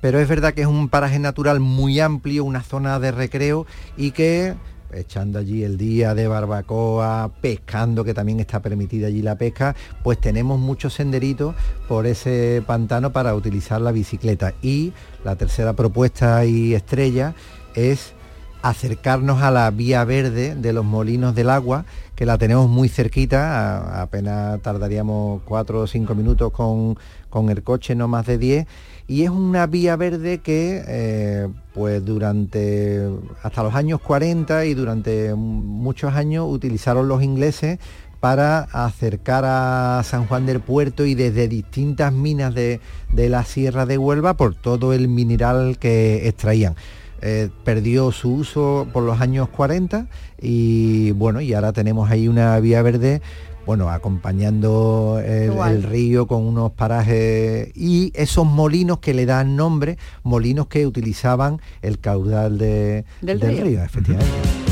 pero 0.00 0.18
es 0.18 0.28
verdad 0.28 0.54
que 0.54 0.62
es 0.62 0.66
un 0.66 0.88
paraje 0.88 1.18
natural 1.18 1.60
muy 1.60 2.00
amplio, 2.00 2.44
una 2.44 2.62
zona 2.62 2.98
de 3.00 3.12
recreo 3.12 3.66
y 3.96 4.12
que 4.12 4.54
echando 4.92 5.38
allí 5.38 5.62
el 5.62 5.76
día 5.76 6.14
de 6.14 6.26
barbacoa, 6.26 7.30
pescando, 7.40 8.02
que 8.04 8.14
también 8.14 8.40
está 8.40 8.60
permitida 8.60 9.06
allí 9.06 9.22
la 9.22 9.36
pesca, 9.36 9.76
pues 10.02 10.20
tenemos 10.20 10.58
muchos 10.58 10.94
senderitos 10.94 11.54
por 11.86 12.06
ese 12.06 12.62
pantano 12.66 13.12
para 13.12 13.34
utilizar 13.34 13.80
la 13.80 13.92
bicicleta. 13.92 14.54
Y 14.62 14.92
la 15.24 15.36
tercera 15.36 15.74
propuesta 15.74 16.44
y 16.44 16.74
estrella 16.74 17.34
es 17.74 18.14
acercarnos 18.62 19.42
a 19.42 19.50
la 19.50 19.70
vía 19.70 20.04
verde 20.04 20.54
de 20.54 20.72
los 20.72 20.84
molinos 20.84 21.34
del 21.34 21.50
agua, 21.50 21.84
que 22.14 22.26
la 22.26 22.38
tenemos 22.38 22.68
muy 22.68 22.88
cerquita, 22.88 24.02
apenas 24.02 24.60
tardaríamos 24.60 25.42
cuatro 25.44 25.80
o 25.80 25.86
cinco 25.86 26.14
minutos 26.14 26.52
con, 26.52 26.98
con 27.30 27.48
el 27.50 27.62
coche, 27.62 27.94
no 27.94 28.08
más 28.08 28.26
de 28.26 28.38
10, 28.38 28.66
y 29.06 29.24
es 29.24 29.30
una 29.30 29.66
vía 29.66 29.96
verde 29.96 30.38
que 30.38 30.84
eh, 30.86 31.48
pues 31.74 32.04
durante 32.04 33.08
hasta 33.42 33.62
los 33.62 33.74
años 33.74 34.00
40 34.00 34.66
y 34.66 34.74
durante 34.74 35.34
muchos 35.34 36.14
años 36.14 36.46
utilizaron 36.48 37.08
los 37.08 37.22
ingleses 37.22 37.78
para 38.20 38.60
acercar 38.60 39.44
a 39.46 40.02
San 40.04 40.26
Juan 40.26 40.44
del 40.44 40.60
Puerto 40.60 41.06
y 41.06 41.14
desde 41.14 41.48
distintas 41.48 42.12
minas 42.12 42.54
de, 42.54 42.80
de 43.10 43.28
la 43.30 43.44
Sierra 43.44 43.86
de 43.86 43.96
Huelva 43.96 44.34
por 44.34 44.54
todo 44.54 44.92
el 44.92 45.08
mineral 45.08 45.78
que 45.78 46.28
extraían. 46.28 46.76
Eh, 47.22 47.50
perdió 47.64 48.12
su 48.12 48.32
uso 48.32 48.86
por 48.92 49.02
los 49.02 49.20
años 49.20 49.48
40 49.50 50.06
y 50.40 51.10
bueno, 51.12 51.40
y 51.42 51.52
ahora 51.52 51.72
tenemos 51.72 52.10
ahí 52.10 52.28
una 52.28 52.58
vía 52.60 52.80
verde, 52.80 53.20
bueno, 53.66 53.90
acompañando 53.90 55.20
el, 55.22 55.82
río 55.82 56.26
con 56.26 56.44
unos 56.46 56.72
parajes 56.72 57.70
y 57.76 58.10
esos 58.14 58.46
molinos 58.46 59.00
que 59.00 59.12
le 59.12 59.26
dan 59.26 59.54
nombre, 59.54 59.98
molinos 60.22 60.66
que 60.68 60.86
utilizaban 60.86 61.60
el 61.82 61.98
caudal 61.98 62.56
de- 62.56 63.04
Del 63.20 63.38
del 63.38 63.50
río. 63.56 63.64
río, 63.64 63.84
efectivamente. 63.84 64.69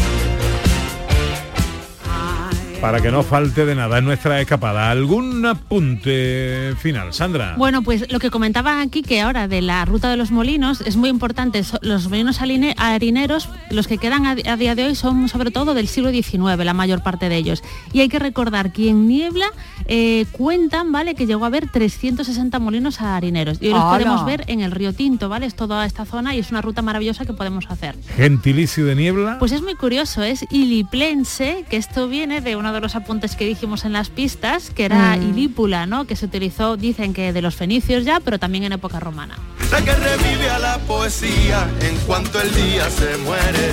Para 2.80 3.00
que 3.00 3.10
no 3.10 3.22
falte 3.22 3.66
de 3.66 3.74
nada 3.74 3.98
en 3.98 4.04
nuestra 4.04 4.40
escapada. 4.40 4.90
¿Algún 4.90 5.44
apunte 5.44 6.74
final, 6.78 7.12
Sandra? 7.12 7.54
Bueno, 7.56 7.82
pues 7.82 8.10
lo 8.12 8.20
que 8.20 8.30
comentaba 8.30 8.80
aquí 8.80 9.02
que 9.02 9.20
ahora 9.20 9.48
de 9.48 9.62
la 9.62 9.84
ruta 9.84 10.10
de 10.10 10.16
los 10.16 10.30
molinos 10.30 10.80
es 10.82 10.96
muy 10.96 11.08
importante. 11.08 11.62
Los 11.82 12.08
molinos 12.08 12.40
harineros, 12.40 13.48
los 13.70 13.88
que 13.88 13.98
quedan 13.98 14.26
a, 14.26 14.34
día 14.34 14.74
de 14.74 14.84
hoy 14.84 14.94
son 14.94 15.28
sobre 15.28 15.50
todo 15.50 15.74
del 15.74 15.88
siglo 15.88 16.10
XIX, 16.10 16.64
la 16.64 16.74
mayor 16.74 17.02
parte 17.02 17.28
de 17.28 17.36
ellos. 17.36 17.62
Y 17.92 18.00
hay 18.00 18.08
que 18.08 18.18
recordar 18.18 18.72
que 18.72 18.90
en 18.90 19.08
Niebla 19.08 19.46
eh, 19.86 20.26
cuentan, 20.32 20.92
¿vale? 20.92 21.14
Que 21.14 21.26
llegó 21.26 21.44
a 21.44 21.48
haber 21.48 21.68
360 21.68 22.58
molinos 22.60 23.00
harineros. 23.00 23.58
Y 23.60 23.66
hoy 23.66 23.72
los 23.72 23.82
¡Hala! 23.82 23.92
podemos 23.92 24.26
ver 24.26 24.44
en 24.46 24.60
el 24.60 24.70
río 24.70 24.92
Tinto, 24.92 25.28
¿vale? 25.28 25.46
Es 25.46 25.54
toda 25.54 25.84
esta 25.84 26.04
zona 26.04 26.34
y 26.34 26.38
es 26.38 26.50
una 26.50 26.62
ruta 26.62 26.82
maravillosa 26.82 27.24
que 27.24 27.32
podemos 27.32 27.66
hacer. 27.68 27.96
Gentilicio 28.16 28.86
de 28.86 28.94
niebla. 28.94 29.38
Pues 29.38 29.52
es 29.52 29.62
muy 29.62 29.74
curioso, 29.74 30.22
es 30.22 30.44
iliplense, 30.50 31.64
que 31.68 31.76
esto 31.76 32.08
viene 32.08 32.40
de 32.40 32.56
uno 32.68 32.74
de 32.74 32.80
los 32.82 32.96
apuntes 32.96 33.34
que 33.34 33.46
dijimos 33.46 33.86
en 33.86 33.94
las 33.94 34.10
pistas, 34.10 34.68
que 34.68 34.84
era 34.84 35.16
Mm. 35.16 35.30
ilípula, 35.30 35.86
¿no? 35.86 36.04
Que 36.06 36.16
se 36.16 36.26
utilizó, 36.26 36.76
dicen 36.76 37.14
que 37.14 37.32
de 37.32 37.40
los 37.40 37.54
fenicios 37.56 38.04
ya, 38.04 38.20
pero 38.20 38.38
también 38.38 38.64
en 38.64 38.72
época 38.72 39.00
romana. 39.00 39.38
La 39.72 39.80
que 39.82 39.94
revive 39.94 40.50
a 40.50 40.58
la 40.58 40.76
poesía 40.80 41.66
en 41.80 41.96
cuanto 42.06 42.38
el 42.42 42.54
día 42.54 42.90
se 42.90 43.16
muere. 43.18 43.70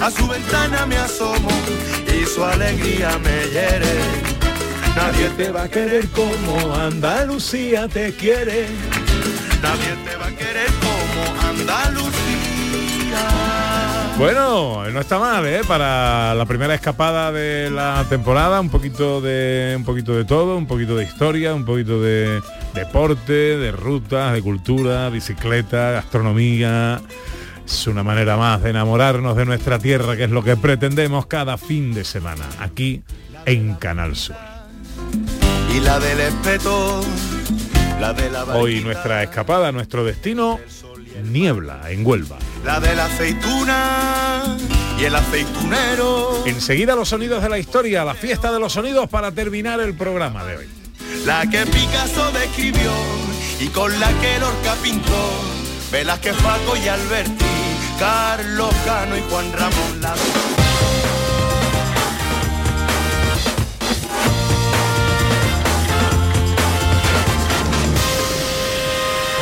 A 0.00 0.10
su 0.12 0.28
ventana 0.28 0.86
me 0.86 0.96
asomo 0.96 1.50
y 2.06 2.24
su 2.24 2.44
alegría 2.44 3.18
me 3.18 3.48
hiere. 3.52 3.94
Nadie 4.94 5.28
te 5.36 5.50
va 5.50 5.62
a 5.64 5.68
querer 5.68 6.06
como 6.10 6.72
Andalucía 6.74 7.88
te 7.88 8.12
quiere. 8.14 8.68
Nadie 9.60 9.92
te 10.04 10.16
va 10.16 10.26
a 10.26 10.36
querer 10.36 10.70
como 10.86 11.40
Andalucía. 11.48 12.19
Bueno, 14.18 14.84
no 14.90 15.00
está 15.00 15.18
mal, 15.18 15.46
¿eh? 15.46 15.62
Para 15.66 16.34
la 16.34 16.44
primera 16.44 16.74
escapada 16.74 17.32
de 17.32 17.70
la 17.70 18.04
temporada, 18.08 18.60
un 18.60 18.68
poquito 18.68 19.20
de 19.20 19.74
un 19.76 19.84
poquito 19.84 20.14
de 20.14 20.24
todo, 20.26 20.56
un 20.56 20.66
poquito 20.66 20.94
de 20.96 21.04
historia, 21.04 21.54
un 21.54 21.64
poquito 21.64 22.02
de 22.02 22.42
deporte, 22.74 23.32
de 23.32 23.72
rutas, 23.72 24.34
de 24.34 24.42
cultura, 24.42 25.08
bicicleta, 25.08 25.92
gastronomía. 25.92 27.00
Es 27.64 27.86
una 27.86 28.02
manera 28.02 28.36
más 28.36 28.62
de 28.62 28.70
enamorarnos 28.70 29.36
de 29.36 29.46
nuestra 29.46 29.78
tierra, 29.78 30.16
que 30.16 30.24
es 30.24 30.30
lo 30.30 30.42
que 30.42 30.56
pretendemos 30.56 31.26
cada 31.26 31.56
fin 31.56 31.94
de 31.94 32.04
semana, 32.04 32.44
aquí 32.58 33.02
en 33.46 33.74
Canal 33.74 34.16
Sur. 34.16 34.36
Y 35.74 35.80
la 35.80 35.98
del 35.98 36.20
espeto, 36.20 37.00
la 38.00 38.12
de 38.12 38.30
la 38.30 38.44
Hoy 38.44 38.80
nuestra 38.80 39.22
escapada, 39.22 39.72
nuestro 39.72 40.04
destino, 40.04 40.58
niebla 41.24 41.90
en 41.90 42.04
Huelva. 42.04 42.38
La 42.64 42.80
de 42.80 42.94
la 42.94 43.06
aceituna 43.06 44.56
y 44.98 45.04
el 45.04 45.14
aceitunero. 45.14 46.44
Enseguida 46.46 46.94
los 46.94 47.08
sonidos 47.08 47.42
de 47.42 47.48
la 47.48 47.58
historia, 47.58 48.04
la 48.04 48.14
fiesta 48.14 48.52
de 48.52 48.60
los 48.60 48.72
sonidos 48.72 49.08
para 49.08 49.32
terminar 49.32 49.80
el 49.80 49.94
programa 49.94 50.44
de 50.44 50.58
hoy. 50.58 50.68
La 51.24 51.48
que 51.48 51.66
Picasso 51.66 52.30
describió 52.32 52.90
y 53.60 53.68
con 53.68 53.98
la 53.98 54.08
que 54.20 54.38
Lorca 54.38 54.74
pintó. 54.82 55.30
Velázquez, 55.90 56.36
Paco 56.36 56.76
y 56.76 56.88
Alberti, 56.88 57.44
Carlos 57.98 58.74
Cano 58.84 59.16
y 59.16 59.22
Juan 59.28 59.52
Ramón 59.52 60.00
la 60.00 60.14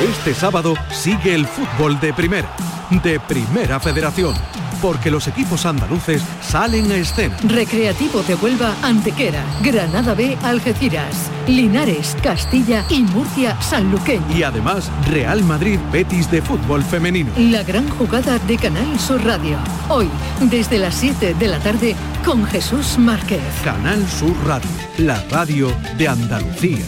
Este 0.00 0.32
sábado 0.32 0.74
sigue 0.92 1.34
el 1.34 1.44
fútbol 1.44 1.98
de 1.98 2.12
primera, 2.12 2.54
de 2.90 3.20
primera 3.20 3.78
federación, 3.78 4.34
porque 4.80 5.10
los 5.10 5.28
equipos 5.28 5.66
andaluces 5.66 6.22
salen 6.40 6.90
a 6.90 6.96
escena. 6.96 7.36
Recreativo 7.44 8.22
de 8.22 8.34
Huelva, 8.34 8.74
Antequera, 8.82 9.44
Granada 9.62 10.14
B, 10.14 10.36
Algeciras, 10.42 11.30
Linares, 11.46 12.16
Castilla 12.22 12.84
y 12.88 13.02
Murcia, 13.02 13.60
Sanluqueño. 13.60 14.24
Y 14.34 14.42
además 14.42 14.90
Real 15.06 15.42
Madrid 15.44 15.78
Betis 15.92 16.30
de 16.30 16.40
fútbol 16.42 16.82
femenino. 16.82 17.30
La 17.36 17.62
gran 17.62 17.88
jugada 17.90 18.38
de 18.40 18.56
Canal 18.56 18.98
Sur 18.98 19.24
Radio. 19.24 19.58
Hoy, 19.88 20.08
desde 20.40 20.78
las 20.78 20.94
7 20.94 21.34
de 21.34 21.48
la 21.48 21.58
tarde, 21.58 21.94
con 22.24 22.46
Jesús 22.46 22.98
Márquez. 22.98 23.42
Canal 23.64 24.06
Sur 24.08 24.34
Radio, 24.46 24.70
la 24.98 25.22
radio 25.30 25.70
de 25.96 26.08
Andalucía. 26.08 26.84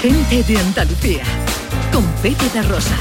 Gente 0.00 0.42
de 0.42 0.58
Andalucía, 0.58 1.22
con 1.90 2.04
Pepe 2.22 2.44
da 2.54 2.62
Rosa. 2.62 2.94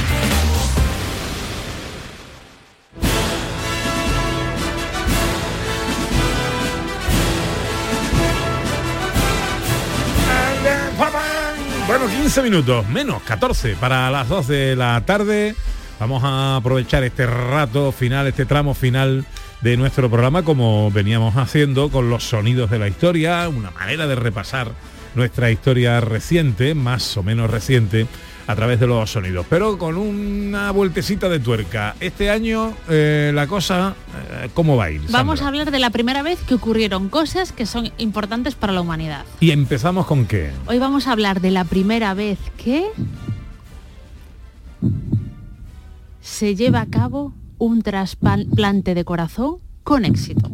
15 12.24 12.41
minutos, 12.41 12.88
menos 12.88 13.21
14 13.24 13.76
para 13.76 14.09
las 14.09 14.30
2 14.30 14.47
de 14.47 14.76
la 14.78 15.03
tarde. 15.05 15.57
Vamos 15.99 16.24
a 16.24 16.55
aprovechar 16.55 17.03
este 17.03 17.26
rato 17.26 17.91
final, 17.91 18.28
este 18.28 18.45
tramo 18.45 18.74
final 18.74 19.26
de 19.59 19.76
nuestro 19.76 20.09
programa 20.09 20.41
como 20.41 20.89
veníamos 20.89 21.36
haciendo 21.36 21.89
con 21.89 22.09
los 22.09 22.24
sonidos 22.24 22.71
de 22.71 22.80
la 22.80 22.88
historia, 22.88 23.49
una 23.49 23.71
manera 23.71 24.07
de 24.07 24.15
repasar 24.15 24.71
nuestra 25.15 25.51
historia 25.51 25.99
reciente, 25.99 26.76
más 26.76 27.17
o 27.17 27.24
menos 27.24 27.51
reciente, 27.51 28.07
a 28.48 28.56
través 28.56 28.80
de 28.80 28.88
los 28.88 29.12
sonidos, 29.12 29.46
pero 29.50 29.78
con 29.78 29.98
una 29.98 30.72
vueltecita 30.72 31.30
de 31.30 31.39
tuerca. 31.39 31.96
Este 32.00 32.30
año 32.30 32.74
eh, 32.89 33.32
la 33.34 33.48
cosa, 33.48 33.96
eh, 34.44 34.50
¿cómo 34.54 34.76
va 34.76 34.86
a 34.86 34.91
ir? 34.91 35.02
Vamos 35.10 35.41
a 35.41 35.48
hablar 35.48 35.72
de 35.72 35.80
la 35.80 35.89
primera 35.89 36.24
vez 36.24 36.39
que 36.41 36.56
ocurrieron 36.56 37.10
cosas 37.10 37.52
que 37.52 37.66
son 37.66 37.91
importantes 37.98 38.56
para 38.56 38.74
la 38.74 38.82
humanidad. 38.82 39.26
Y 39.39 39.52
empezamos 39.52 40.06
con 40.06 40.26
qué? 40.26 40.52
Hoy 40.68 40.80
vamos 40.80 41.08
a 41.08 41.12
hablar 41.14 41.41
de 41.41 41.52
la 41.52 41.64
primera 41.64 42.14
vez 42.14 42.39
que 42.58 42.88
se 46.22 46.56
lleva 46.56 46.82
a 46.82 46.86
cabo 46.88 47.34
un 47.58 47.82
trasplante 47.82 48.96
de 48.96 49.06
corazón 49.06 49.58
con 49.84 50.06
éxito. 50.06 50.52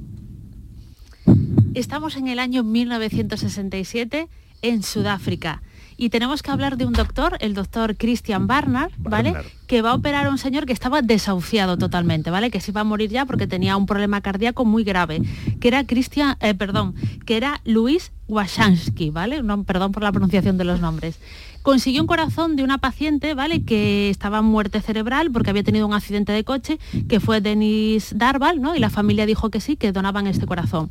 Estamos 1.74 2.18
en 2.18 2.28
el 2.28 2.40
año 2.40 2.64
1967 2.64 4.28
en 4.62 4.84
Sudáfrica 4.84 5.62
y 6.00 6.10
tenemos 6.10 6.42
que 6.42 6.50
hablar 6.50 6.78
de 6.78 6.86
un 6.86 6.94
doctor, 6.94 7.36
el 7.42 7.54
doctor 7.54 7.98
Christian 7.98 8.48
Barnard, 8.48 8.92
¿vale? 8.98 9.34
Barnard. 9.34 9.52
Que 9.68 9.82
va 9.82 9.92
a 9.92 9.96
operar 9.96 10.28
a 10.28 10.30
un 10.30 10.38
señor 10.38 10.66
que 10.66 10.72
estaba 10.72 11.02
desahuciado 11.02 11.78
totalmente, 11.78 12.32
¿vale? 12.32 12.50
Que 12.52 12.62
se 12.62 12.72
iba 12.72 12.80
a 12.80 12.84
morir 12.86 13.10
ya 13.10 13.26
porque 13.26 13.48
tenía 13.48 13.76
un 13.76 13.86
problema 13.86 14.22
cardíaco 14.22 14.64
muy 14.64 14.86
grave, 14.86 15.22
que 15.60 15.68
era 15.68 15.86
Christian, 15.86 16.38
eh, 16.40 16.54
perdón, 16.54 16.96
que 17.26 17.36
era 17.36 17.60
Luis 17.66 18.14
Washansky, 18.30 19.10
¿vale? 19.10 19.44
No, 19.44 19.66
perdón 19.66 19.92
por 19.92 20.02
la 20.02 20.14
pronunciación 20.14 20.58
de 20.58 20.64
los 20.64 20.80
nombres. 20.80 21.20
Consiguió 21.64 22.02
un 22.02 22.08
corazón 22.08 22.56
de 22.56 22.64
una 22.64 22.78
paciente, 22.78 23.34
¿vale? 23.34 23.66
Que 23.66 24.10
estaba 24.10 24.40
en 24.40 24.46
muerte 24.46 24.80
cerebral 24.80 25.30
porque 25.32 25.50
había 25.50 25.64
tenido 25.64 25.86
un 25.86 25.94
accidente 25.94 26.32
de 26.32 26.46
coche, 26.46 26.80
que 27.10 27.20
fue 27.20 27.42
Denis 27.42 28.14
Darval, 28.16 28.62
¿no? 28.62 28.74
Y 28.74 28.80
la 28.80 28.90
familia 28.90 29.26
dijo 29.26 29.50
que 29.50 29.60
sí, 29.60 29.76
que 29.76 29.92
donaban 29.92 30.28
este 30.28 30.46
corazón. 30.46 30.90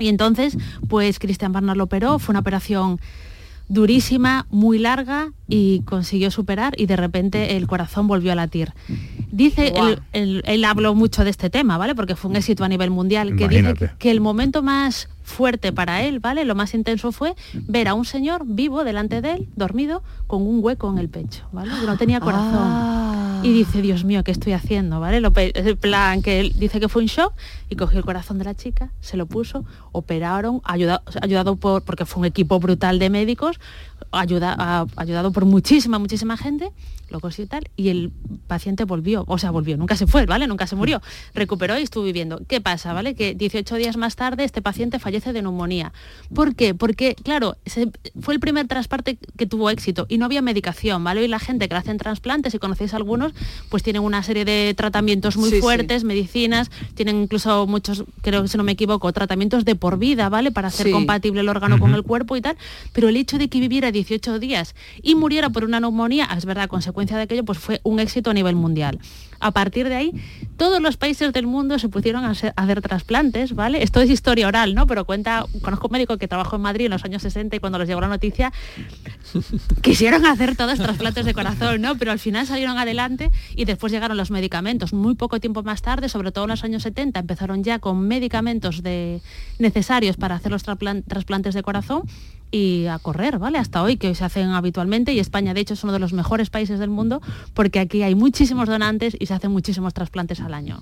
Y 0.00 0.08
entonces, 0.08 0.58
pues 0.88 1.20
Christian 1.20 1.52
Barnard 1.52 1.76
lo 1.76 1.84
operó, 1.84 2.18
fue 2.18 2.32
una 2.32 2.40
operación 2.40 2.98
durísima, 3.68 4.46
muy 4.50 4.78
larga 4.78 5.32
y 5.48 5.80
consiguió 5.80 6.30
superar 6.30 6.74
y 6.76 6.86
de 6.86 6.96
repente 6.96 7.56
el 7.56 7.66
corazón 7.66 8.06
volvió 8.06 8.32
a 8.32 8.34
latir. 8.34 8.72
Dice, 9.32 9.72
él, 9.76 10.00
él- 10.12 10.42
él 10.46 10.64
habló 10.64 10.94
mucho 10.94 11.24
de 11.24 11.30
este 11.30 11.50
tema, 11.50 11.76
¿vale? 11.78 11.94
Porque 11.94 12.14
fue 12.14 12.30
un 12.30 12.36
éxito 12.36 12.62
a 12.64 12.68
nivel 12.68 12.90
mundial, 12.90 13.28
que 13.36 13.48
dice 13.48 13.60
Imagínate. 13.60 13.88
que, 13.88 13.96
que 13.98 14.10
el 14.10 14.20
momento 14.20 14.62
más 14.62 15.08
fuerte 15.22 15.72
para 15.72 16.02
él, 16.02 16.20
¿vale? 16.20 16.44
Lo 16.44 16.54
más 16.54 16.74
intenso 16.74 17.10
fue 17.10 17.34
ver 17.66 17.88
a 17.88 17.94
un 17.94 18.04
señor 18.04 18.42
vivo 18.46 18.84
delante 18.84 19.20
de 19.22 19.32
él, 19.32 19.48
dormido, 19.56 20.02
con 20.26 20.42
un 20.42 20.58
hueco 20.62 20.90
en 20.92 20.98
el 20.98 21.08
pecho, 21.08 21.46
¿vale? 21.52 21.72
Que 21.80 21.86
no 21.86 21.96
tenía 21.96 22.20
corazón. 22.20 23.13
Y 23.44 23.52
dice, 23.52 23.82
Dios 23.82 24.04
mío, 24.04 24.24
¿qué 24.24 24.30
estoy 24.32 24.54
haciendo? 24.54 25.00
¿Vale? 25.00 25.20
Lo 25.20 25.30
el 25.36 25.76
plan 25.76 26.22
que 26.22 26.40
él 26.40 26.54
dice 26.56 26.80
que 26.80 26.88
fue 26.88 27.02
un 27.02 27.08
shock 27.08 27.34
y 27.68 27.76
cogió 27.76 27.98
el 27.98 28.04
corazón 28.04 28.38
de 28.38 28.44
la 28.44 28.54
chica, 28.54 28.90
se 29.00 29.18
lo 29.18 29.26
puso, 29.26 29.66
operaron, 29.92 30.62
ayuda- 30.64 31.02
ayudado 31.20 31.56
por, 31.56 31.82
porque 31.82 32.06
fue 32.06 32.20
un 32.20 32.26
equipo 32.26 32.58
brutal 32.58 32.98
de 32.98 33.10
médicos, 33.10 33.60
ayuda- 34.12 34.86
ayudado 34.96 35.30
por 35.30 35.44
muchísima, 35.44 35.98
muchísima 35.98 36.38
gente, 36.38 36.70
lo 37.10 37.20
consiguió 37.20 37.44
y 37.44 37.48
tal, 37.48 37.68
y 37.76 37.88
el 37.90 38.12
paciente 38.46 38.84
volvió, 38.84 39.24
o 39.28 39.36
sea, 39.36 39.50
volvió, 39.50 39.76
nunca 39.76 39.94
se 39.96 40.06
fue, 40.06 40.24
¿vale? 40.24 40.46
Nunca 40.46 40.66
se 40.66 40.74
murió, 40.74 41.02
recuperó 41.34 41.78
y 41.78 41.82
estuvo 41.82 42.02
viviendo. 42.04 42.40
¿Qué 42.48 42.62
pasa, 42.62 42.94
¿vale? 42.94 43.14
Que 43.14 43.34
18 43.34 43.74
días 43.76 43.98
más 43.98 44.16
tarde 44.16 44.44
este 44.44 44.62
paciente 44.62 44.98
fallece 44.98 45.34
de 45.34 45.42
neumonía. 45.42 45.92
¿Por 46.34 46.54
qué? 46.54 46.74
Porque, 46.74 47.14
claro, 47.22 47.56
se- 47.66 47.90
fue 48.20 48.32
el 48.32 48.40
primer 48.40 48.66
trasplante 48.68 49.18
que 49.36 49.46
tuvo 49.46 49.68
éxito 49.68 50.06
y 50.08 50.16
no 50.16 50.24
había 50.24 50.40
medicación, 50.40 51.04
¿vale? 51.04 51.22
Y 51.24 51.28
la 51.28 51.38
gente 51.40 51.68
que 51.68 51.74
le 51.74 51.80
hacen 51.80 51.98
trasplantes, 51.98 52.52
si 52.52 52.58
conocéis 52.58 52.94
algunos, 52.94 53.33
pues 53.68 53.82
tienen 53.82 54.02
una 54.02 54.22
serie 54.22 54.44
de 54.44 54.74
tratamientos 54.76 55.36
muy 55.36 55.50
Sí, 55.50 55.56
sí. 55.56 55.62
fuertes, 55.62 56.04
medicinas, 56.04 56.70
tienen 56.94 57.22
incluso 57.22 57.66
muchos, 57.66 58.04
creo 58.22 58.42
que 58.42 58.48
si 58.48 58.56
no 58.56 58.64
me 58.64 58.72
equivoco, 58.72 59.12
tratamientos 59.12 59.64
de 59.64 59.74
por 59.74 59.98
vida, 59.98 60.28
¿vale? 60.28 60.50
Para 60.52 60.68
hacer 60.68 60.86
Sí. 60.86 60.92
compatible 60.92 61.40
el 61.40 61.48
órgano 61.48 61.78
con 61.78 61.94
el 61.94 62.02
cuerpo 62.02 62.36
y 62.36 62.40
tal, 62.40 62.56
pero 62.92 63.08
el 63.08 63.16
hecho 63.16 63.38
de 63.38 63.48
que 63.48 63.60
viviera 63.60 63.90
18 63.92 64.38
días 64.38 64.74
y 65.02 65.14
muriera 65.14 65.50
por 65.50 65.64
una 65.64 65.80
neumonía, 65.80 66.28
es 66.36 66.44
verdad, 66.44 66.64
a 66.64 66.68
consecuencia 66.68 67.16
de 67.16 67.24
aquello, 67.24 67.44
pues 67.44 67.58
fue 67.58 67.80
un 67.84 68.00
éxito 68.00 68.30
a 68.30 68.34
nivel 68.34 68.56
mundial. 68.56 68.98
A 69.44 69.50
partir 69.50 69.90
de 69.90 69.94
ahí, 69.94 70.12
todos 70.56 70.80
los 70.80 70.96
países 70.96 71.30
del 71.34 71.46
mundo 71.46 71.78
se 71.78 71.90
pusieron 71.90 72.24
a 72.24 72.30
hacer, 72.30 72.54
a 72.56 72.62
hacer 72.62 72.80
trasplantes, 72.80 73.54
¿vale? 73.54 73.82
Esto 73.82 74.00
es 74.00 74.08
historia 74.08 74.48
oral, 74.48 74.74
¿no? 74.74 74.86
Pero 74.86 75.04
cuenta, 75.04 75.44
conozco 75.60 75.88
un 75.88 75.92
médico 75.92 76.16
que 76.16 76.26
trabajó 76.28 76.56
en 76.56 76.62
Madrid 76.62 76.86
en 76.86 76.92
los 76.92 77.04
años 77.04 77.20
60 77.20 77.54
y 77.54 77.60
cuando 77.60 77.78
les 77.78 77.86
llegó 77.86 78.00
la 78.00 78.08
noticia 78.08 78.54
quisieron 79.82 80.24
hacer 80.24 80.56
todos 80.56 80.78
trasplantes 80.78 81.26
de 81.26 81.34
corazón, 81.34 81.82
¿no? 81.82 81.96
Pero 81.98 82.12
al 82.12 82.18
final 82.18 82.46
salieron 82.46 82.78
adelante 82.78 83.30
y 83.54 83.66
después 83.66 83.92
llegaron 83.92 84.16
los 84.16 84.30
medicamentos. 84.30 84.94
Muy 84.94 85.14
poco 85.14 85.40
tiempo 85.40 85.62
más 85.62 85.82
tarde, 85.82 86.08
sobre 86.08 86.32
todo 86.32 86.44
en 86.44 86.50
los 86.50 86.64
años 86.64 86.82
70, 86.82 87.20
empezaron 87.20 87.62
ya 87.62 87.78
con 87.80 88.08
medicamentos 88.08 88.82
de, 88.82 89.20
necesarios 89.58 90.16
para 90.16 90.36
hacer 90.36 90.52
los 90.52 90.64
trasplan- 90.64 91.04
trasplantes 91.06 91.54
de 91.54 91.62
corazón 91.62 92.02
y 92.54 92.86
a 92.86 93.00
correr, 93.00 93.38
¿vale? 93.40 93.58
Hasta 93.58 93.82
hoy, 93.82 93.96
que 93.96 94.14
se 94.14 94.24
hacen 94.24 94.50
habitualmente 94.50 95.12
y 95.12 95.18
España, 95.18 95.54
de 95.54 95.60
hecho, 95.60 95.74
es 95.74 95.82
uno 95.82 95.92
de 95.92 95.98
los 95.98 96.12
mejores 96.12 96.50
países 96.50 96.78
del 96.78 96.88
mundo 96.88 97.20
porque 97.52 97.80
aquí 97.80 98.02
hay 98.04 98.14
muchísimos 98.14 98.68
donantes 98.68 99.16
y 99.18 99.26
se 99.26 99.34
hacen 99.34 99.50
muchísimos 99.50 99.92
trasplantes 99.92 100.40
al 100.40 100.54
año. 100.54 100.80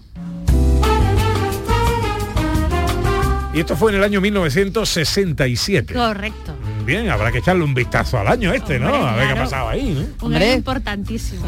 Y 3.54 3.60
esto 3.60 3.74
fue 3.76 3.92
en 3.92 3.98
el 3.98 4.04
año 4.04 4.20
1967. 4.20 5.94
Correcto. 5.94 6.54
Bien, 6.84 7.08
habrá 7.08 7.32
que 7.32 7.38
echarle 7.38 7.64
un 7.64 7.72
vistazo 7.74 8.18
al 8.18 8.28
año 8.28 8.52
este, 8.52 8.78
¿no? 8.78 8.94
A 8.94 9.14
ver 9.16 9.28
qué 9.28 9.32
ha 9.32 9.42
pasado 9.42 9.68
ahí, 9.70 10.06
¿no? 10.20 10.26
Un 10.26 10.34
año 10.34 10.52
importantísimo. 10.52 11.42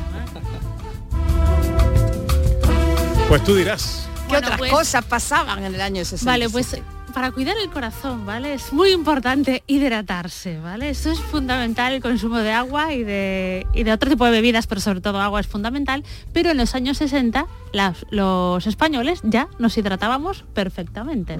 Pues 3.28 3.44
tú 3.44 3.54
dirás. 3.56 4.08
¿Qué 4.28 4.28
Bueno, 4.28 4.46
otras 4.46 4.58
pues- 4.58 4.70
cosas 4.72 5.04
pasaban 5.04 5.64
en 5.64 5.74
el 5.74 5.80
año 5.80 6.02
60? 6.04 6.30
Vale, 6.30 6.48
pues 6.48 6.76
para 7.14 7.30
cuidar 7.30 7.54
el 7.62 7.70
corazón, 7.70 8.26
¿vale? 8.26 8.54
Es 8.54 8.72
muy 8.72 8.90
importante 8.90 9.62
hidratarse, 9.68 10.58
¿vale? 10.60 10.90
Eso 10.90 11.10
es 11.12 11.20
fundamental, 11.20 11.92
el 11.92 12.02
consumo 12.02 12.38
de 12.38 12.52
agua 12.52 12.92
y 12.92 13.04
de, 13.04 13.66
y 13.72 13.84
de 13.84 13.92
otro 13.92 14.10
tipo 14.10 14.24
de 14.24 14.32
bebidas, 14.32 14.66
pero 14.66 14.80
sobre 14.80 15.00
todo 15.00 15.20
agua 15.20 15.40
es 15.40 15.46
fundamental. 15.46 16.02
Pero 16.32 16.50
en 16.50 16.56
los 16.56 16.74
años 16.74 16.98
60 16.98 17.46
las- 17.72 18.04
los 18.10 18.66
españoles 18.66 19.20
ya 19.22 19.48
nos 19.58 19.78
hidratábamos 19.78 20.44
perfectamente. 20.54 21.38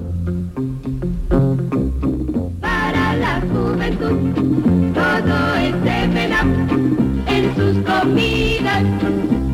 Para 2.61 3.17
la 3.17 3.41
juventud, 3.41 4.93
todo 4.95 5.55
es 5.57 5.75
Up. 5.75 7.27
En 7.27 7.55
sus 7.57 7.85
comidas, 7.85 8.85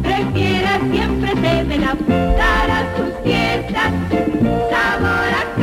prefiera 0.02 0.80
siempre 0.92 1.30
Up. 1.32 2.06
Para 2.36 2.96
sus 2.96 3.22
fiestas, 3.24 3.92
sabor 4.70 5.32
a 5.34 5.59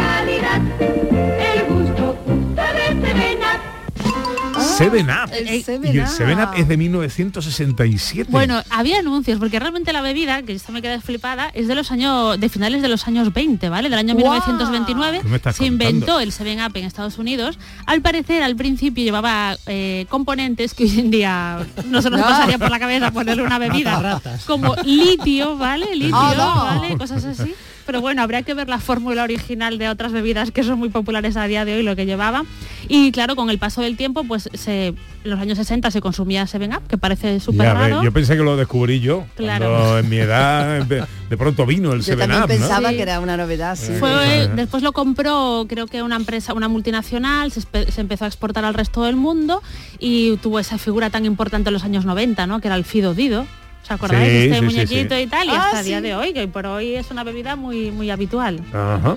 Seven 4.77 5.07
Up. 5.09 5.31
el 5.33 5.63
Seven 5.63 5.93
y 5.95 5.97
el 5.97 6.03
Up. 6.03 6.09
Seven 6.09 6.39
Up 6.39 6.49
es 6.55 6.67
de 6.67 6.77
1967. 6.77 8.29
Bueno, 8.31 8.61
había 8.69 8.99
anuncios, 8.99 9.39
porque 9.39 9.59
realmente 9.59 9.91
la 9.93 10.01
bebida, 10.01 10.43
que 10.43 10.53
esto 10.53 10.71
me 10.71 10.81
queda 10.81 10.99
flipada, 11.01 11.49
es 11.53 11.67
de 11.67 11.75
los 11.75 11.91
años, 11.91 12.39
de 12.39 12.49
finales 12.49 12.81
de 12.81 12.87
los 12.87 13.07
años 13.07 13.33
20, 13.33 13.69
¿vale? 13.69 13.89
Del 13.89 13.99
año 13.99 14.13
¡Guau! 14.15 14.33
1929 14.33 15.19
¿Qué 15.21 15.27
me 15.27 15.35
estás 15.37 15.55
se 15.55 15.67
contando? 15.67 15.89
inventó 15.89 16.19
el 16.19 16.31
7-Up 16.31 16.77
en 16.77 16.85
Estados 16.85 17.17
Unidos. 17.17 17.57
Al 17.85 18.01
parecer, 18.01 18.43
al 18.43 18.55
principio 18.55 19.03
llevaba 19.03 19.57
eh, 19.65 20.05
componentes 20.09 20.73
que 20.73 20.83
hoy 20.83 20.99
en 20.99 21.11
día 21.11 21.59
no 21.87 22.01
se 22.01 22.09
nos 22.09 22.19
No. 22.27 22.27
pasaría 22.27 22.57
por 22.57 22.69
la 22.69 22.79
cabeza 22.79 23.11
ponerle 23.11 23.43
una 23.43 23.59
bebida 23.59 23.99
Ratas. 24.01 24.45
como 24.45 24.75
litio, 24.83 25.57
¿vale? 25.57 25.87
Litio, 25.95 26.11
no. 26.11 26.55
¿vale? 26.65 26.97
Cosas 26.97 27.23
así. 27.25 27.53
Pero 27.85 28.01
bueno, 28.01 28.21
habría 28.21 28.41
que 28.43 28.53
ver 28.53 28.67
la 28.67 28.79
fórmula 28.79 29.23
original 29.23 29.77
de 29.77 29.87
otras 29.87 30.11
bebidas 30.11 30.51
que 30.51 30.61
son 30.63 30.77
muy 30.77 30.89
populares 30.89 31.37
a 31.37 31.47
día 31.47 31.63
de 31.63 31.75
hoy, 31.77 31.83
lo 31.83 31.95
que 31.95 32.05
llevaba. 32.05 32.43
Y 32.89 33.11
claro, 33.11 33.35
con 33.35 33.49
el 33.49 33.59
paso 33.59 33.81
del 33.81 33.97
tiempo, 33.97 34.23
pues 34.23 34.49
se, 34.53 34.87
en 34.87 34.95
los 35.23 35.39
años 35.39 35.57
60 35.57 35.91
se 35.91 36.01
consumía 36.01 36.45
7-Up, 36.45 36.87
que 36.87 36.97
parece 36.97 37.39
súper 37.39 37.73
raro. 37.73 38.03
yo 38.03 38.11
pensé 38.11 38.35
que 38.37 38.43
lo 38.43 38.55
descubrí 38.57 38.99
yo. 38.99 39.25
Claro. 39.35 39.99
En 39.99 40.09
mi 40.09 40.17
edad 40.17 40.83
de, 40.85 41.03
de 41.29 41.37
pronto 41.37 41.65
vino 41.65 41.91
el 41.93 41.99
Yo 41.99 42.03
Seven 42.05 42.29
también 42.29 42.43
Up, 42.43 42.49
¿no? 42.49 42.59
pensaba 42.59 42.89
que 42.91 43.01
era 43.01 43.19
una 43.19 43.37
novedad, 43.37 43.75
sí. 43.75 43.93
Fue, 43.99 44.09
Ajá. 44.11 44.47
después 44.55 44.83
lo 44.83 44.91
compró, 44.93 45.65
creo 45.67 45.87
que 45.87 46.01
una 46.01 46.15
empresa, 46.15 46.53
una 46.53 46.67
multinacional, 46.67 47.51
se, 47.51 47.61
se 47.61 48.01
empezó 48.01 48.25
a 48.25 48.27
exportar 48.27 48.65
al 48.65 48.73
resto 48.73 49.03
del 49.03 49.15
mundo 49.15 49.61
y 49.99 50.37
tuvo 50.37 50.59
esa 50.59 50.77
figura 50.77 51.09
tan 51.09 51.25
importante 51.25 51.69
en 51.69 51.73
los 51.73 51.83
años 51.83 52.05
90, 52.05 52.47
¿no? 52.47 52.59
Que 52.61 52.67
era 52.67 52.75
el 52.75 52.85
Fido 52.85 53.13
Dido. 53.13 53.45
¿Os 53.87 53.91
acordáis? 53.91 54.27
Sí, 54.29 54.33
de 54.33 54.43
este 54.45 54.59
sí, 54.59 54.65
muñequito 54.65 55.15
sí. 55.15 55.21
y 55.21 55.27
tal, 55.27 55.47
y 55.47 55.51
Ah, 55.51 55.65
hasta 55.67 55.79
el 55.79 55.85
día 55.85 56.01
de 56.01 56.13
hoy, 56.13 56.33
que 56.33 56.45
por 56.49 56.65
hoy 56.65 56.95
es 56.95 57.09
una 57.09 57.23
bebida 57.23 57.55
muy, 57.55 57.89
muy 57.89 58.09
habitual. 58.11 58.59
Ajá. 58.73 59.15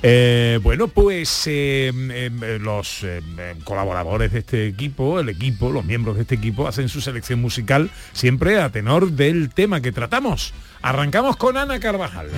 Eh, 0.00 0.60
bueno, 0.62 0.86
pues 0.86 1.42
eh, 1.48 1.90
eh, 1.92 2.58
los 2.60 3.02
eh, 3.02 3.20
eh, 3.36 3.54
colaboradores 3.64 4.30
de 4.30 4.38
este 4.38 4.68
equipo, 4.68 5.18
el 5.18 5.28
equipo, 5.28 5.72
los 5.72 5.84
miembros 5.84 6.14
de 6.14 6.22
este 6.22 6.36
equipo 6.36 6.68
hacen 6.68 6.88
su 6.88 7.00
selección 7.00 7.40
musical 7.40 7.90
siempre 8.12 8.60
a 8.60 8.70
tenor 8.70 9.10
del 9.10 9.50
tema 9.50 9.80
que 9.80 9.90
tratamos. 9.90 10.54
Arrancamos 10.82 11.36
con 11.36 11.56
Ana 11.56 11.80
Carvajal. 11.80 12.28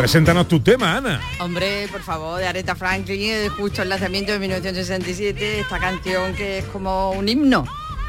Preséntanos 0.00 0.48
tu 0.48 0.60
tema, 0.60 0.96
Ana. 0.96 1.20
Hombre, 1.40 1.86
por 1.92 2.00
favor, 2.00 2.38
de 2.38 2.46
Aretha 2.46 2.74
Franklin, 2.74 3.50
justo 3.50 3.82
el 3.82 3.90
lanzamiento 3.90 4.32
de 4.32 4.38
1967, 4.38 5.60
esta 5.60 5.78
canción 5.78 6.34
que 6.34 6.60
es 6.60 6.64
como 6.64 7.10
un 7.10 7.28
himno. 7.28 7.66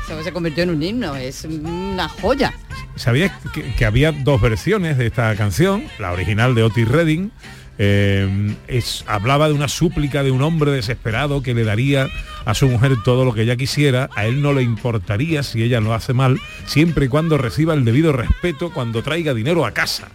Se, 0.08 0.24
se 0.24 0.32
convirtió 0.32 0.64
en 0.64 0.70
un 0.70 0.82
himno, 0.82 1.18
es 1.18 1.44
una 1.44 2.08
joya. 2.08 2.54
¿Sabías 2.96 3.34
que, 3.54 3.76
que 3.76 3.86
había 3.86 4.14
dos 4.14 4.40
versiones 4.40 4.98
de 4.98 5.08
esta 5.08 5.36
canción? 5.36 5.84
La 6.00 6.14
original 6.14 6.56
de 6.56 6.64
Otis 6.64 6.88
Redding. 6.88 7.30
Eh, 7.78 8.56
es, 8.68 9.04
hablaba 9.08 9.48
de 9.48 9.54
una 9.54 9.68
súplica 9.68 10.24
de 10.24 10.32
un 10.32 10.42
hombre 10.42 10.72
desesperado 10.72 11.42
que 11.42 11.54
le 11.54 11.64
daría 11.64 12.10
a 12.46 12.54
su 12.54 12.68
mujer 12.68 12.98
todo 13.04 13.26
lo 13.26 13.34
que 13.34 13.44
ella 13.44 13.56
quisiera, 13.56 14.10
a 14.16 14.26
él 14.26 14.42
no 14.42 14.54
le 14.54 14.62
importaría 14.62 15.44
si 15.44 15.64
ella 15.64 15.80
lo 15.80 15.94
hace 15.94 16.14
mal, 16.14 16.40
siempre 16.66 17.06
y 17.06 17.10
cuando 17.10 17.38
reciba 17.38 17.74
el 17.74 17.86
debido 17.86 18.12
respeto 18.12 18.72
cuando 18.72 19.04
traiga 19.04 19.34
dinero 19.34 19.66
a 19.66 19.72
casa. 19.72 20.10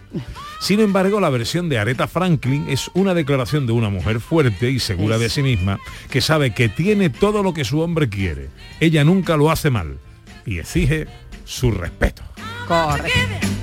Sin 0.61 0.81
embargo, 0.81 1.21
la 1.21 1.31
versión 1.31 1.69
de 1.69 1.79
Aretha 1.79 2.07
Franklin 2.07 2.67
es 2.69 2.91
una 2.95 3.15
declaración 3.15 3.67
de 3.67 3.73
una 3.73 3.91
mujer 3.91 4.21
fuerte 4.21 4.71
y 4.71 4.79
segura 4.79 5.19
de 5.19 5.29
sí 5.29 5.43
misma, 5.43 5.79
que 6.11 6.21
sabe 6.21 6.55
que 6.55 6.69
tiene 6.69 7.11
todo 7.11 7.43
lo 7.43 7.55
que 7.55 7.65
su 7.65 7.81
hombre 7.81 8.09
quiere. 8.09 8.49
Ella 8.81 9.05
nunca 9.05 9.37
lo 9.37 9.51
hace 9.51 9.71
mal 9.71 9.99
y 10.45 10.59
exige 10.59 11.07
su 11.45 11.71
respeto. 11.71 12.23
Correcto. 12.67 13.56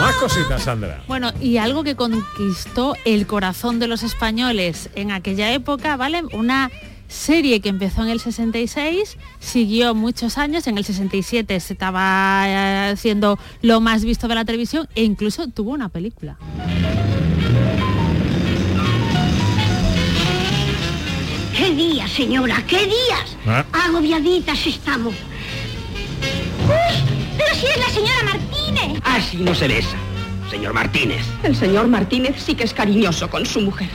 Más 0.00 0.16
cositas, 0.16 0.62
Sandra. 0.62 1.02
Bueno, 1.06 1.32
y 1.40 1.58
algo 1.58 1.84
que 1.84 1.94
conquistó 1.96 2.94
el 3.04 3.26
corazón 3.26 3.78
de 3.78 3.86
los 3.86 4.02
españoles 4.02 4.90
en 4.94 5.12
aquella 5.12 5.52
época, 5.52 5.96
¿vale? 5.96 6.22
Una 6.32 6.70
serie 7.12 7.60
que 7.60 7.68
empezó 7.68 8.02
en 8.02 8.08
el 8.08 8.20
66, 8.20 9.18
siguió 9.38 9.94
muchos 9.94 10.38
años, 10.38 10.66
en 10.66 10.78
el 10.78 10.84
67 10.84 11.60
se 11.60 11.72
estaba 11.72 12.44
eh, 12.46 12.94
siendo 12.96 13.38
lo 13.60 13.80
más 13.80 14.04
visto 14.04 14.28
de 14.28 14.34
la 14.34 14.44
televisión 14.44 14.88
e 14.94 15.04
incluso 15.04 15.46
tuvo 15.48 15.72
una 15.72 15.88
película. 15.88 16.38
¿Qué 21.56 21.70
días, 21.74 22.10
señora? 22.10 22.64
¿Qué 22.66 22.86
días? 22.86 23.36
Ah. 23.46 23.64
Agobiaditas 23.86 24.66
estamos. 24.66 25.14
¡Uy! 26.64 27.12
¡Pero 27.36 27.54
si 27.54 27.66
es 27.66 27.78
la 27.78 27.88
señora 27.90 28.22
Martínez! 28.24 28.51
Así 29.04 29.38
no 29.38 29.54
se 29.54 29.68
besa, 29.68 29.96
señor 30.50 30.72
Martínez. 30.72 31.24
El 31.42 31.56
señor 31.56 31.88
Martínez 31.88 32.36
sí 32.42 32.54
que 32.54 32.64
es 32.64 32.74
cariñoso 32.74 33.28
con 33.28 33.44
su 33.46 33.60
mujer. 33.60 33.88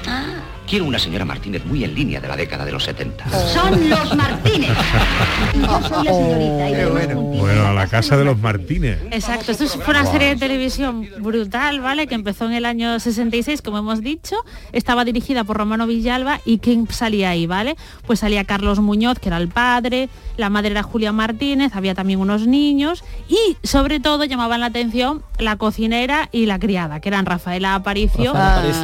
Quiero 0.68 0.84
una 0.84 1.00
señora 1.00 1.24
Martínez 1.24 1.64
muy 1.66 1.86
en 1.86 1.96
línea 1.96 2.20
de 2.20 2.28
la 2.28 2.36
década 2.36 2.66
de 2.66 2.74
los 2.74 2.84
70. 2.84 3.30
Son 3.54 3.90
los 3.90 4.16
Martínez. 4.18 4.72
Yo 5.56 5.82
soy 5.82 6.04
la 6.04 6.14
señorita 6.14 6.70
y 6.70 7.14
un 7.16 7.40
Bueno, 7.40 7.68
a 7.68 7.74
la 7.74 7.88
casa 7.88 8.18
de 8.18 8.26
los 8.26 8.38
Martínez. 8.38 9.00
Exacto, 9.12 9.54
esto 9.54 9.66
fue 9.66 9.94
una 9.94 10.06
serie 10.06 10.28
de 10.28 10.36
televisión 10.36 11.08
brutal, 11.20 11.80
¿vale? 11.80 12.06
Que 12.08 12.16
empezó 12.16 12.48
en 12.48 12.52
el 12.52 12.66
año 12.66 13.00
66, 13.00 13.62
como 13.62 13.78
hemos 13.78 14.02
dicho, 14.02 14.36
estaba 14.74 15.06
dirigida 15.06 15.46
por 15.46 15.56
Romano 15.56 15.88
Villalba 15.88 16.42
y 16.44 16.58
¿quién 16.58 16.86
salía 16.90 17.30
ahí, 17.30 17.48
¿vale? 17.48 17.78
Pues 18.06 18.20
salía 18.20 18.44
Carlos 18.44 18.82
Muñoz, 18.82 19.20
que 19.20 19.30
era 19.30 19.38
el 19.38 19.48
padre, 19.48 20.10
la 20.36 20.50
madre 20.50 20.72
era 20.72 20.84
Julia 20.84 21.14
Martínez, 21.14 21.78
había 21.78 21.96
también 21.96 22.20
unos 22.20 22.46
niños 22.46 23.06
y 23.30 23.56
sobre 23.66 24.02
todo 24.02 24.26
llamaban 24.26 24.60
la 24.60 24.66
atención 24.66 25.24
la 25.40 25.56
cocinera 25.58 26.30
y 26.32 26.46
la 26.46 26.60
criada, 26.60 27.00
que 27.00 27.10
eran 27.10 27.26
Rafaela 27.26 27.76
Aparicio 27.76 28.34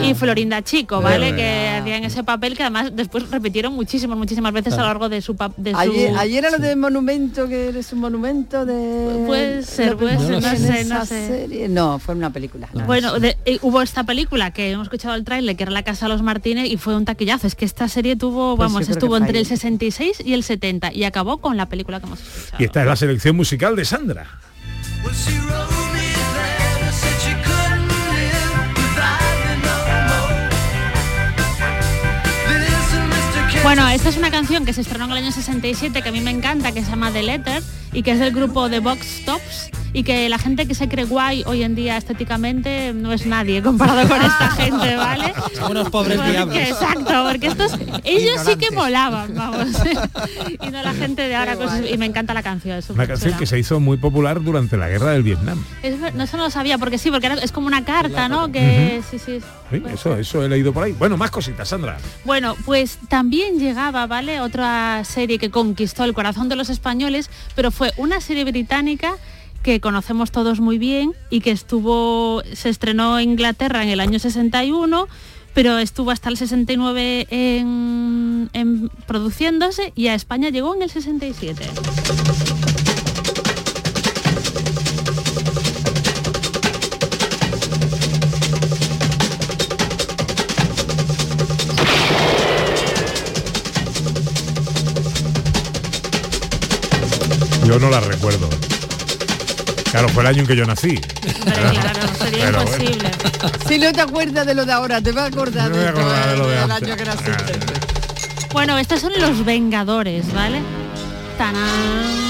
y 0.03 0.13
Florinda 0.13 0.61
Chico, 0.61 1.01
¿vale? 1.01 1.35
Que 1.35 1.69
hacían 1.79 2.03
ese 2.03 2.23
papel 2.23 2.55
que 2.55 2.63
además 2.63 2.91
después 2.95 3.29
repitieron 3.31 3.73
muchísimas, 3.73 4.17
muchísimas 4.17 4.53
veces 4.53 4.73
a 4.73 4.77
lo 4.77 4.83
largo 4.85 5.09
de 5.09 5.21
su... 5.21 5.33
De 5.57 5.71
su... 5.71 5.77
Ayer, 5.77 6.15
ayer 6.17 6.45
era 6.45 6.51
lo 6.57 6.59
de 6.63 6.75
monumento, 6.75 7.47
que 7.47 7.69
eres 7.69 7.91
un 7.93 7.99
monumento 7.99 8.65
de... 8.65 9.23
Puede 9.25 9.63
ser, 9.63 9.91
¿Lo 9.91 9.97
puede 9.97 10.17
ser, 10.19 10.41
no 10.41 10.55
sé, 10.55 10.85
no 10.85 11.05
sé. 11.05 11.27
serie? 11.27 11.67
No, 11.69 11.99
fue 11.99 12.15
una 12.15 12.29
película. 12.31 12.69
Bueno, 12.85 13.19
de- 13.19 13.37
eh, 13.45 13.57
hubo 13.61 13.81
esta 13.81 14.03
película 14.03 14.51
que 14.51 14.71
hemos 14.71 14.85
escuchado 14.87 15.15
el 15.15 15.23
tráiler, 15.23 15.55
que 15.55 15.63
era 15.63 15.71
La 15.71 15.83
Casa 15.83 16.05
de 16.05 16.13
los 16.13 16.21
Martínez, 16.21 16.69
y 16.69 16.77
fue 16.77 16.95
un 16.95 17.05
taquillazo. 17.05 17.47
Es 17.47 17.55
que 17.55 17.65
esta 17.65 17.87
serie 17.87 18.15
tuvo, 18.15 18.55
Pues 18.55 18.71
vamos, 18.71 18.87
estuvo 18.89 19.17
entre 19.17 19.37
ahí. 19.37 19.41
el 19.43 19.47
66 19.47 20.21
y 20.25 20.33
el 20.33 20.43
70 20.43 20.93
y 20.93 21.03
acabó 21.03 21.37
con 21.37 21.57
la 21.57 21.67
película 21.67 21.99
que 21.99 22.05
hemos 22.05 22.19
escuchado. 22.21 22.61
Y 22.61 22.65
esta 22.65 22.81
es 22.81 22.87
la 22.87 22.95
selección 22.95 23.35
musical 23.35 23.75
de 23.75 23.85
Sandra. 23.85 24.27
Bueno, 33.63 33.87
esta 33.87 34.09
es 34.09 34.17
una 34.17 34.29
canción 34.29 34.65
que 34.65 34.73
se 34.73 34.81
estrenó 34.81 35.05
en 35.05 35.11
el 35.11 35.17
año 35.19 35.31
67 35.31 36.01
que 36.01 36.09
a 36.09 36.11
mí 36.11 36.19
me 36.19 36.31
encanta, 36.31 36.73
que 36.73 36.83
se 36.83 36.91
llama 36.91 37.11
The 37.11 37.23
Letter 37.23 37.63
y 37.93 38.03
que 38.03 38.11
es 38.11 38.19
del 38.19 38.33
grupo 38.33 38.69
The 38.69 38.79
Box 38.79 39.23
Tops 39.23 39.69
y 39.93 40.03
que 40.03 40.27
la 40.27 40.37
gente 40.39 40.67
que 40.67 40.73
se 40.75 40.89
cree 40.89 41.05
guay 41.05 41.43
hoy 41.45 41.63
en 41.63 41.75
día 41.75 41.97
estéticamente 41.97 42.93
no 42.93 43.13
es 43.13 43.25
nadie 43.25 43.61
comparado 43.61 44.07
con 44.07 44.21
esta 44.21 44.49
gente, 44.57 44.95
¿vale? 44.95 45.33
Son 45.55 45.71
unos 45.71 45.89
pobres 45.89 46.17
Porque- 46.17 46.31
diablos. 46.31 46.57
Exacto, 46.57 47.25
porque 47.29 47.47
estos 47.47 47.73
ellos 48.03 48.41
sí 48.45 48.55
que 48.55 48.71
molaban, 48.71 49.33
vamos. 49.35 49.67
y 50.61 50.67
no 50.71 50.81
la 50.81 50.93
gente 50.93 51.21
de 51.27 51.35
ahora 51.35 51.55
cosas 51.55 51.81
y 51.91 51.97
me 51.97 52.05
encanta 52.05 52.33
la 52.33 52.41
canción, 52.43 52.77
es 52.79 52.89
Una 52.89 53.05
canción 53.07 53.31
chula. 53.31 53.39
que 53.39 53.45
se 53.45 53.59
hizo 53.59 53.79
muy 53.79 53.97
popular 53.97 54.41
durante 54.43 54.77
la 54.77 54.89
guerra 54.89 55.11
del 55.11 55.23
Vietnam. 55.23 55.63
Es 55.83 55.99
ver- 55.99 56.15
no, 56.15 56.23
eso 56.23 56.37
no 56.37 56.43
lo 56.43 56.49
sabía, 56.49 56.77
porque 56.77 56.97
sí, 56.97 57.11
porque 57.11 57.27
era- 57.27 57.35
es 57.35 57.51
como 57.51 57.67
una 57.67 57.85
carta, 57.85 58.27
¿no? 58.27 58.51
Que 58.51 59.01
sí, 59.09 59.19
sí. 59.19 59.39
Sí, 59.71 59.81
eso, 59.91 60.17
eso 60.17 60.43
he 60.43 60.49
leído 60.49 60.73
por 60.73 60.83
ahí. 60.83 60.91
Bueno, 60.93 61.17
más 61.17 61.31
cositas, 61.31 61.69
Sandra. 61.69 61.97
Bueno, 62.25 62.55
pues 62.65 62.97
también 63.09 63.59
llegaba, 63.59 64.05
¿vale? 64.07 64.39
Otra 64.41 65.03
serie 65.03 65.37
que 65.39 65.49
conquistó 65.49 66.03
el 66.03 66.13
corazón 66.13 66.49
de 66.49 66.55
los 66.55 66.69
españoles, 66.69 67.29
pero 67.55 67.71
fue 67.71 67.91
una 67.97 68.21
serie 68.21 68.43
británica 68.43 69.15
que 69.63 69.79
conocemos 69.79 70.31
todos 70.31 70.59
muy 70.59 70.77
bien 70.77 71.13
y 71.29 71.39
que 71.39 71.51
estuvo, 71.51 72.43
se 72.53 72.69
estrenó 72.69 73.17
en 73.17 73.31
Inglaterra 73.31 73.81
en 73.81 73.89
el 73.89 74.01
año 74.01 74.19
61, 74.19 75.07
pero 75.53 75.77
estuvo 75.77 76.11
hasta 76.11 76.29
el 76.29 76.37
69 76.37 77.27
en, 77.29 78.49
en 78.53 78.89
produciéndose 79.07 79.93
y 79.95 80.07
a 80.07 80.15
España 80.15 80.49
llegó 80.49 80.75
en 80.75 80.83
el 80.83 80.89
67. 80.89 81.63
Yo 97.65 97.79
no 97.79 97.89
la 97.89 98.01
recuerdo. 98.01 98.49
Claro, 99.93 100.09
fue 100.09 100.23
el 100.23 100.27
año 100.27 100.39
en 100.41 100.47
que 100.47 100.55
yo 100.55 100.65
nací. 100.65 100.97
Claro, 100.97 101.99
sería 102.17 102.45
Pero 102.45 102.63
bueno. 102.63 102.83
imposible. 102.83 103.11
Si 103.67 103.77
no 103.77 103.93
te 103.93 104.01
acuerdas 104.01 104.45
de 104.47 104.55
lo 104.55 104.65
de 104.65 104.73
ahora, 104.73 104.99
te 105.01 105.11
vas 105.11 105.25
a 105.25 105.27
acordar 105.27 105.69
Me 105.69 105.77
voy 105.77 105.79
a 105.79 105.83
de, 105.83 105.89
acordar 105.99 106.29
de 106.31 106.37
lo 106.37 106.47
de 106.47 106.55
del 106.55 106.71
antes. 106.71 106.87
año 106.89 106.97
que 106.97 107.05
naciste. 107.05 107.53
Bueno, 108.53 108.77
estos 108.79 109.01
son 109.01 109.13
los 109.19 109.45
Vengadores, 109.45 110.33
¿vale? 110.33 110.61
Tanán. 111.37 112.23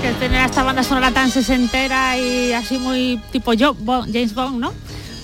Que 0.00 0.10
tener 0.12 0.46
esta 0.46 0.62
banda 0.62 0.82
sonora 0.82 1.10
tan 1.10 1.30
sesentera 1.30 2.16
y 2.18 2.52
así 2.54 2.78
muy 2.78 3.20
tipo 3.30 3.52
yo, 3.52 3.76
James 4.10 4.34
Bond, 4.34 4.58
¿no? 4.58 4.72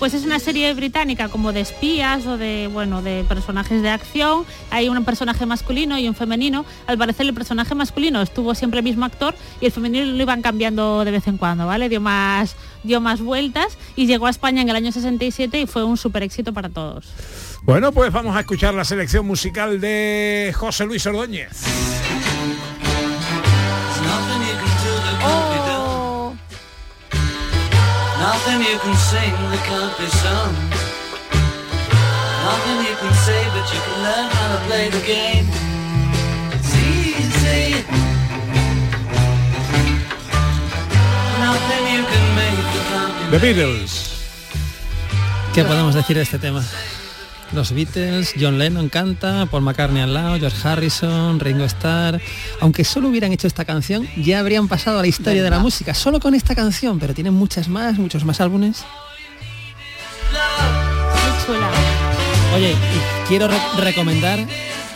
Pues 0.03 0.15
es 0.15 0.25
una 0.25 0.41
serie 0.41 0.75
británica 0.75 1.29
como 1.29 1.53
de 1.53 1.61
espías 1.61 2.27
o 2.27 2.37
de, 2.37 2.69
bueno, 2.73 3.03
de 3.03 3.25
personajes 3.29 3.83
de 3.83 3.89
acción. 3.89 4.45
Hay 4.73 4.89
un 4.89 5.05
personaje 5.05 5.47
masculino 5.47 5.97
y 5.97 6.09
un 6.09 6.17
femenino. 6.17 6.65
Al 6.89 6.99
parecer 6.99 7.25
el 7.25 7.35
personaje 7.35 7.77
masculino 7.77 8.21
estuvo 8.21 8.53
siempre 8.57 8.81
el 8.81 8.85
mismo 8.85 9.05
actor 9.05 9.33
y 9.61 9.67
el 9.67 9.71
femenino 9.71 10.05
lo 10.05 10.21
iban 10.21 10.43
cambiando 10.43 11.05
de 11.05 11.13
vez 11.13 11.29
en 11.29 11.37
cuando, 11.37 11.69
¿vale? 11.69 11.89
Dio 11.89 12.01
más, 12.01 12.57
dio 12.83 13.01
más 13.01 13.21
vueltas 13.21 13.79
y 13.95 14.07
llegó 14.07 14.27
a 14.27 14.31
España 14.31 14.63
en 14.63 14.71
el 14.71 14.75
año 14.75 14.91
67 14.91 15.61
y 15.61 15.67
fue 15.69 15.85
un 15.85 15.97
super 15.97 16.25
éxito 16.25 16.53
para 16.53 16.69
todos. 16.69 17.07
Bueno, 17.63 17.93
pues 17.93 18.13
vamos 18.13 18.35
a 18.35 18.41
escuchar 18.41 18.75
la 18.75 18.85
selección 18.85 19.25
musical 19.25 19.81
de 19.81 20.53
José 20.53 20.85
Luis 20.85 21.07
Ordóñez. 21.07 21.63
Nothing 28.23 28.61
you 28.63 28.79
can 28.79 28.95
sing 29.11 29.35
that 29.51 29.63
can't 29.67 29.95
be 29.99 30.07
sung. 30.23 30.55
Nothing 32.47 32.79
you 32.89 32.95
can 33.03 33.15
say, 33.27 33.43
but 33.55 33.67
you 33.75 33.81
can 33.87 33.97
learn 34.07 34.27
how 34.31 34.49
to 34.55 34.59
play 34.69 34.87
the 34.97 35.03
game. 35.15 35.47
It's 36.55 36.73
easy. 36.95 37.83
Nothing 41.47 41.85
you 41.95 42.03
can 42.13 42.27
make 42.39 42.63
that 42.75 42.85
can't 42.91 43.15
be 43.19 43.39
The 43.39 43.41
Beatles. 43.45 43.93
¿Qué 45.53 45.65
podemos 45.65 45.93
decir 45.97 46.17
de 46.17 46.23
este 46.23 46.39
tema? 46.39 46.63
Los 47.53 47.73
Beatles, 47.73 48.33
John 48.41 48.59
Lennon 48.59 48.89
canta, 48.89 49.45
Paul 49.47 49.63
McCartney 49.63 50.01
al 50.03 50.15
lado, 50.15 50.39
George 50.39 50.67
Harrison, 50.67 51.39
Ringo 51.39 51.65
Starr. 51.65 52.19
Aunque 52.61 52.83
solo 52.83 53.09
hubieran 53.09 53.31
hecho 53.33 53.47
esta 53.47 53.65
canción, 53.67 54.09
ya 54.17 54.39
habrían 54.39 54.69
pasado 54.69 54.99
a 54.99 55.03
la 55.03 55.09
historia 55.09 55.43
de 55.43 55.51
la 55.51 55.59
música, 55.59 55.93
solo 55.93 56.19
con 56.19 56.35
esta 56.35 56.55
canción, 56.55 56.99
pero 56.99 57.13
tienen 57.13 57.35
muchas 57.35 57.69
más, 57.69 57.99
muchos 57.99 58.25
más 58.25 58.41
álbumes. 58.41 58.85
Oye, 62.55 62.71
y 62.73 63.29
quiero 63.29 63.49
re- 63.49 63.57
recomendar 63.79 64.39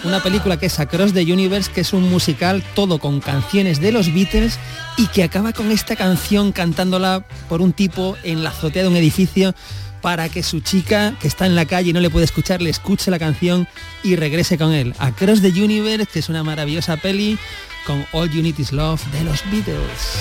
una 0.05 0.23
película 0.23 0.59
que 0.59 0.67
es 0.67 0.79
Across 0.79 1.13
the 1.15 1.31
Universe, 1.31 1.71
que 1.71 1.81
es 1.81 1.93
un 1.93 2.09
musical 2.11 2.63
todo 2.75 2.99
con 2.99 3.21
canciones 3.21 3.81
de 3.81 3.93
los 3.93 4.13
Beatles 4.15 4.59
y 4.97 5.07
que 5.09 5.25
acaba 5.25 5.53
con 5.53 5.71
esta 5.71 5.97
canción 5.97 6.53
cantándola 6.53 7.27
por 7.49 7.61
un 7.61 7.73
tipo 7.73 8.17
en 8.23 8.45
la 8.45 8.51
azotea 8.51 8.83
de 8.83 8.89
un 8.89 8.97
edificio 8.97 9.55
para 10.03 10.29
que 10.29 10.43
su 10.43 10.61
chica 10.61 11.15
que 11.21 11.29
está 11.29 11.47
en 11.47 11.55
la 11.55 11.65
calle 11.67 11.91
y 11.91 11.93
no 11.93 12.01
le 12.01 12.11
puede 12.11 12.25
escuchar 12.25 12.63
le 12.63 12.71
escuche 12.71 13.11
la 13.11 13.19
canción 13.19 13.67
y 14.03 14.17
regrese 14.17 14.57
con 14.59 14.73
él. 14.73 14.95
Across 14.99 15.43
the 15.43 15.49
Universe, 15.49 16.07
que 16.07 16.19
es 16.21 16.29
una 16.29 16.43
maravillosa 16.43 16.97
peli 16.97 17.39
con 17.87 18.05
All 18.13 18.31
You 18.31 18.43
Need 18.43 18.59
Is 18.59 18.73
Love 18.73 19.03
de 19.13 19.25
los 19.25 19.43
Beatles. 19.51 20.19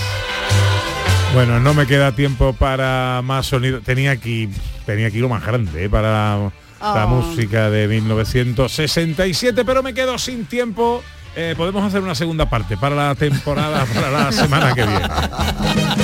Bueno, 1.33 1.59
no 1.59 1.73
me 1.73 1.85
queda 1.85 2.15
tiempo 2.15 2.53
para 2.53 3.21
más 3.23 3.47
sonido. 3.47 3.81
Tenía 3.81 4.11
aquí, 4.11 4.49
tenía 4.85 5.07
aquí 5.07 5.17
lo 5.19 5.27
más 5.29 5.45
grande 5.45 5.85
¿eh? 5.85 5.89
para 5.89 6.51
la 6.81 7.05
Oh. 7.05 7.07
música 7.07 7.69
de 7.69 7.87
1967, 7.87 9.63
pero 9.65 9.81
me 9.81 9.93
quedo 9.93 10.17
sin 10.17 10.45
tiempo. 10.45 11.03
Eh, 11.37 11.53
podemos 11.57 11.83
hacer 11.83 12.01
una 12.01 12.15
segunda 12.15 12.49
parte 12.49 12.77
para 12.77 12.95
la 12.95 13.13
temporada, 13.13 13.85
para 13.93 14.09
la 14.09 14.31
semana 14.31 14.73
que 14.73 14.83
viene. 14.83 15.07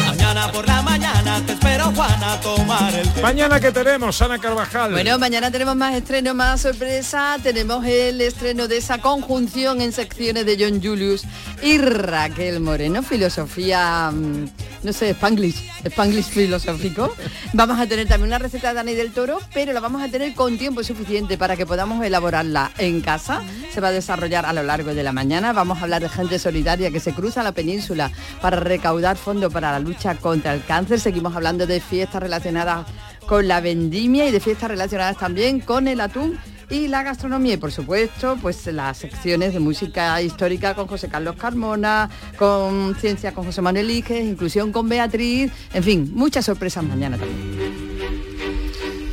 Mañana 0.05 0.51
por 0.51 0.67
la 0.67 0.81
mañana 0.81 1.41
te 1.45 1.53
espero 1.53 1.85
Juana 1.95 2.33
a 2.33 2.41
tomar 2.41 2.93
el 2.93 3.07
té. 3.09 3.21
Mañana 3.21 3.59
que 3.61 3.71
tenemos, 3.71 4.21
Ana 4.21 4.39
Carvajal. 4.39 4.91
Bueno, 4.91 5.17
mañana 5.19 5.49
tenemos 5.49 5.77
más 5.77 5.95
estreno, 5.95 6.33
más 6.33 6.61
sorpresa. 6.61 7.37
Tenemos 7.41 7.85
el 7.85 8.19
estreno 8.19 8.67
de 8.67 8.77
esa 8.77 8.97
conjunción 8.97 9.79
en 9.79 9.93
secciones 9.93 10.45
de 10.45 10.57
John 10.59 10.81
Julius 10.83 11.23
y 11.63 11.77
Raquel 11.77 12.59
Moreno, 12.59 13.01
filosofía, 13.01 14.11
mm, 14.11 14.49
no 14.83 14.93
sé, 14.93 15.11
Spanglish, 15.11 15.63
Spanglish 15.85 16.25
filosófico. 16.25 17.15
Vamos 17.53 17.79
a 17.79 17.87
tener 17.87 18.05
también 18.05 18.27
una 18.27 18.39
receta 18.39 18.69
de 18.69 18.73
Dani 18.73 18.95
del 18.95 19.13
Toro, 19.13 19.39
pero 19.53 19.71
la 19.71 19.79
vamos 19.79 20.01
a 20.01 20.09
tener 20.09 20.33
con 20.33 20.57
tiempo 20.57 20.83
suficiente 20.83 21.37
para 21.37 21.55
que 21.55 21.65
podamos 21.65 22.03
elaborarla 22.03 22.71
en 22.77 22.99
casa. 22.99 23.41
Se 23.73 23.79
va 23.79 23.89
a 23.89 23.91
desarrollar 23.91 24.45
a 24.45 24.51
lo 24.51 24.63
largo 24.63 24.93
de 24.93 25.03
la 25.03 25.13
mañana. 25.13 25.20
Vamos 25.21 25.77
a 25.77 25.83
hablar 25.83 26.01
de 26.01 26.09
gente 26.09 26.39
solidaria 26.39 26.89
que 26.89 26.99
se 26.99 27.13
cruza 27.13 27.43
la 27.43 27.51
península 27.51 28.11
para 28.41 28.59
recaudar 28.59 29.17
fondos 29.17 29.53
para 29.53 29.71
la 29.71 29.79
lucha 29.79 30.15
contra 30.15 30.51
el 30.51 30.63
cáncer. 30.65 30.99
Seguimos 30.99 31.35
hablando 31.35 31.67
de 31.67 31.79
fiestas 31.79 32.23
relacionadas 32.23 32.87
con 33.27 33.47
la 33.47 33.61
vendimia 33.61 34.27
y 34.27 34.31
de 34.31 34.39
fiestas 34.39 34.71
relacionadas 34.71 35.17
también 35.17 35.59
con 35.59 35.87
el 35.87 36.01
atún 36.01 36.39
y 36.71 36.87
la 36.87 37.03
gastronomía 37.03 37.53
y 37.53 37.57
por 37.57 37.71
supuesto 37.71 38.35
pues 38.41 38.65
las 38.67 38.97
secciones 38.97 39.53
de 39.53 39.59
música 39.59 40.19
histórica 40.23 40.73
con 40.73 40.87
José 40.87 41.07
Carlos 41.07 41.35
Carmona, 41.35 42.09
con 42.35 42.95
ciencia 42.95 43.31
con 43.31 43.45
José 43.45 43.61
Manuel 43.61 43.91
Iges, 43.91 44.25
inclusión 44.25 44.71
con 44.71 44.89
Beatriz, 44.89 45.51
en 45.71 45.83
fin, 45.83 46.11
muchas 46.15 46.45
sorpresas 46.45 46.83
mañana 46.83 47.17
también. 47.17 47.91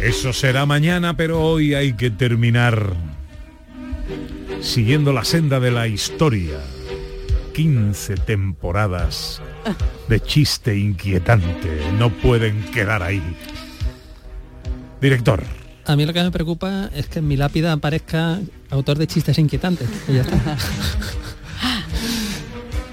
Eso 0.00 0.32
será 0.32 0.64
mañana, 0.64 1.16
pero 1.16 1.42
hoy 1.42 1.74
hay 1.74 1.92
que 1.92 2.10
terminar 2.10 2.94
siguiendo 4.60 5.12
la 5.12 5.24
senda 5.24 5.60
de 5.60 5.70
la 5.70 5.86
historia. 5.86 6.58
15 7.54 8.14
temporadas 8.16 9.40
de 10.08 10.20
chiste 10.20 10.78
inquietante 10.78 11.80
no 11.98 12.10
pueden 12.10 12.62
quedar 12.70 13.02
ahí. 13.02 13.22
Director. 15.00 15.42
A 15.84 15.96
mí 15.96 16.04
lo 16.06 16.12
que 16.12 16.22
me 16.22 16.30
preocupa 16.30 16.90
es 16.94 17.06
que 17.08 17.18
en 17.18 17.26
mi 17.28 17.36
lápida 17.36 17.72
aparezca 17.72 18.38
autor 18.70 18.98
de 18.98 19.06
chistes 19.06 19.38
inquietantes. 19.38 19.88
y 20.08 20.14
ya 20.14 20.20
está. 20.20 20.56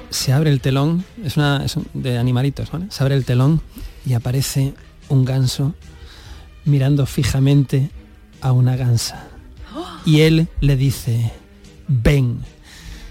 Se 0.10 0.32
abre 0.34 0.50
el 0.50 0.62
telón, 0.62 1.04
es 1.24 1.36
una 1.38 1.64
es 1.66 1.76
un- 1.76 1.88
de 1.94 2.18
animalitos, 2.18 2.72
¿vale? 2.72 2.86
Se 2.90 3.04
abre 3.04 3.16
el 3.16 3.26
telón 3.26 3.62
y 4.06 4.14
aparece 4.14 4.74
un 5.10 5.26
ganso 5.26 5.76
mirando 6.64 7.06
fijamente 7.06 7.92
a 8.42 8.52
una 8.52 8.76
gansa. 8.78 9.28
Y 10.06 10.22
él 10.22 10.48
le 10.62 10.78
dice, 10.78 11.32
ven. 11.88 12.44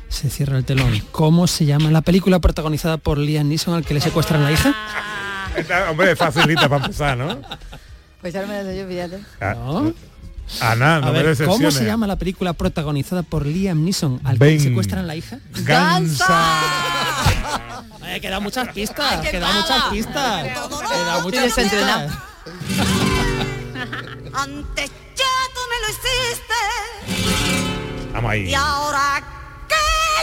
Se 0.09 0.31
cierra 0.31 0.57
el 0.59 0.65
telón. 0.65 1.01
¿Cómo 1.11 1.47
se 1.47 1.65
llama 1.65 1.91
la 1.91 2.03
película 2.03 2.39
protagonizada 2.39 2.99
por 2.99 3.19
Liam 3.19 3.49
Neeson 3.49 3.75
al 3.75 3.85
que 3.85 3.95
le 3.95 4.01
secuestran 4.01 4.45
la 4.45 4.53
hija? 4.53 4.75
Esta, 5.57 5.91
hombre, 5.91 6.15
facilita 6.17 6.69
para 6.69 6.85
empezar, 6.85 7.17
¿no? 7.17 7.41
Pues 8.21 8.33
ya 8.33 8.43
no 8.43 8.49
me 8.49 8.63
la 8.63 8.73
yo, 8.75 8.87
fíjate. 8.87 9.21
Ah, 9.41 9.55
Ana, 10.61 11.01
no 11.01 11.07
A 11.09 11.11
me 11.13 11.23
ver, 11.23 11.45
¿Cómo 11.47 11.71
se 11.71 11.85
llama 11.85 12.07
la 12.07 12.17
película 12.17 12.53
protagonizada 12.53 13.23
por 13.23 13.47
Liam 13.47 13.83
Neeson 13.85 14.21
al 14.25 14.39
que 14.39 14.45
Ven. 14.45 14.55
le 14.59 14.61
secuestran 14.63 15.07
la 15.07 15.17
hija? 15.17 15.39
Gansa. 15.53 16.61
He 18.07 18.21
quedado 18.21 18.41
muchas 18.43 18.69
pistas, 18.73 19.27
queda 19.29 19.51
muchas 19.53 19.83
pistas. 19.91 20.45
Queda 20.45 21.21
muchas 21.23 21.53
pistas. 21.55 22.13
Antes 24.35 24.91
ya 25.17 25.35
tú 25.55 25.61
me 25.71 25.77
lo 25.81 25.89
hiciste. 25.91 26.55
Vamos 28.15 28.31
ahí. 28.31 28.49
Y 28.49 28.55
ahora, 28.55 29.23
¿qué 29.69 29.75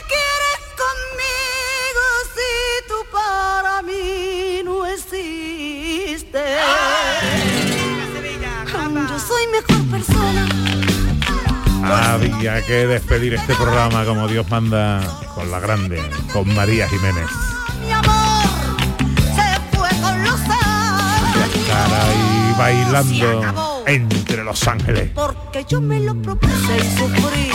quieres 0.08 0.62
conmigo 0.80 2.04
si 2.34 2.88
tú 2.88 2.96
para 3.12 3.82
mí 3.82 4.62
no 4.64 4.86
existes? 4.86 6.62
Yo 9.10 9.20
soy 9.20 9.48
mejor 9.48 9.92
persona. 9.92 10.48
Había 12.14 12.66
que 12.66 12.88
despedir 12.88 13.34
este 13.34 13.54
programa 13.56 14.06
como 14.06 14.28
Dios 14.30 14.50
manda 14.50 15.02
con 15.36 15.52
la 15.52 15.60
grande, 15.60 16.02
con 16.32 16.54
María 16.56 16.88
Jiménez. 16.88 17.28
Mi 17.86 17.92
amor 17.92 18.46
se 19.36 19.78
fue 19.78 19.90
con 20.02 20.24
los 20.24 20.40
años. 20.40 21.50
Cara 21.68 22.04
y 22.14 22.58
bailando 22.58 23.71
entre 23.88 24.44
Los 24.44 24.68
Ángeles. 24.68 25.12
Porque 25.14 25.66
yo 25.68 25.82
me 25.82 26.00
lo 26.00 26.16
propuse 26.16 26.78
y 26.78 26.98
sufrí 26.98 27.50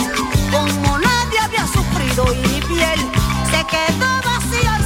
como 0.51 0.97
nadie 0.97 1.39
había 1.39 1.67
sufrido 1.67 2.33
y 2.33 2.37
mi 2.47 2.61
piel 2.61 2.99
se 3.51 3.65
quedó 3.65 4.07
vacía. 4.23 4.77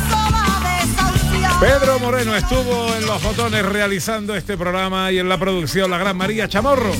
Pedro 1.60 2.00
Moreno 2.00 2.36
estuvo 2.36 2.94
en 2.96 3.06
los 3.06 3.22
botones 3.22 3.64
realizando 3.64 4.36
este 4.36 4.58
programa 4.58 5.12
y 5.12 5.20
en 5.20 5.30
la 5.30 5.38
producción 5.38 5.92
la 5.92 6.00
gran 6.00 6.18
María 6.18 6.48
Chamorro. 6.48 6.92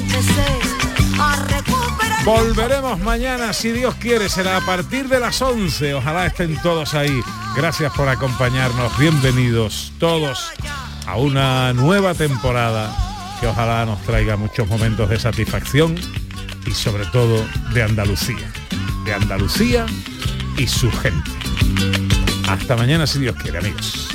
Volveremos 2.24 3.00
mañana, 3.00 3.54
si 3.54 3.72
Dios 3.72 3.96
quiere, 3.96 4.30
será 4.30 4.58
a 4.58 4.62
partir 4.62 5.08
de 5.08 5.20
las 5.20 5.42
11. 5.42 5.96
Ojalá 5.96 6.28
estén 6.28 6.62
todos 6.62 6.94
ahí. 6.94 7.22
Gracias 7.56 7.92
por 7.94 8.08
acompañarnos. 8.08 8.96
Bienvenidos 9.00 9.92
todos 9.98 10.52
a 11.08 11.18
una 11.18 11.74
nueva 11.74 12.14
temporada 12.14 13.11
que 13.42 13.48
ojalá 13.48 13.84
nos 13.88 14.00
traiga 14.04 14.38
muchos 14.38 14.68
momentos 14.68 15.10
de 15.10 15.20
satisfacción 15.20 15.96
y 16.68 16.72
sobre 16.72 17.06
todo 17.08 17.44
de 17.74 17.82
Andalucía. 17.82 18.52
De 19.04 19.14
Andalucía 19.14 19.88
y 20.58 20.68
su 20.68 20.92
gente. 20.92 21.32
Hasta 22.48 22.78
mañana, 22.78 23.08
si 23.08 23.18
Dios 23.18 23.36
quiere, 23.38 23.58
amigos. 23.58 24.10